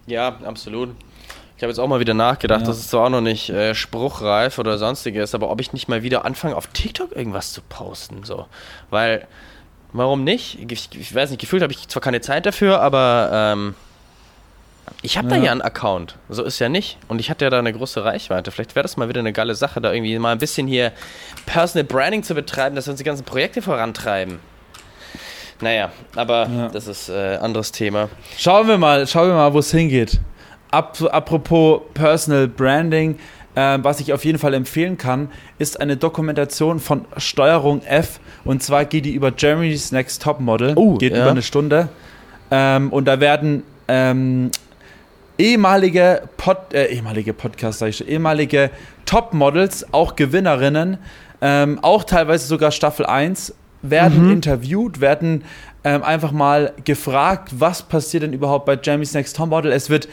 Ja, 0.08 0.38
absolut. 0.44 0.90
Ich 1.62 1.64
habe 1.64 1.74
jetzt 1.74 1.78
auch 1.80 1.88
mal 1.88 2.00
wieder 2.00 2.16
nachgedacht, 2.16 2.62
ja. 2.62 2.66
das 2.66 2.80
ist 2.80 2.90
zwar 2.90 3.06
auch 3.06 3.10
noch 3.12 3.22
nicht 3.22 3.52
äh, 3.52 3.76
spruchreif 3.76 4.58
oder 4.58 4.80
sonstiges, 4.80 5.36
aber 5.36 5.52
ob 5.52 5.62
ich 5.62 5.74
nicht 5.74 5.88
mal 5.88 6.02
wieder 6.02 6.26
anfange, 6.26 6.56
auf 6.56 6.66
TikTok 6.66 7.16
irgendwas 7.16 7.54
zu 7.54 7.62
posten, 7.62 8.24
so. 8.24 8.48
Weil, 8.90 9.28
warum 9.94 10.24
nicht? 10.24 10.58
Ich, 10.72 10.90
ich 11.00 11.14
weiß 11.14 11.30
nicht, 11.30 11.40
gefühlt 11.40 11.62
habe 11.62 11.72
ich 11.72 11.88
zwar 11.88 12.02
keine 12.02 12.20
Zeit 12.20 12.48
dafür, 12.48 12.82
aber 12.82 13.30
ähm, 13.32 13.76
ich 15.04 15.20
habe 15.20 15.30
ja. 15.30 15.36
da 15.36 15.44
ja 15.44 15.52
einen 15.52 15.62
Account. 15.62 16.16
So 16.30 16.44
ist 16.44 16.58
ja 16.58 16.68
nicht. 16.68 16.98
Und 17.08 17.22
ich 17.22 17.30
hatte 17.30 17.46
ja 17.46 17.52
da 17.52 17.60
eine 17.60 17.74
große 17.74 18.04
Reichweite. 18.04 18.50
Vielleicht 18.50 18.74
wäre 18.74 18.82
das 18.82 18.98
mal 18.98 19.08
wieder 19.08 19.20
eine 19.20 19.32
geile 19.32 19.54
Sache, 19.54 19.82
da 19.82 19.94
irgendwie 19.94 20.18
mal 20.18 20.32
ein 20.32 20.40
bisschen 20.40 20.66
hier 20.66 20.92
Personal 21.46 21.84
Branding 21.84 22.24
zu 22.24 22.34
betreiben, 22.34 22.76
dass 22.76 22.88
wir 22.88 22.94
uns 22.94 22.98
die 22.98 23.04
ganzen 23.04 23.24
Projekte 23.24 23.62
vorantreiben. 23.62 24.40
Naja, 25.60 25.92
aber 26.16 26.48
ja. 26.48 26.70
das 26.70 26.88
ist 26.88 27.12
ein 27.12 27.34
äh, 27.34 27.38
anderes 27.38 27.72
Thema. 27.72 28.10
Schauen 28.36 28.68
wir 28.68 28.80
mal, 28.80 29.06
schauen 29.06 29.28
wir 29.28 29.36
mal, 29.36 29.54
wo 29.54 29.60
es 29.60 29.70
hingeht. 29.70 30.20
Ap 30.72 30.98
apropos 31.12 31.82
Personal 31.94 32.48
Branding, 32.48 33.18
äh, 33.56 33.78
was 33.82 34.00
ich 34.00 34.14
auf 34.14 34.26
jeden 34.26 34.40
Fall 34.40 34.54
empfehlen 34.54 34.98
kann, 34.98 35.30
ist 35.60 35.80
eine 35.80 35.98
Dokumentation 35.98 36.80
von 36.80 37.06
Steuerung 37.18 37.82
F. 37.84 38.20
Und 38.46 38.64
zwar 38.64 38.86
geht 38.86 39.06
die 39.06 39.14
über 39.14 39.32
Germany's 39.32 39.92
Next 39.92 40.22
Top 40.22 40.40
Model. 40.40 40.78
Uh, 40.78 40.98
geht 40.98 41.14
ja. 41.14 41.22
über 41.22 41.32
eine 41.32 41.42
Stunde. 41.42 41.90
Ähm, 42.50 42.92
und 42.92 43.06
da 43.06 43.20
werden 43.20 43.64
ähm, 43.88 44.52
ehemalige, 45.38 46.24
Pod, 46.38 46.74
äh, 46.74 46.86
ehemalige 46.88 47.34
Podcast, 47.34 47.80
sag 47.80 47.90
ich 47.90 47.98
schon, 47.98 48.08
ehemalige 48.08 48.70
Top-Models, 49.06 49.94
auch 49.94 50.16
Gewinnerinnen, 50.16 50.98
ähm, 51.42 51.80
auch 51.82 52.04
teilweise 52.04 52.46
sogar 52.46 52.72
Staffel 52.72 53.06
1, 53.06 53.54
werden 53.82 54.26
mhm. 54.26 54.34
interviewt, 54.34 55.02
werden 55.02 55.44
ähm, 55.84 56.04
einfach 56.04 56.32
mal 56.32 56.74
gefragt, 56.86 57.50
was 57.58 57.82
passiert 57.82 58.24
denn 58.24 58.34
überhaupt 58.34 58.66
bei 58.66 58.78
Jamie's 58.82 59.14
Next 59.14 59.36
Top 59.36 59.50
Model. 59.50 59.72
Es 59.72 59.90
wird 59.90 60.08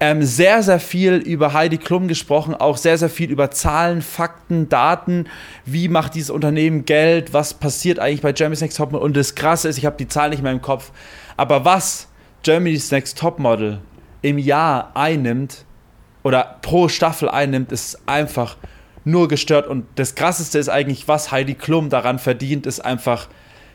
ähm, 0.00 0.22
sehr, 0.22 0.62
sehr 0.62 0.80
viel 0.80 1.14
über 1.16 1.52
Heidi 1.52 1.76
Klum 1.76 2.08
gesprochen, 2.08 2.54
auch 2.54 2.78
sehr, 2.78 2.96
sehr 2.96 3.10
viel 3.10 3.30
über 3.30 3.50
Zahlen, 3.50 4.00
Fakten, 4.00 4.70
Daten. 4.70 5.26
Wie 5.66 5.88
macht 5.88 6.14
dieses 6.14 6.30
Unternehmen 6.30 6.86
Geld? 6.86 7.34
Was 7.34 7.52
passiert 7.52 7.98
eigentlich 7.98 8.22
bei 8.22 8.32
Germany's 8.32 8.62
Next 8.62 8.78
Topmodel? 8.78 9.04
Und 9.04 9.16
das 9.16 9.34
Krasse 9.34 9.68
ist, 9.68 9.76
ich 9.76 9.84
habe 9.84 9.98
die 9.98 10.08
Zahl 10.08 10.30
nicht 10.30 10.42
mehr 10.42 10.52
im 10.52 10.62
Kopf, 10.62 10.90
aber 11.36 11.66
was 11.66 12.08
Germany's 12.42 12.90
Next 12.90 13.18
Topmodel 13.18 13.80
im 14.22 14.38
Jahr 14.38 14.90
einnimmt 14.94 15.66
oder 16.22 16.56
pro 16.62 16.88
Staffel 16.88 17.28
einnimmt, 17.28 17.70
ist 17.70 18.00
einfach 18.06 18.56
nur 19.04 19.28
gestört. 19.28 19.66
Und 19.66 19.84
das 19.96 20.14
Krasseste 20.14 20.58
ist 20.58 20.70
eigentlich, 20.70 21.08
was 21.08 21.30
Heidi 21.30 21.54
Klum 21.54 21.90
daran 21.90 22.18
verdient, 22.18 22.66
ist 22.66 22.80
einfach 22.80 23.28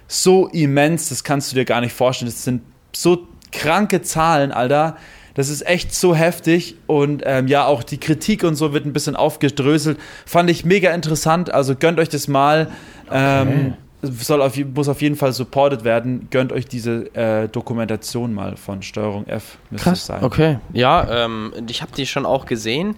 so 0.08 0.48
immens, 0.48 1.10
das 1.10 1.24
kannst 1.24 1.52
du 1.52 1.56
dir 1.56 1.66
gar 1.66 1.82
nicht 1.82 1.94
vorstellen. 1.94 2.32
Das 2.32 2.44
sind 2.44 2.62
so 2.96 3.28
kranke 3.52 4.02
Zahlen, 4.02 4.52
Alter. 4.52 4.98
Das 5.36 5.50
ist 5.50 5.68
echt 5.68 5.94
so 5.94 6.16
heftig 6.16 6.76
und 6.88 7.22
ähm, 7.26 7.48
ja, 7.48 7.66
auch 7.66 7.84
die 7.84 7.98
Kritik 7.98 8.44
und 8.44 8.56
so 8.56 8.74
wird 8.74 8.86
ein 8.86 8.94
bisschen 8.94 9.16
aufgedröselt. 9.16 10.00
Fand 10.26 10.50
ich 10.50 10.66
mega 10.66 10.92
interessant, 10.92 11.54
also 11.54 11.76
gönnt 11.76 12.00
euch 12.00 12.10
das 12.10 12.28
mal. 12.28 12.70
Ähm, 13.12 13.74
soll 14.02 14.42
auf, 14.42 14.56
muss 14.58 14.88
auf 14.88 15.02
jeden 15.02 15.16
Fall 15.16 15.34
supported 15.34 15.84
werden. 15.84 16.28
Gönnt 16.30 16.52
euch 16.52 16.66
diese 16.68 17.14
äh, 17.16 17.48
Dokumentation 17.50 18.34
mal 18.34 18.56
von 18.56 18.82
Steuerung 18.82 19.28
F. 19.28 19.58
Krass, 19.78 20.06
sein. 20.06 20.24
okay. 20.24 20.60
Ja, 20.74 21.26
ähm, 21.26 21.54
ich 21.70 21.82
habe 21.82 21.92
die 21.96 22.06
schon 22.06 22.26
auch 22.26 22.46
gesehen 22.46 22.96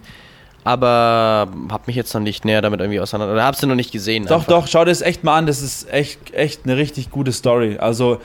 aber 0.64 1.48
habe 1.70 1.84
mich 1.86 1.96
jetzt 1.96 2.12
noch 2.12 2.20
nicht 2.20 2.44
näher 2.44 2.60
damit 2.60 2.80
irgendwie 2.80 3.00
auseinander 3.00 3.32
oder 3.32 3.42
habe 3.42 3.56
sie 3.56 3.66
noch 3.66 3.74
nicht 3.74 3.90
gesehen. 3.90 4.26
Doch, 4.26 4.40
einfach. 4.40 4.48
doch, 4.48 4.66
schau 4.66 4.84
dir 4.84 4.90
das 4.90 5.00
echt 5.00 5.24
mal 5.24 5.38
an. 5.38 5.46
Das 5.46 5.62
ist 5.62 5.90
echt, 5.90 6.34
echt 6.34 6.64
eine 6.64 6.76
richtig 6.76 7.10
gute 7.10 7.32
Story. 7.32 7.78
Also 7.78 8.20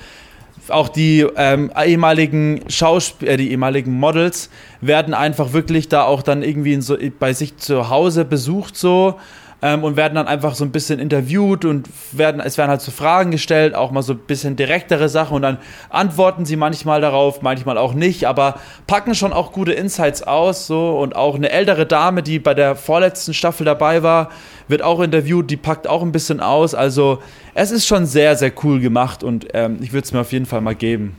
auch 0.69 0.89
die 0.89 1.25
ähm, 1.35 1.71
ehemaligen 1.75 2.61
Schauspiel 2.67 3.27
äh, 3.27 3.37
die 3.37 3.51
ehemaligen 3.51 3.91
Models 3.91 4.49
werden 4.81 5.13
einfach 5.13 5.53
wirklich 5.53 5.89
da 5.89 6.03
auch 6.03 6.21
dann 6.21 6.43
irgendwie 6.43 6.79
so, 6.81 6.97
bei 7.19 7.33
sich 7.33 7.57
zu 7.57 7.89
Hause 7.89 8.25
besucht 8.25 8.75
so 8.75 9.15
ähm, 9.63 9.85
und 9.85 9.95
werden 9.95 10.15
dann 10.15 10.27
einfach 10.27 10.55
so 10.55 10.65
ein 10.65 10.71
bisschen 10.71 10.99
interviewt 10.99 11.63
und 11.63 11.87
werden, 12.11 12.41
es 12.41 12.57
werden 12.57 12.69
halt 12.69 12.81
so 12.81 12.91
Fragen 12.91 13.31
gestellt, 13.31 13.73
auch 13.73 13.91
mal 13.91 14.03
so 14.03 14.11
ein 14.11 14.19
bisschen 14.19 14.57
direktere 14.57 15.07
Sachen 15.07 15.37
und 15.37 15.41
dann 15.41 15.57
antworten 15.89 16.45
sie 16.45 16.57
manchmal 16.57 16.99
darauf, 16.99 17.41
manchmal 17.41 17.77
auch 17.77 17.93
nicht, 17.93 18.27
aber 18.27 18.59
packen 18.87 19.15
schon 19.15 19.31
auch 19.31 19.53
gute 19.53 19.71
Insights 19.71 20.21
aus 20.21 20.67
so 20.67 20.99
und 20.99 21.15
auch 21.15 21.35
eine 21.35 21.49
ältere 21.49 21.85
Dame, 21.85 22.21
die 22.21 22.39
bei 22.39 22.53
der 22.53 22.75
vorletzten 22.75 23.33
Staffel 23.33 23.63
dabei 23.63 24.03
war, 24.03 24.29
wird 24.67 24.81
auch 24.81 24.99
interviewt, 24.99 25.49
die 25.49 25.57
packt 25.57 25.87
auch 25.87 26.01
ein 26.01 26.11
bisschen 26.11 26.41
aus, 26.41 26.75
also 26.75 27.19
es 27.53 27.71
ist 27.71 27.87
schon 27.87 28.05
sehr, 28.05 28.35
sehr 28.35 28.51
cool 28.65 28.81
gemacht 28.81 29.23
und 29.23 29.47
ähm, 29.53 29.77
ich 29.81 29.93
würde 29.93 30.03
es 30.03 30.11
mir 30.11 30.19
auf 30.19 30.33
jeden 30.33 30.45
Fall 30.45 30.59
mal 30.59 30.75
geben. 30.75 31.15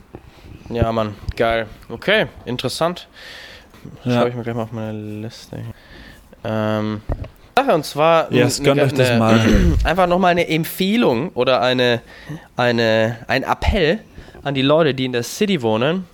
Ja, 0.69 0.91
Mann, 0.91 1.15
geil. 1.35 1.65
Okay, 1.89 2.27
interessant. 2.45 3.07
Ja. 4.03 4.13
Schreibe 4.13 4.29
ich 4.29 4.35
mir 4.35 4.43
gleich 4.43 4.55
mal 4.55 4.63
auf 4.63 4.71
meine 4.71 4.93
Liste. 4.93 5.61
Ähm, 6.43 7.01
Sache 7.57 7.73
und 7.73 7.85
zwar 7.85 8.29
Yes, 8.33 8.59
eine- 8.59 8.65
gönnt 8.67 8.81
euch 8.81 8.93
das 8.93 9.17
mal. 9.17 9.39
einfach 9.85 10.07
nochmal 10.07 10.31
eine 10.31 10.45
Empfehlung 10.49 11.29
oder 11.35 11.61
eine, 11.61 12.01
eine, 12.57 13.17
ein 13.27 13.43
Appell 13.43 13.99
an 14.43 14.53
die 14.55 14.61
Leute, 14.61 14.93
die 14.93 15.05
in 15.05 15.13
der 15.13 15.23
City 15.23 15.61
wohnen. 15.61 16.05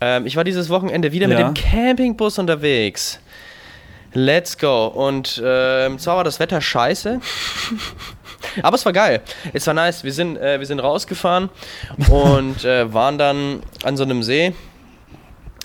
Ähm, 0.00 0.24
ich 0.24 0.36
war 0.36 0.44
dieses 0.44 0.70
Wochenende 0.70 1.12
wieder 1.12 1.28
mit 1.28 1.38
Ja. 1.38 1.50
dem 1.50 1.54
Campingbus 1.54 2.38
unterwegs. 2.38 3.20
Let's 4.14 4.56
go. 4.56 4.86
Und 4.86 5.42
ähm, 5.44 5.98
zwar 5.98 6.16
war 6.16 6.24
das 6.24 6.40
Wetter 6.40 6.62
scheiße. 6.62 7.20
Aber 8.62 8.76
es 8.76 8.86
war 8.86 8.92
geil. 8.94 9.20
Es 9.52 9.66
war 9.66 9.74
nice. 9.74 10.02
Wir 10.02 10.12
sind, 10.14 10.38
äh, 10.38 10.58
wir 10.60 10.66
sind 10.66 10.80
rausgefahren 10.80 11.50
und 12.08 12.64
äh, 12.64 12.90
waren 12.94 13.18
dann 13.18 13.62
an 13.82 13.98
so 13.98 14.04
einem 14.04 14.22
See. 14.22 14.54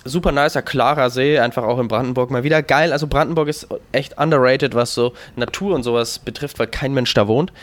Super 0.09 0.31
nicer, 0.31 0.61
klarer 0.61 1.09
See, 1.09 1.39
einfach 1.39 1.63
auch 1.63 1.79
in 1.79 1.87
Brandenburg 1.87 2.31
mal 2.31 2.43
wieder 2.43 2.61
geil. 2.63 2.91
Also 2.91 3.07
Brandenburg 3.07 3.47
ist 3.47 3.67
echt 3.91 4.17
underrated, 4.17 4.75
was 4.75 4.93
so 4.93 5.13
Natur 5.35 5.75
und 5.75 5.83
sowas 5.83 6.19
betrifft, 6.19 6.59
weil 6.59 6.67
kein 6.67 6.93
Mensch 6.93 7.13
da 7.13 7.27
wohnt. 7.27 7.53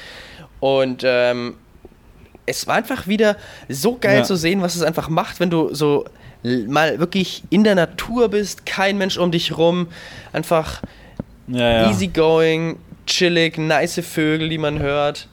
Und 0.60 1.02
ähm, 1.04 1.54
es 2.46 2.66
war 2.66 2.76
einfach 2.76 3.06
wieder 3.06 3.36
so 3.68 3.96
geil 4.00 4.18
Ja. 4.18 4.22
zu 4.24 4.36
sehen, 4.36 4.62
was 4.62 4.76
es 4.76 4.82
einfach 4.82 5.08
macht, 5.08 5.40
wenn 5.40 5.50
du 5.50 5.74
so 5.74 6.04
mal 6.68 7.00
wirklich 7.00 7.42
in 7.50 7.64
der 7.64 7.74
Natur 7.74 8.28
bist, 8.28 8.64
kein 8.66 8.98
Mensch 8.98 9.18
um 9.18 9.32
dich 9.32 9.58
rum, 9.58 9.88
einfach 10.32 10.80
Ja, 11.48 11.82
ja. 11.82 11.90
easygoing, 11.90 12.76
chillig, 13.06 13.58
nice 13.58 14.00
Vögel, 14.00 14.48
die 14.48 14.58
man 14.58 14.78
hört, 14.78 15.26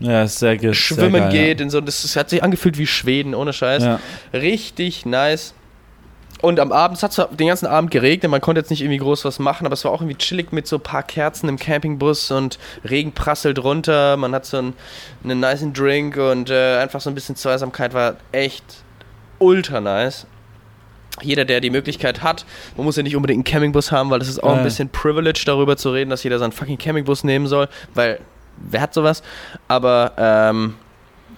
Ja, 0.00 0.26
sehr, 0.28 0.56
ge- 0.56 0.68
sehr 0.68 0.74
schwimmen 0.74 1.22
geil, 1.22 1.30
geht 1.32 1.60
in 1.62 1.70
so, 1.70 1.80
das, 1.80 2.02
das 2.02 2.16
hat 2.16 2.28
sich 2.30 2.42
angefühlt 2.42 2.76
wie 2.76 2.86
Schweden, 2.86 3.34
ohne 3.34 3.52
Scheiß. 3.54 3.82
Ja. 3.82 4.00
Richtig 4.34 5.06
nice. 5.06 5.54
Und 6.40 6.60
am 6.60 6.70
Abend, 6.70 7.02
es 7.02 7.02
hat 7.18 7.40
den 7.40 7.48
ganzen 7.48 7.66
Abend 7.66 7.90
geregnet, 7.90 8.30
man 8.30 8.40
konnte 8.40 8.60
jetzt 8.60 8.70
nicht 8.70 8.80
irgendwie 8.80 8.98
groß 8.98 9.24
was 9.24 9.40
machen, 9.40 9.66
aber 9.66 9.72
es 9.74 9.84
war 9.84 9.90
auch 9.90 10.00
irgendwie 10.00 10.18
chillig 10.18 10.52
mit 10.52 10.68
so 10.68 10.76
ein 10.76 10.82
paar 10.82 11.02
Kerzen 11.02 11.48
im 11.48 11.58
Campingbus 11.58 12.30
und 12.30 12.58
Regen 12.88 13.10
prasselt 13.12 13.58
runter, 13.62 14.16
man 14.16 14.32
hat 14.34 14.46
so 14.46 14.58
einen, 14.58 14.74
einen 15.24 15.40
niceen 15.40 15.72
Drink 15.72 16.16
und 16.16 16.48
äh, 16.50 16.76
einfach 16.78 17.00
so 17.00 17.10
ein 17.10 17.14
bisschen 17.14 17.34
Zweisamkeit 17.34 17.92
war 17.92 18.16
echt 18.30 18.64
ultra 19.40 19.80
nice. 19.80 20.26
Jeder, 21.20 21.44
der 21.44 21.60
die 21.60 21.70
Möglichkeit 21.70 22.22
hat, 22.22 22.46
man 22.76 22.84
muss 22.84 22.96
ja 22.96 23.02
nicht 23.02 23.16
unbedingt 23.16 23.38
einen 23.38 23.44
Campingbus 23.52 23.90
haben, 23.90 24.08
weil 24.10 24.20
das 24.20 24.28
ist 24.28 24.40
auch 24.40 24.52
ein 24.52 24.58
Ja. 24.58 24.62
bisschen 24.62 24.88
Privilege 24.90 25.42
darüber 25.44 25.76
zu 25.76 25.90
reden, 25.90 26.10
dass 26.10 26.22
jeder 26.22 26.38
seinen 26.38 26.52
fucking 26.52 26.78
Campingbus 26.78 27.24
nehmen 27.24 27.48
soll, 27.48 27.68
weil 27.94 28.20
wer 28.58 28.80
hat 28.80 28.94
sowas? 28.94 29.24
Aber 29.66 30.12
ähm, 30.16 30.74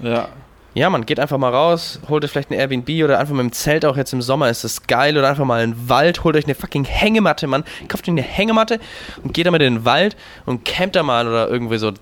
Ja. 0.01 0.29
Ja, 0.75 0.89
man 0.89 1.05
geht 1.05 1.19
einfach 1.19 1.39
mal 1.39 1.53
raus, 1.53 1.99
holt 2.09 2.25
euch 2.25 2.31
vielleicht 2.31 2.51
ein 2.51 2.55
Airbnb 2.59 2.89
oder 3.05 3.19
einfach 3.19 3.35
mit 3.35 3.43
dem 3.43 3.53
Zelt 3.53 3.85
auch 3.85 3.97
jetzt 3.97 4.13
im 4.13 4.23
Sommer 4.23 4.49
ist 4.51 4.63
das 4.63 4.85
geil 4.87 5.19
oder 5.19 5.29
einfach 5.29 5.45
mal 5.45 5.61
einen 5.61 5.89
Wald, 5.89 6.23
holt 6.23 6.37
euch 6.37 6.45
eine 6.45 6.55
fucking 6.55 6.85
Hängematte, 6.85 7.47
Mann. 7.49 7.65
Kauft 7.89 8.05
euch 8.05 8.11
eine 8.11 8.23
Hängematte 8.23 8.79
und 9.25 9.35
geht 9.35 9.47
damit 9.47 9.63
in 9.63 9.75
den 9.75 9.85
Wald 9.85 10.17
und 10.47 10.65
campt 10.65 10.95
da 10.97 11.03
mal 11.03 11.27
oder 11.27 11.49
irgendwie 11.49 11.79
so. 11.79 11.93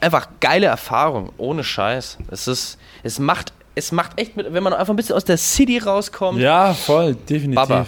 Einfach 0.00 0.28
geile 0.40 0.66
Erfahrung, 0.66 1.32
ohne 1.38 1.64
Scheiß. 1.64 2.18
Es 2.30 2.46
ist, 2.46 2.78
es 3.02 3.18
macht, 3.18 3.52
es 3.74 3.92
macht 3.92 4.20
echt 4.20 4.36
mit, 4.36 4.52
wenn 4.52 4.62
man 4.62 4.72
einfach 4.74 4.92
ein 4.92 4.96
bisschen 4.96 5.16
aus 5.16 5.24
der 5.24 5.38
City 5.38 5.78
rauskommt. 5.78 6.38
Ja, 6.38 6.74
voll, 6.74 7.14
definitiv. 7.14 7.54
Baba. 7.56 7.86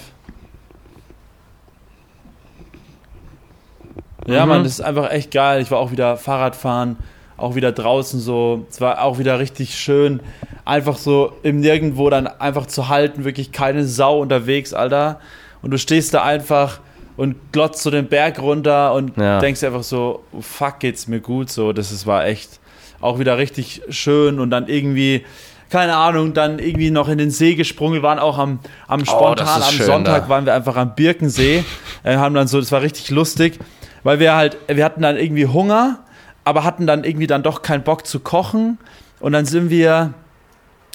Ja, 4.27 4.45
Mhm. 4.45 4.49
Mann, 4.51 4.65
das 4.65 4.73
ist 4.75 4.81
einfach 4.81 5.11
echt 5.11 5.31
geil. 5.31 5.61
Ich 5.63 5.71
war 5.71 5.79
auch 5.79 5.91
wieder 5.91 6.17
Fahrradfahren, 6.17 6.97
auch 7.41 7.55
wieder 7.55 7.73
draußen 7.73 8.21
so. 8.21 8.67
Es 8.71 8.81
war 8.81 9.03
auch 9.03 9.19
wieder 9.19 9.39
richtig 9.39 9.79
schön, 9.79 10.21
einfach 10.65 10.97
so 10.97 11.33
im 11.43 11.61
Nirgendwo 11.61 12.11
dann 12.11 12.27
einfach 12.27 12.67
zu 12.67 12.89
halten, 12.89 13.25
wirklich 13.25 13.53
keine 13.53 13.85
Sau 13.87 14.21
unterwegs, 14.21 14.73
Alter. 14.75 15.21
Und 15.63 15.71
du 15.73 15.79
stehst 15.79 16.15
da 16.15 16.23
einfach 16.23 16.81
und 17.17 17.37
glotzt 17.53 17.83
so 17.83 17.91
den 17.91 18.07
Berg 18.09 18.41
runter 18.41 18.95
und 18.95 19.17
Ja. 19.17 19.41
denkst 19.41 19.63
einfach 19.65 19.83
so, 19.83 20.23
oh, 20.33 20.41
fuck, 20.41 20.79
geht's 20.81 21.07
mir 21.09 21.21
gut 21.21 21.51
so. 21.51 21.73
Das 21.73 21.93
ist, 21.93 22.07
war 22.07 22.25
echt 22.27 22.61
auch 23.01 23.19
wieder 23.19 23.37
richtig 23.39 23.83
schön 23.91 24.39
und 24.41 24.51
dann 24.51 24.69
irgendwie 24.69 25.25
keine 25.71 25.95
Ahnung, 25.97 26.35
dann 26.35 26.59
irgendwie 26.59 26.91
noch 26.91 27.09
in 27.09 27.17
den 27.19 27.31
See 27.31 27.55
gesprungen. 27.55 27.95
Wir 27.95 28.03
waren 28.03 28.19
auch 28.19 28.39
am, 28.39 28.59
am 28.89 29.05
spontan, 29.05 29.31
Oh, 29.31 29.35
das 29.37 29.57
ist 29.59 29.67
am 29.69 29.73
schön 29.75 29.87
Sonntag 29.87 30.25
da. 30.25 30.29
waren 30.29 30.45
wir 30.45 30.53
einfach 30.53 30.75
am 30.75 30.97
Birkensee. 30.97 31.63
äh, 32.03 32.17
haben 32.17 32.35
dann 32.35 32.49
so, 32.49 32.59
das 32.59 32.73
war 32.73 32.83
richtig 32.83 33.09
lustig, 33.11 33.57
weil 34.03 34.19
wir 34.19 34.35
halt, 34.35 34.57
wir 34.67 34.85
hatten 34.85 35.03
dann 35.03 35.17
irgendwie 35.17 35.47
Hunger, 35.47 36.01
aber 36.45 36.65
hatten 36.65 36.87
dann 36.87 37.05
irgendwie 37.05 37.27
dann 37.27 37.43
doch 37.43 37.63
keinen 37.63 37.83
Bock 37.83 38.07
zu 38.07 38.21
kochen. 38.21 38.79
Und 39.21 39.33
dann 39.33 39.45
sind 39.45 39.71
wir, 39.71 40.15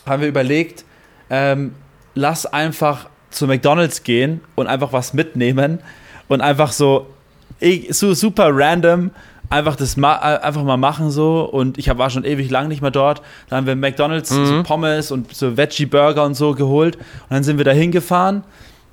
haben 0.05 0.21
wir 0.21 0.27
überlegt, 0.27 0.85
ähm, 1.29 1.73
lass 2.13 2.45
einfach 2.45 3.07
zu 3.29 3.47
McDonalds 3.47 4.03
gehen 4.03 4.41
und 4.55 4.67
einfach 4.67 4.93
was 4.93 5.13
mitnehmen 5.13 5.79
und 6.27 6.41
einfach 6.41 6.71
so, 6.71 7.07
so 7.89 8.13
super 8.13 8.49
random 8.51 9.11
einfach 9.49 9.75
das 9.75 9.97
ma 9.97 10.15
äh, 10.15 10.39
einfach 10.39 10.63
mal 10.63 10.77
machen 10.77 11.11
so 11.11 11.43
und 11.43 11.77
ich 11.77 11.95
war 11.95 12.09
schon 12.09 12.23
ewig 12.23 12.49
lang 12.49 12.67
nicht 12.67 12.81
mehr 12.81 12.91
dort. 12.91 13.21
Dann 13.49 13.57
haben 13.57 13.67
wir 13.67 13.75
McDonalds 13.75 14.29
so 14.29 14.63
Pommes 14.63 15.11
und 15.11 15.33
so 15.35 15.55
Veggie 15.57 15.85
Burger 15.85 16.25
und 16.25 16.33
so 16.33 16.53
geholt 16.53 16.95
und 16.95 17.03
dann 17.29 17.43
sind 17.43 17.57
wir 17.57 17.65
da 17.65 17.71
hingefahren 17.71 18.43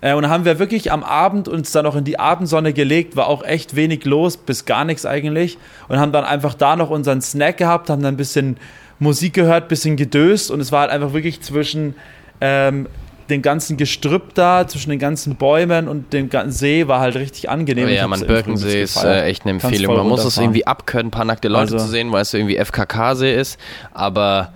äh, 0.02 0.12
und 0.12 0.22
dann 0.22 0.30
haben 0.30 0.44
wir 0.44 0.58
wirklich 0.58 0.92
am 0.92 1.02
Abend 1.02 1.48
uns 1.48 1.72
dann 1.72 1.84
noch 1.84 1.96
in 1.96 2.04
die 2.04 2.18
Abendsonne 2.18 2.74
gelegt, 2.74 3.16
war 3.16 3.28
auch 3.28 3.42
echt 3.42 3.74
wenig 3.74 4.04
los, 4.04 4.36
bis 4.36 4.66
gar 4.66 4.84
nichts 4.84 5.06
eigentlich 5.06 5.56
und 5.88 5.98
haben 5.98 6.12
dann 6.12 6.24
einfach 6.24 6.52
da 6.52 6.76
noch 6.76 6.90
unseren 6.90 7.22
Snack 7.22 7.56
gehabt, 7.56 7.88
haben 7.88 8.02
dann 8.02 8.14
ein 8.14 8.18
bisschen 8.18 8.58
Musik 8.98 9.32
gehört, 9.34 9.68
bisschen 9.68 9.96
gedöst 9.96 10.50
und 10.50 10.60
es 10.60 10.70
war 10.70 10.82
halt 10.82 10.90
einfach 10.90 11.12
wirklich 11.14 11.40
zwischen 11.40 11.94
ähm, 12.40 12.86
dem 13.30 13.40
ganzen 13.42 13.76
Gestrüpp 13.76 14.34
da, 14.34 14.66
zwischen 14.68 14.90
den 14.90 14.98
ganzen 14.98 15.36
Bäumen 15.36 15.88
und 15.88 16.12
dem 16.12 16.28
ganzen 16.28 16.52
See 16.58 16.86
war 16.88 17.00
halt 17.00 17.14
richtig 17.16 17.48
angenehm. 17.48 17.88
Ich 17.88 17.96
ja, 17.96 18.06
man, 18.06 18.20
Birkensee 18.26 18.82
ist 18.82 19.02
äh, 19.02 19.22
echt 19.24 19.42
eine 19.44 19.52
Empfehlung. 19.52 19.96
Man 19.96 20.08
muss 20.08 20.24
es 20.24 20.36
irgendwie 20.36 20.66
abkönnen, 20.66 21.06
ein 21.08 21.10
paar 21.10 21.24
nackte 21.24 21.48
Leute 21.48 21.74
Also- 21.74 21.78
zu 21.78 21.86
sehen, 21.86 22.12
weil 22.12 22.22
es 22.22 22.34
irgendwie 22.34 22.56
FKK-See 22.56 23.34
ist. 23.34 23.58
Aber 23.94 24.52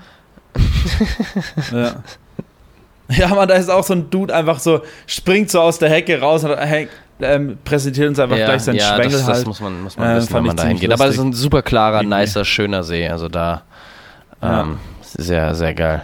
Ja. 1.73 1.97
Ja, 3.17 3.29
man, 3.29 3.47
da 3.49 3.55
ist 3.55 3.71
auch 3.71 3.85
so 3.85 3.93
ein 3.95 4.11
Dude 4.11 4.35
einfach 4.35 4.59
so, 4.59 4.81
springt 5.07 5.51
so 5.51 5.61
aus 5.61 5.79
der 5.79 5.89
Hecke 5.91 6.21
raus 6.21 6.43
und 6.43 6.57
hängt, 6.57 6.91
ähm, 7.21 7.57
präsentiert 7.65 8.09
uns 8.09 8.19
einfach 8.19 8.37
ja, 8.37 8.47
gleich 8.47 8.63
seinen 8.63 8.77
ja 8.77 8.95
Schwengel 8.97 9.13
das, 9.13 9.25
halt. 9.27 9.37
das 9.39 9.47
muss 9.47 9.61
man, 9.61 9.83
muss 9.83 9.97
man 9.97 10.11
Äh, 10.11 10.17
wissen, 10.17 10.35
wenn 10.35 10.45
man 10.45 10.57
da 10.57 10.65
hingeht. 10.65 10.93
Aber 10.93 11.07
es 11.07 11.15
ist 11.15 11.21
ein 11.21 11.33
super 11.33 11.63
klarer, 11.63 12.03
nicer, 12.03 12.45
schöner 12.45 12.83
See. 12.83 13.09
Also 13.09 13.29
da 13.29 13.63
Ja. 14.43 14.63
ähm, 14.63 14.79
sehr, 15.17 15.55
sehr 15.55 15.73
geil. 15.73 16.03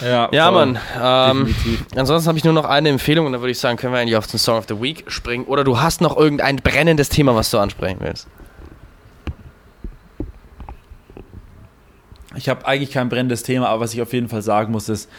ja, 0.00 0.28
Ja. 0.32 0.50
Mann. 0.52 0.78
Ähm, 1.02 1.54
ansonsten 1.96 2.28
habe 2.28 2.38
ich 2.38 2.44
nur 2.44 2.54
noch 2.54 2.64
eine 2.64 2.88
Empfehlung 2.90 3.26
und 3.26 3.32
dann 3.32 3.40
würde 3.42 3.50
ich 3.50 3.58
sagen, 3.58 3.76
können 3.76 3.92
wir 3.92 3.98
eigentlich 4.00 4.16
auf 4.16 4.26
den 4.28 4.38
Song 4.38 4.56
of 4.58 4.66
the 4.68 4.80
Week 4.80 5.04
springen. 5.08 5.44
Oder 5.46 5.64
du 5.64 5.80
hast 5.80 6.00
noch 6.00 6.16
irgendein 6.16 6.56
brennendes 6.56 7.08
Thema, 7.08 7.34
was 7.34 7.50
du 7.50 7.58
ansprechen 7.58 7.98
willst. 8.00 8.28
Ich 12.36 12.48
habe 12.48 12.66
eigentlich 12.66 12.92
kein 12.92 13.08
brennendes 13.08 13.42
Thema, 13.42 13.68
aber 13.68 13.80
was 13.80 13.94
ich 13.94 14.02
auf 14.02 14.12
jeden 14.12 14.28
Fall 14.28 14.42
sagen 14.42 14.70
muss, 14.72 14.88
ist, 14.88 15.10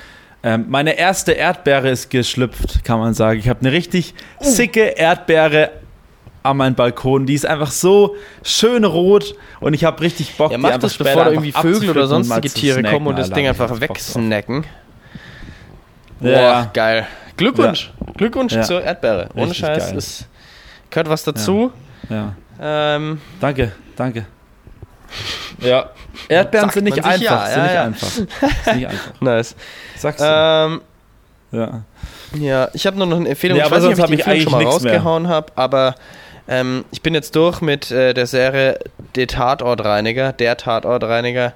ähm, 0.43 0.65
meine 0.69 0.97
erste 0.97 1.33
Erdbeere 1.33 1.89
ist 1.89 2.09
geschlüpft, 2.09 2.83
kann 2.83 2.99
man 2.99 3.13
sagen. 3.13 3.39
Ich 3.39 3.49
habe 3.49 3.59
eine 3.61 3.71
richtig 3.71 4.13
sicke 4.39 4.81
Erdbeere 4.81 5.71
an 6.43 6.57
meinem 6.57 6.75
Balkon. 6.75 7.25
Die 7.25 7.33
ist 7.33 7.45
einfach 7.45 7.71
so 7.71 8.15
schön 8.43 8.85
rot 8.85 9.35
und 9.59 9.73
ich 9.73 9.83
habe 9.83 9.99
richtig 10.01 10.35
Bock, 10.37 10.51
Ja, 10.51 10.57
mach 10.57 10.77
das, 10.77 10.97
bevor 10.97 11.25
da 11.25 11.31
irgendwie 11.31 11.51
Vögel 11.51 11.89
oder 11.89 12.07
sonstige 12.07 12.49
Tiere 12.49 12.83
kommen 12.83 13.07
und 13.07 13.19
das. 13.19 13.29
Ding 13.31 13.47
einfach 13.47 13.79
wegsnacken. 13.81 14.63
Boah, 16.21 16.29
Ja, 16.29 16.71
geil. 16.73 17.07
Glückwunsch. 17.37 17.91
Glückwunsch 18.17 18.53
Ja. 18.53 18.61
zur 18.63 18.81
Erdbeere. 18.83 19.29
Ohne 19.35 19.53
Scheiß. 19.53 19.87
geil. 19.89 19.97
Es 19.97 20.25
gehört 20.89 21.09
was 21.09 21.23
dazu. 21.23 21.71
ja. 22.09 22.33
Ähm, 22.61 23.21
Danke, 23.39 23.71
danke. 23.95 24.25
Ja. 25.59 25.89
Erdbeeren 26.27 26.69
sind 26.69 26.83
nicht 26.85 27.03
einfach. 27.03 27.21
ja, 27.21 27.47
sind 27.47 27.57
ja, 27.57 27.63
nicht 27.63 27.73
ja. 27.73 27.83
einfach. 27.83 28.07
Ist 28.67 28.75
nicht 28.75 28.87
einfach. 28.87 29.21
nice. 29.21 29.55
Sagst 29.97 30.21
du. 30.21 30.25
Ähm, 30.25 30.81
ja. 31.51 31.83
ja, 32.35 32.69
ich 32.73 32.85
habe 32.85 32.97
nur 32.97 33.07
noch 33.07 33.17
eine 33.17 33.29
Empfehlung. 33.29 33.57
Ja, 33.57 33.65
ich 33.65 33.71
aber 33.71 33.81
weiß 33.81 33.89
nicht, 33.89 33.99
ob 33.99 34.09
ich 34.11 34.23
die 34.23 34.29
Empfehlung 34.29 34.51
schon 34.51 34.63
mal 34.63 34.69
rausgehauen 34.69 35.27
habe, 35.27 35.51
aber 35.55 35.95
ähm, 36.47 36.85
ich 36.91 37.01
bin 37.01 37.13
jetzt 37.13 37.35
durch 37.35 37.61
mit 37.61 37.89
äh, 37.91 38.13
der 38.13 38.27
Serie 38.27 38.79
Der 39.15 39.27
Tatortreiniger. 39.27 40.33
Der 40.33 40.57
Tatortreiniger. 40.57 41.53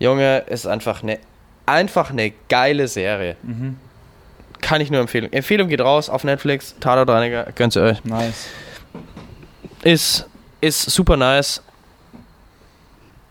Junge, 0.00 0.44
ist 0.48 0.66
einfach 0.66 1.02
eine 1.02 1.18
einfach 1.68 2.10
eine 2.10 2.32
geile 2.48 2.88
Serie. 2.88 3.36
Mhm. 3.42 3.76
Kann 4.60 4.80
ich 4.80 4.90
nur 4.90 5.00
empfehlen. 5.00 5.32
Empfehlung 5.32 5.68
geht 5.68 5.80
raus 5.80 6.08
auf 6.08 6.24
Netflix. 6.24 6.74
Tatortreiniger, 6.80 7.46
gönnt 7.54 7.76
ihr 7.76 7.82
euch. 7.82 8.04
Nice. 8.04 8.46
Ist, 9.84 10.26
ist 10.60 10.90
super 10.90 11.16
nice. 11.16 11.62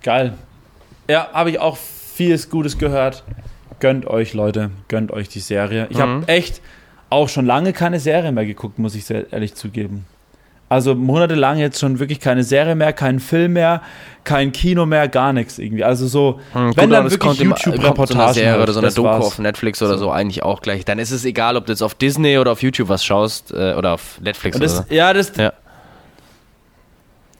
Geil. 0.07 0.33
Ja, 1.09 1.27
habe 1.33 1.49
ich 1.51 1.59
auch 1.59 1.75
vieles 1.77 2.49
Gutes 2.49 2.77
gehört. 2.77 3.25
Gönnt 3.81 4.07
euch, 4.07 4.33
Leute, 4.33 4.71
gönnt 4.87 5.11
euch 5.11 5.27
die 5.27 5.41
Serie. 5.41 5.87
Ich 5.89 5.97
Mhm. 5.97 6.01
habe 6.01 6.27
echt 6.27 6.61
auch 7.09 7.27
schon 7.27 7.45
lange 7.45 7.73
keine 7.73 7.99
Serie 7.99 8.31
mehr 8.31 8.45
geguckt, 8.45 8.79
muss 8.79 8.95
ich 8.95 9.03
sehr 9.03 9.31
ehrlich 9.33 9.53
zugeben. 9.55 10.05
Also 10.69 10.95
monatelang 10.95 11.57
jetzt 11.57 11.77
schon 11.79 11.99
wirklich 11.99 12.21
keine 12.21 12.43
Serie 12.45 12.75
mehr, 12.75 12.93
keinen 12.93 13.19
Film 13.19 13.51
mehr, 13.53 13.81
kein 14.23 14.53
Kino 14.53 14.85
mehr, 14.85 15.09
gar 15.09 15.33
nichts 15.33 15.59
irgendwie. 15.59 15.83
Also 15.83 16.07
so, 16.07 16.39
Hm, 16.53 16.71
wenn 16.77 16.89
dann 16.89 17.03
das 17.03 17.13
wirklich 17.13 17.39
überhaupt 17.41 17.61
so 17.63 17.69
eine 17.71 17.79
YouTube-Reportagen 17.81 18.33
Serie 18.33 18.61
oder 18.63 18.71
so 18.71 18.79
eine 18.79 18.87
das 18.87 18.95
Doku 18.95 19.07
war's. 19.09 19.25
auf 19.25 19.39
Netflix 19.39 19.81
oder 19.81 19.97
so 19.97 20.09
eigentlich 20.09 20.41
auch 20.43 20.61
gleich. 20.61 20.85
Dann 20.85 20.99
ist 20.99 21.11
es 21.11 21.25
egal, 21.25 21.57
ob 21.57 21.65
du 21.65 21.73
jetzt 21.73 21.81
auf 21.81 21.95
Disney 21.95 22.37
oder 22.37 22.53
auf 22.53 22.61
YouTube 22.63 22.87
was 22.87 23.03
schaust 23.03 23.51
äh, 23.51 23.73
oder 23.77 23.93
auf 23.93 24.21
Netflix 24.21 24.55
Und 24.55 24.63
oder 24.63 24.73
das, 24.73 24.87
so. 24.89 24.93
ja, 24.95 25.11
das, 25.13 25.33
Ja. 25.35 25.51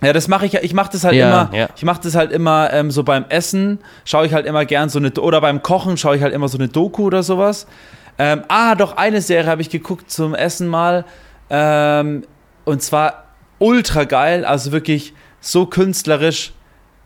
Ja, 0.01 0.13
das 0.13 0.27
mache 0.27 0.45
ich 0.45 0.53
ja. 0.53 0.59
Ich 0.61 0.73
mache 0.73 0.91
das 0.91 1.03
halt 1.03 1.15
Ja, 1.15 1.27
immer. 1.43 1.55
ja. 1.57 1.67
Ich 1.75 1.83
mache 1.83 2.01
das 2.03 2.13
halt 2.15 2.31
immer 2.31 2.71
ähm, 2.71 2.91
so 2.91 3.03
beim 3.03 3.25
Essen. 3.29 3.79
Schaue 4.05 4.25
ich 4.27 4.33
halt 4.33 4.45
immer 4.45 4.65
gern 4.65 4.89
so 4.89 4.99
eine 4.99 5.11
oder 5.11 5.41
beim 5.41 5.63
Kochen 5.63 5.97
schaue 5.97 6.15
ich 6.17 6.21
halt 6.21 6.33
immer 6.33 6.47
so 6.47 6.57
eine 6.57 6.67
Doku 6.67 7.05
oder 7.05 7.23
sowas. 7.23 7.65
Ähm, 8.19 8.43
ah, 8.47 8.75
doch 8.75 8.97
eine 8.97 9.21
Serie 9.21 9.49
habe 9.49 9.61
ich 9.61 9.69
geguckt 9.69 10.11
zum 10.11 10.35
Essen 10.35 10.67
mal. 10.67 11.05
Ähm, 11.49 12.23
und 12.65 12.81
zwar 12.83 13.23
ultra 13.59 14.03
geil, 14.03 14.45
also 14.45 14.71
wirklich 14.71 15.13
so 15.39 15.65
künstlerisch 15.65 16.53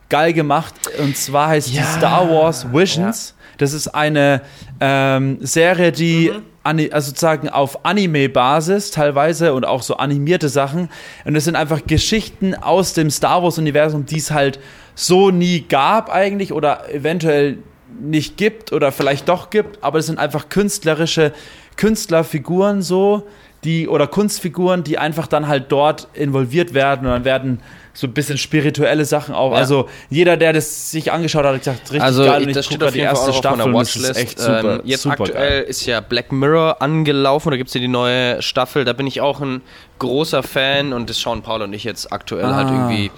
geil 0.09 0.33
gemacht. 0.33 0.73
Und 0.99 1.15
zwar 1.15 1.49
heißt 1.49 1.69
Ja, 1.69 1.81
die 1.81 1.87
Star 1.87 2.29
Wars 2.29 2.73
Visions. 2.73 3.35
Das 3.61 3.73
ist 3.73 3.89
eine 3.89 4.41
ähm, 4.79 5.37
Serie, 5.41 5.91
die 5.91 6.31
Mhm. 6.63 6.89
also 6.91 7.09
sozusagen 7.09 7.49
auf 7.49 7.85
Anime-Basis 7.85 8.91
teilweise 8.91 9.53
und 9.53 9.65
auch 9.65 9.81
so 9.81 9.97
animierte 9.97 10.49
Sachen. 10.49 10.89
Und 11.25 11.33
das 11.33 11.45
sind 11.45 11.55
einfach 11.55 11.81
Geschichten 11.85 12.55
aus 12.55 12.93
dem 12.93 13.09
Star 13.09 13.43
Wars-Universum, 13.43 14.05
die 14.05 14.17
es 14.17 14.31
halt 14.31 14.59
so 14.95 15.31
nie 15.31 15.61
gab 15.61 16.11
eigentlich 16.11 16.53
oder 16.53 16.93
eventuell 16.93 17.57
nicht 17.99 18.37
gibt 18.37 18.71
oder 18.71 18.91
vielleicht 18.91 19.27
doch 19.29 19.49
gibt, 19.49 19.83
aber 19.83 19.99
es 19.99 20.05
sind 20.05 20.17
einfach 20.17 20.49
künstlerische 20.49 21.33
Künstlerfiguren 21.75 22.81
so, 22.81 23.27
die 23.63 23.87
oder 23.87 24.07
Kunstfiguren, 24.07 24.83
die 24.83 24.97
einfach 24.97 25.27
dann 25.27 25.47
halt 25.47 25.71
dort 25.71 26.07
involviert 26.13 26.73
werden 26.73 27.05
und 27.05 27.11
dann 27.11 27.25
werden 27.25 27.59
so 27.93 28.07
ein 28.07 28.13
bisschen 28.13 28.37
spirituelle 28.37 29.03
Sachen 29.05 29.35
auch. 29.35 29.51
Ja. 29.51 29.57
Also 29.57 29.89
jeder, 30.09 30.37
der 30.37 30.53
das 30.53 30.91
sich 30.91 31.11
angeschaut 31.11 31.43
hat, 31.45 31.53
hat 31.53 31.59
gesagt, 31.59 31.81
richtig 31.91 32.01
Also 32.01 32.23
geil 32.23 32.43
und 32.47 32.55
das 32.55 32.65
ich 32.65 32.71
steht 32.71 32.83
auf 32.83 32.91
die 32.93 32.99
erste 32.99 33.33
Staffel 33.33 33.73
und 33.73 33.81
es 33.81 33.95
ist 33.95 34.17
echt 34.17 34.39
super. 34.39 34.75
ähm, 34.75 34.81
jetzt 34.85 35.01
super 35.03 35.21
aktuell 35.23 35.61
geil. 35.61 35.69
ist 35.69 35.85
ja 35.85 35.99
Black 35.99 36.31
Mirror 36.31 36.81
angelaufen, 36.81 37.51
da 37.51 37.57
gibt 37.57 37.67
es 37.67 37.73
ja 37.73 37.81
die 37.81 37.87
neue 37.87 38.41
Staffel, 38.41 38.85
da 38.85 38.93
bin 38.93 39.07
ich 39.07 39.19
auch 39.21 39.41
ein 39.41 39.61
großer 39.99 40.41
Fan 40.41 40.93
und 40.93 41.09
das 41.09 41.19
schauen 41.19 41.41
Paul 41.41 41.61
und 41.63 41.73
ich 41.73 41.83
jetzt 41.83 42.11
aktuell 42.13 42.45
halt 42.45 42.67
Ah. 42.69 42.71
irgendwie 42.89 43.11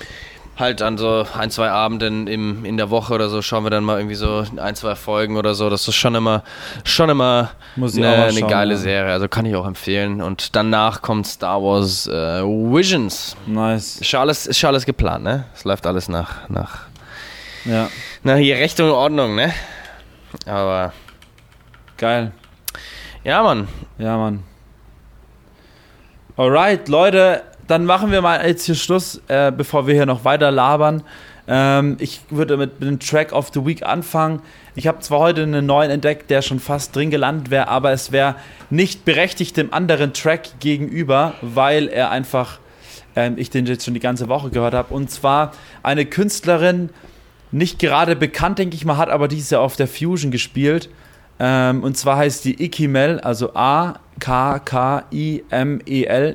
halt 0.57 0.81
an 0.81 0.97
so 0.97 1.25
ein, 1.37 1.49
zwei 1.49 1.69
Abenden 1.69 2.27
im, 2.27 2.63
in 2.65 2.77
der 2.77 2.89
Woche 2.89 3.13
oder 3.13 3.29
so 3.29 3.41
schauen 3.41 3.63
wir 3.63 3.69
dann 3.69 3.83
mal 3.83 3.97
irgendwie 3.97 4.15
so 4.15 4.45
ein, 4.57 4.75
zwei 4.75 4.95
Folgen 4.95 5.37
oder 5.37 5.55
so. 5.55 5.69
Das 5.69 5.87
ist 5.87 5.95
schon 5.95 6.13
immer, 6.15 6.43
schon 6.83 7.09
immer 7.09 7.51
eine, 7.75 8.31
schauen, 8.33 8.49
geile 8.49 8.73
ja. 8.73 8.79
Serie. 8.79 9.11
Also 9.11 9.27
kann 9.27 9.45
ich 9.45 9.55
auch 9.55 9.65
empfehlen. 9.65 10.21
Und 10.21 10.55
danach 10.55 11.01
kommt 11.01 11.25
Star 11.27 11.61
Wars 11.61 12.07
äh, 12.07 12.43
Visions. 12.43 13.35
Nice. 13.47 14.01
Ist 14.01 14.07
schon 14.07 14.19
alles, 14.19 14.45
ist 14.45 14.59
schon 14.59 14.67
alles 14.69 14.85
geplant, 14.85 15.23
ne? 15.23 15.45
Es 15.55 15.63
läuft 15.63 15.87
alles 15.87 16.07
nach, 16.07 16.47
nach, 16.49 16.81
Ja, 17.65 17.89
nach 18.23 18.37
hier 18.37 18.55
Recht 18.57 18.79
und 18.79 18.91
Ordnung, 18.91 19.35
ne? 19.35 19.53
Aber 20.45 20.93
geil. 21.97 22.31
ja, 23.23 23.41
Mann. 23.41 23.67
Ja, 23.97 24.17
Mann. 24.17 24.43
Alright, 26.35 26.87
Leute, 26.87 27.43
dann 27.67 27.85
machen 27.85 28.11
wir 28.11 28.21
mal 28.21 28.45
jetzt 28.45 28.65
hier 28.65 28.75
Schluss, 28.75 29.21
äh, 29.27 29.51
bevor 29.51 29.87
wir 29.87 29.93
hier 29.93 30.05
noch 30.05 30.25
weiter 30.25 30.51
labern. 30.51 31.03
Ähm, 31.47 31.97
ich 31.99 32.21
würde 32.29 32.57
mit, 32.57 32.79
mit 32.79 32.89
dem 32.89 32.99
Track 32.99 33.33
of 33.33 33.51
the 33.53 33.65
Week 33.65 33.83
anfangen. 33.83 34.41
Ich 34.75 34.87
habe 34.87 34.99
zwar 34.99 35.19
heute 35.19 35.43
einen 35.43 35.65
neuen 35.65 35.91
entdeckt, 35.91 36.29
der 36.29 36.41
schon 36.41 36.59
fast 36.59 36.95
drin 36.95 37.11
gelandet 37.11 37.51
wäre, 37.51 37.67
aber 37.67 37.91
es 37.91 38.11
wäre 38.11 38.35
nicht 38.69 39.05
berechtigt 39.05 39.57
dem 39.57 39.73
anderen 39.73 40.13
Track 40.13 40.59
gegenüber, 40.59 41.33
weil 41.41 41.87
er 41.89 42.11
einfach, 42.11 42.59
ähm, 43.15 43.35
ich 43.37 43.49
den 43.49 43.65
jetzt 43.65 43.85
schon 43.85 43.93
die 43.93 43.99
ganze 43.99 44.29
Woche 44.29 44.49
gehört 44.49 44.73
habe. 44.73 44.93
Und 44.93 45.11
zwar 45.11 45.51
eine 45.83 46.05
Künstlerin, 46.05 46.89
nicht 47.51 47.77
gerade 47.77 48.15
bekannt, 48.15 48.57
denke 48.57 48.75
ich 48.75 48.83
mal, 48.83 48.97
hat 48.97 49.09
aber 49.09 49.27
dieses 49.27 49.51
Jahr 49.51 49.61
auf 49.61 49.75
der 49.75 49.87
Fusion 49.87 50.31
gespielt. 50.31 50.89
Ähm, 51.39 51.83
und 51.83 51.97
zwar 51.97 52.17
heißt 52.17 52.45
die 52.45 52.63
Ikimel, 52.63 53.19
also 53.19 53.53
A-K-K-I-M-E-L, 53.53 53.95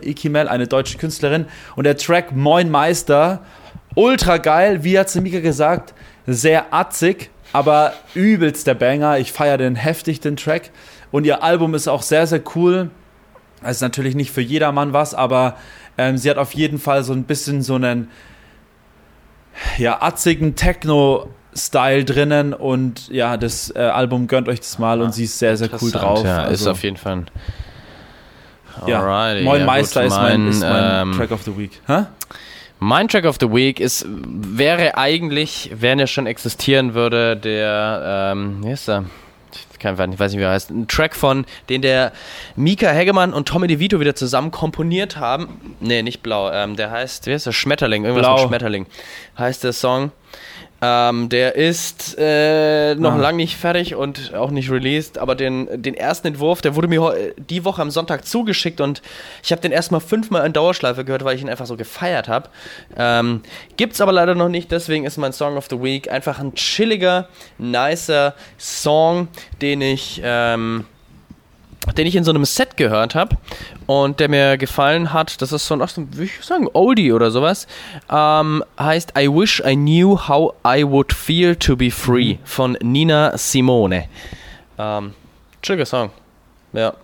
Ikimel, 0.05 0.49
eine 0.49 0.67
deutsche 0.67 0.99
Künstlerin. 0.99 1.47
Und 1.77 1.85
der 1.85 1.97
Track 1.97 2.35
Moin 2.35 2.71
Meister, 2.71 3.41
ultra 3.95 4.39
geil, 4.39 4.83
wie 4.85 4.99
hat 4.99 5.15
Mika 5.17 5.41
gesagt, 5.41 5.95
sehr 6.27 6.75
atzig, 6.75 7.31
aber 7.53 7.93
übelst 8.15 8.67
der 8.67 8.75
Banger. 8.75 9.19
Ich 9.19 9.33
feiere 9.33 9.59
den 9.59 9.77
heftig, 9.77 10.21
den 10.21 10.37
Track. 10.37 10.71
Und 11.11 11.25
ihr 11.25 11.43
Album 11.43 11.75
ist 11.75 11.89
auch 11.89 12.03
sehr, 12.03 12.27
sehr 12.27 12.43
cool. 12.55 12.91
Es 13.63 13.77
ist 13.77 13.83
natürlich 13.83 14.15
nicht 14.15 14.31
für 14.31 14.43
jedermann 14.43 14.93
was, 14.93 15.15
aber 15.15 15.57
ähm, 15.97 16.17
sie 16.17 16.31
hat 16.31 16.39
auf 16.39 16.55
jeden 16.55 16.79
Fall 16.79 17.03
so 17.03 17.13
ein 17.13 17.25
bisschen 17.25 17.63
so 17.63 17.75
einen 17.75 18.11
ja, 19.79 20.01
atzigen 20.01 20.55
Techno-Style 21.63 22.05
drinnen 22.05 22.55
und 22.55 23.09
ja, 23.09 23.37
das 23.37 23.75
äh, 23.75 23.81
Album 23.81 24.27
gönnt 24.27 24.49
euch 24.49 24.61
das 24.61 24.79
mal 24.79 25.01
und 25.03 25.15
sie 25.15 25.25
ist 25.25 25.39
sehr, 25.39 25.57
sehr 25.57 25.69
cool 25.81 25.91
drauf. 25.91 26.25
Ja, 26.25 26.43
ist 26.45 26.61
Also, 26.61 26.71
auf 26.73 26.83
jeden 26.83 26.97
Fall 26.97 27.13
ein. 27.13 27.31
ja. 28.87 29.01
Alrighty, 29.03 29.45
Moin 29.45 29.61
ja, 29.61 29.67
Meister 29.67 30.03
gut, 30.03 30.13
ist 30.13 30.17
mein, 30.17 30.49
ist 30.49 30.61
mein 30.61 31.09
ähm, 31.09 31.17
Track 31.17 31.31
of 31.33 31.43
the 31.43 31.57
Week. 31.57 31.81
Hä? 31.87 32.05
Mein 32.81 33.09
Track 33.09 33.25
of 33.25 33.37
the 33.41 33.51
Week 33.53 33.81
ist, 33.81 34.07
wäre 34.09 34.97
eigentlich, 34.97 35.73
wenn 35.75 35.99
er 35.99 36.07
schon 36.07 36.27
existieren 36.27 36.95
würde, 36.95 37.37
der, 37.37 38.31
ähm, 38.33 38.65
wie 38.65 38.71
ist 38.71 38.89
er? 38.89 39.05
Ich, 39.73 39.79
kann, 39.81 39.95
ich 40.13 40.19
weiß 40.19 40.33
nicht, 40.33 40.41
wie 40.41 40.45
er 40.45 40.51
heißt. 40.51 40.71
Ein 40.71 40.87
Track 40.89 41.15
von, 41.17 41.45
den 41.69 41.83
der 41.83 42.13
Mika 42.57 42.91
Hegemann 42.91 43.33
und 43.33 43.49
Tommy 43.49 43.67
DeVito 43.69 43.99
wieder 44.01 44.15
zusammen 44.15 44.51
komponiert 44.51 45.17
haben. 45.19 45.77
Nee, 45.81 46.03
nicht 46.03 46.23
blau. 46.23 46.51
Ähm, 46.53 46.77
der 46.77 46.91
heißt, 46.91 47.27
wie 47.27 47.33
heißt 47.33 47.47
der? 47.47 47.53
Schmetterling. 47.53 48.05
Irgendwas 48.05 48.27
Blau. 48.27 48.37
mit 48.43 48.49
Schmetterling. 48.49 48.87
Heißt 49.39 49.65
der 49.65 49.73
Song. 49.73 50.11
Ähm, 50.81 51.29
der 51.29 51.57
ist 51.57 52.15
äh, 52.19 52.95
noch 52.95 53.15
Ah. 53.15 53.17
lang 53.17 53.35
nicht 53.37 53.57
fertig 53.57 53.97
und 53.97 54.33
auch 54.35 54.53
nicht 54.53 54.71
released, 54.71 55.19
aber 55.19 55.35
den, 55.35 55.69
den 55.83 55.95
ersten 55.95 56.29
Entwurf, 56.29 56.63
der 56.63 56.77
wurde 56.77 56.87
mir 56.87 57.33
die 57.37 57.65
Woche 57.65 57.83
am 57.83 57.91
Sonntag 57.91 58.25
zugeschickt 58.27 58.81
und 58.81 59.03
ich 59.43 59.51
habe 59.51 59.61
den 59.61 59.73
erstmal 59.73 60.01
fünfmal 60.01 60.47
in 60.47 60.53
Dauerschleife 60.53 61.05
gehört, 61.05 61.25
weil 61.25 61.35
ich 61.35 61.43
ihn 61.43 61.49
einfach 61.49 61.67
so 61.67 61.77
gefeiert 61.77 62.29
habe. 62.29 62.49
Ähm, 62.97 63.43
gibt's 63.77 64.01
aber 64.01 64.13
leider 64.13 64.37
noch 64.37 64.49
nicht, 64.49 64.71
deswegen 64.71 65.05
ist 65.05 65.17
mein 65.17 65.33
Song 65.33 65.57
of 65.57 65.67
the 65.69 65.83
Week 65.83 66.11
einfach 66.13 66.39
ein 66.39 66.55
chilliger, 66.55 67.29
nicer 67.59 68.35
Song, 68.57 69.27
den 69.61 69.81
ich 69.81 70.21
ähm, 70.23 70.85
den 71.97 72.07
ich 72.07 72.17
in 72.17 72.25
so 72.25 72.31
einem 72.31 72.45
Set 72.45 72.77
gehört 72.77 73.15
habe 73.15 73.37
und 73.87 74.21
der 74.21 74.29
mir 74.29 74.59
gefallen 74.59 75.13
hat. 75.13 75.41
Das 75.43 75.53
ist 75.53 75.67
so 75.67 75.75
ein, 75.75 75.83
ach, 75.83 75.89
so 75.89 76.03
ein, 76.03 76.09
wie 76.13 76.25
ich 76.25 76.43
sagen, 76.43 76.69
Oldie 76.73 77.13
oder 77.13 77.31
sowas. 77.31 77.67
Ähm, 78.11 78.65
heißt 78.79 79.13
I 79.19 79.29
Wish 79.29 79.63
I 79.67 79.75
Knew 79.75 80.19
How 80.29 80.55
I 80.67 80.85
Would 80.85 81.13
Feel 81.13 81.57
to 81.57 81.77
Be 81.77 81.91
Free 81.91 82.39
von 82.45 82.77
Nina 82.83 83.37
Simone. 83.37 84.09
Ähm, 84.79 85.15
chilliger 85.63 85.87
Song. 85.87 86.11
Ja. 86.73 86.95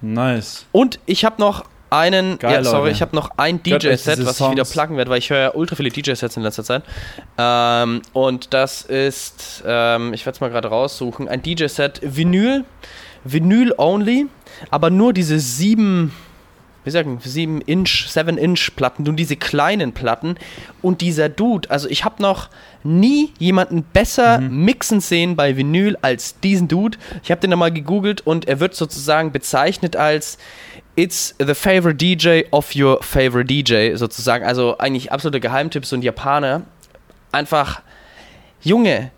Nice. 0.00 0.66
Und 0.72 0.98
ich 1.06 1.24
habe 1.24 1.40
noch 1.40 1.64
einen, 1.90 2.38
Geil, 2.38 2.52
ja, 2.54 2.64
sorry, 2.64 2.78
Leute. 2.78 2.92
ich 2.92 3.02
habe 3.02 3.16
noch 3.16 3.30
ein 3.36 3.62
DJ-Set, 3.62 4.24
was 4.24 4.40
ich 4.40 4.50
wieder 4.50 4.64
pluggen 4.64 4.96
werde, 4.96 5.10
weil 5.10 5.18
ich 5.18 5.30
höre 5.30 5.38
ja 5.38 5.54
ultra 5.54 5.76
viele 5.76 5.90
DJ-Sets 5.90 6.36
in 6.36 6.42
letzter 6.42 6.64
Zeit. 6.64 6.82
Ähm, 7.36 8.02
und 8.12 8.54
das 8.54 8.82
ist, 8.82 9.62
ähm, 9.66 10.12
ich 10.14 10.24
werde 10.24 10.36
es 10.36 10.40
mal 10.40 10.50
gerade 10.50 10.68
raussuchen, 10.68 11.28
ein 11.28 11.42
DJ-Set 11.42 12.00
Vinyl, 12.02 12.64
Vinyl 13.24 13.74
only, 13.76 14.26
aber 14.70 14.90
nur 14.90 15.12
diese 15.12 15.38
sieben, 15.38 16.12
wie 16.90 16.98
sagen, 16.98 17.18
sieben 17.22 17.60
Inch, 17.62 18.06
seven 18.08 18.36
Inch 18.36 18.72
Platten, 18.76 19.04
nur 19.04 19.14
diese 19.14 19.36
kleinen 19.36 19.92
Platten. 19.92 20.36
Und 20.82 21.00
dieser 21.00 21.28
Dude, 21.28 21.70
also 21.70 21.88
ich 21.88 22.04
habe 22.04 22.22
noch 22.22 22.50
nie 22.82 23.32
jemanden 23.38 23.82
besser 23.82 24.40
Mhm. 24.40 24.64
mixen 24.64 25.00
sehen 25.00 25.36
bei 25.36 25.56
Vinyl 25.56 25.96
als 26.02 26.40
diesen 26.40 26.68
Dude. 26.68 26.98
Ich 27.22 27.30
habe 27.30 27.40
den 27.40 27.50
nochmal 27.50 27.72
gegoogelt 27.72 28.20
und 28.26 28.48
er 28.48 28.60
wird 28.60 28.74
sozusagen 28.74 29.32
bezeichnet 29.32 29.96
als 29.96 30.38
It's 30.96 31.34
the 31.38 31.54
favorite 31.54 31.94
DJ 31.96 32.42
of 32.50 32.74
your 32.74 33.02
favorite 33.02 33.46
DJ, 33.46 33.94
sozusagen. 33.94 34.44
Also 34.44 34.76
eigentlich 34.78 35.12
absolute 35.12 35.40
Geheimtipp, 35.40 35.86
so 35.86 35.96
ein 35.96 36.02
Japaner. 36.02 36.62
Einfach, 37.32 37.80
Junge, 38.62 39.10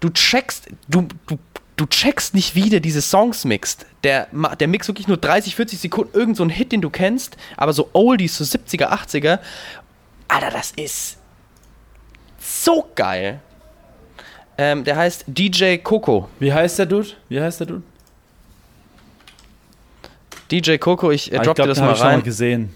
du 0.00 0.08
checkst, 0.10 0.68
du, 0.88 1.08
du, 1.26 1.38
du 1.76 1.86
checkst 1.86 2.34
nicht, 2.34 2.54
wie 2.54 2.70
der 2.70 2.80
diese 2.80 3.02
Songs 3.02 3.44
mixt. 3.44 3.86
Der, 4.02 4.28
der 4.58 4.68
mixt 4.68 4.88
wirklich 4.88 5.08
nur 5.08 5.16
30, 5.18 5.54
40 5.54 5.78
Sekunden 5.78 6.16
irgend 6.18 6.36
so 6.36 6.42
ein 6.42 6.50
Hit, 6.50 6.72
den 6.72 6.80
du 6.80 6.90
kennst, 6.90 7.36
aber 7.56 7.72
so 7.72 7.90
Oldies, 7.92 8.36
so 8.38 8.44
70er, 8.44 8.88
80er. 8.90 9.38
Alter, 10.28 10.50
das 10.50 10.72
ist 10.72 11.18
so 12.38 12.88
geil. 12.94 13.40
Ähm, 14.58 14.84
der 14.84 14.96
heißt 14.96 15.24
DJ 15.26 15.76
Coco. 15.76 16.28
Wie 16.38 16.52
heißt 16.52 16.78
der 16.78 16.86
Dude? 16.86 17.08
Wie 17.28 17.40
heißt 17.40 17.60
der 17.60 17.66
Dude? 17.66 17.82
DJ 20.50 20.76
Coco, 20.78 21.10
ich 21.10 21.32
äh, 21.32 21.36
Ah, 21.38 21.42
drop 21.42 21.56
dir 21.56 21.64
glaub, 21.64 21.68
das 21.68 21.78
den 21.78 21.84
mal 21.84 21.88
hab 21.90 21.94
ich 21.94 21.98
schon 21.98 22.06
rein. 22.08 22.18
mal 22.18 22.22
gesehen. 22.24 22.74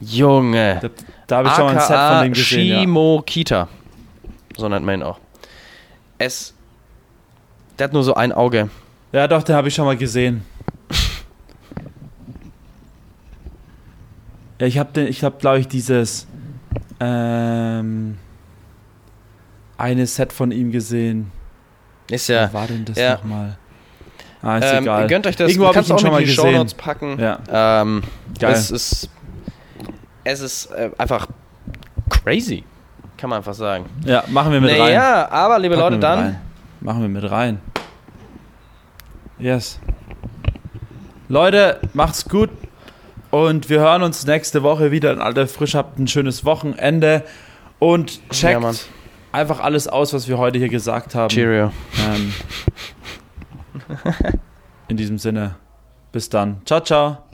Junge. 0.00 0.78
Da, 0.80 0.88
da 1.26 1.36
habe 1.38 1.48
ich 1.48 1.54
schon 1.54 1.64
mal 1.66 1.74
ein 1.76 1.80
Set 1.80 1.96
von 1.96 2.22
dem 2.24 2.32
gesehen. 2.32 2.66
Ja. 2.68 2.80
Shimokita. 2.80 3.68
So 4.56 4.68
nennt 4.68 4.84
man 4.86 5.00
ihn 5.00 5.02
auch. 5.02 5.18
Es. 6.18 6.54
Der 7.78 7.84
hat 7.84 7.92
nur 7.92 8.02
so 8.02 8.14
ein 8.14 8.32
Auge. 8.32 8.68
ja, 9.12 9.28
doch, 9.28 9.42
den 9.42 9.54
habe 9.54 9.68
ich 9.68 9.74
schon 9.74 9.84
mal 9.84 9.96
gesehen. 9.96 10.42
Ja, 14.60 14.66
ich 14.66 14.78
habe, 14.78 15.02
ich 15.02 15.22
habe, 15.22 15.36
glaube 15.38 15.60
ich, 15.60 15.68
dieses 15.68 16.26
ähm, 16.98 18.18
eine 19.76 20.06
Set 20.06 20.32
von 20.32 20.50
ihm 20.50 20.72
gesehen. 20.72 21.30
Ist 22.10 22.28
ja. 22.28 22.52
war 22.52 22.66
denn 22.66 22.84
das 22.84 22.98
ja. 22.98 23.14
nochmal? 23.14 23.56
Ah, 24.42 24.58
ist 24.58 24.72
Ähm, 24.72 24.82
egal. 24.84 25.06
Gönnt 25.06 25.26
euch 25.26 25.36
das. 25.36 25.50
Irgendwo 25.50 25.68
habe 25.68 25.80
ich 25.80 25.88
ihn 25.88 25.92
auch 25.92 25.98
schon 25.98 26.10
mal 26.10 26.20
in 26.20 26.26
die 26.26 26.34
gesehen. 26.34 26.52
Shownotes 26.52 26.74
packen. 26.74 27.18
Ja, 27.20 27.38
Ähm, 27.82 28.02
geil. 28.38 28.52
Es 28.52 28.70
ist. 28.70 29.10
Es 30.24 30.40
ist 30.40 30.66
äh, 30.72 30.90
einfach 30.98 31.26
crazy. 32.10 32.64
Kann 33.16 33.30
man 33.30 33.38
einfach 33.38 33.54
sagen. 33.54 33.86
ja, 34.04 34.24
machen 34.28 34.52
wir 34.52 34.60
mit 34.60 34.70
rein. 34.70 34.78
Naja, 34.78 35.28
aber 35.30 35.58
liebe 35.58 35.76
Packen 35.76 35.90
Leute, 35.94 36.00
dann. 36.00 36.18
Rein. 36.18 36.40
Machen 36.80 37.02
wir 37.02 37.08
mit 37.08 37.30
rein. 37.30 37.60
Yes. 39.38 39.78
Leute, 41.28 41.80
macht's 41.92 42.28
gut. 42.28 42.50
Und 43.30 43.68
wir 43.68 43.80
hören 43.80 44.02
uns 44.02 44.26
nächste 44.26 44.62
Woche 44.62 44.90
wieder 44.90 45.12
in 45.12 45.20
alter 45.20 45.46
Frisch. 45.46 45.74
Habt 45.74 45.98
ein 45.98 46.08
schönes 46.08 46.44
Wochenende. 46.44 47.24
Und 47.78 48.20
checkt 48.30 48.62
Ja, 48.62 48.72
einfach 49.32 49.60
alles 49.60 49.86
aus, 49.86 50.12
was 50.12 50.28
wir 50.28 50.38
heute 50.38 50.58
hier 50.58 50.68
gesagt 50.68 51.14
haben. 51.14 51.28
Cheerio. 51.28 51.70
Ähm, 51.98 52.34
in 54.88 54.96
diesem 54.96 55.18
Sinne, 55.18 55.56
bis 56.10 56.28
dann. 56.28 56.62
Ciao, 56.64 56.80
ciao. 56.80 57.27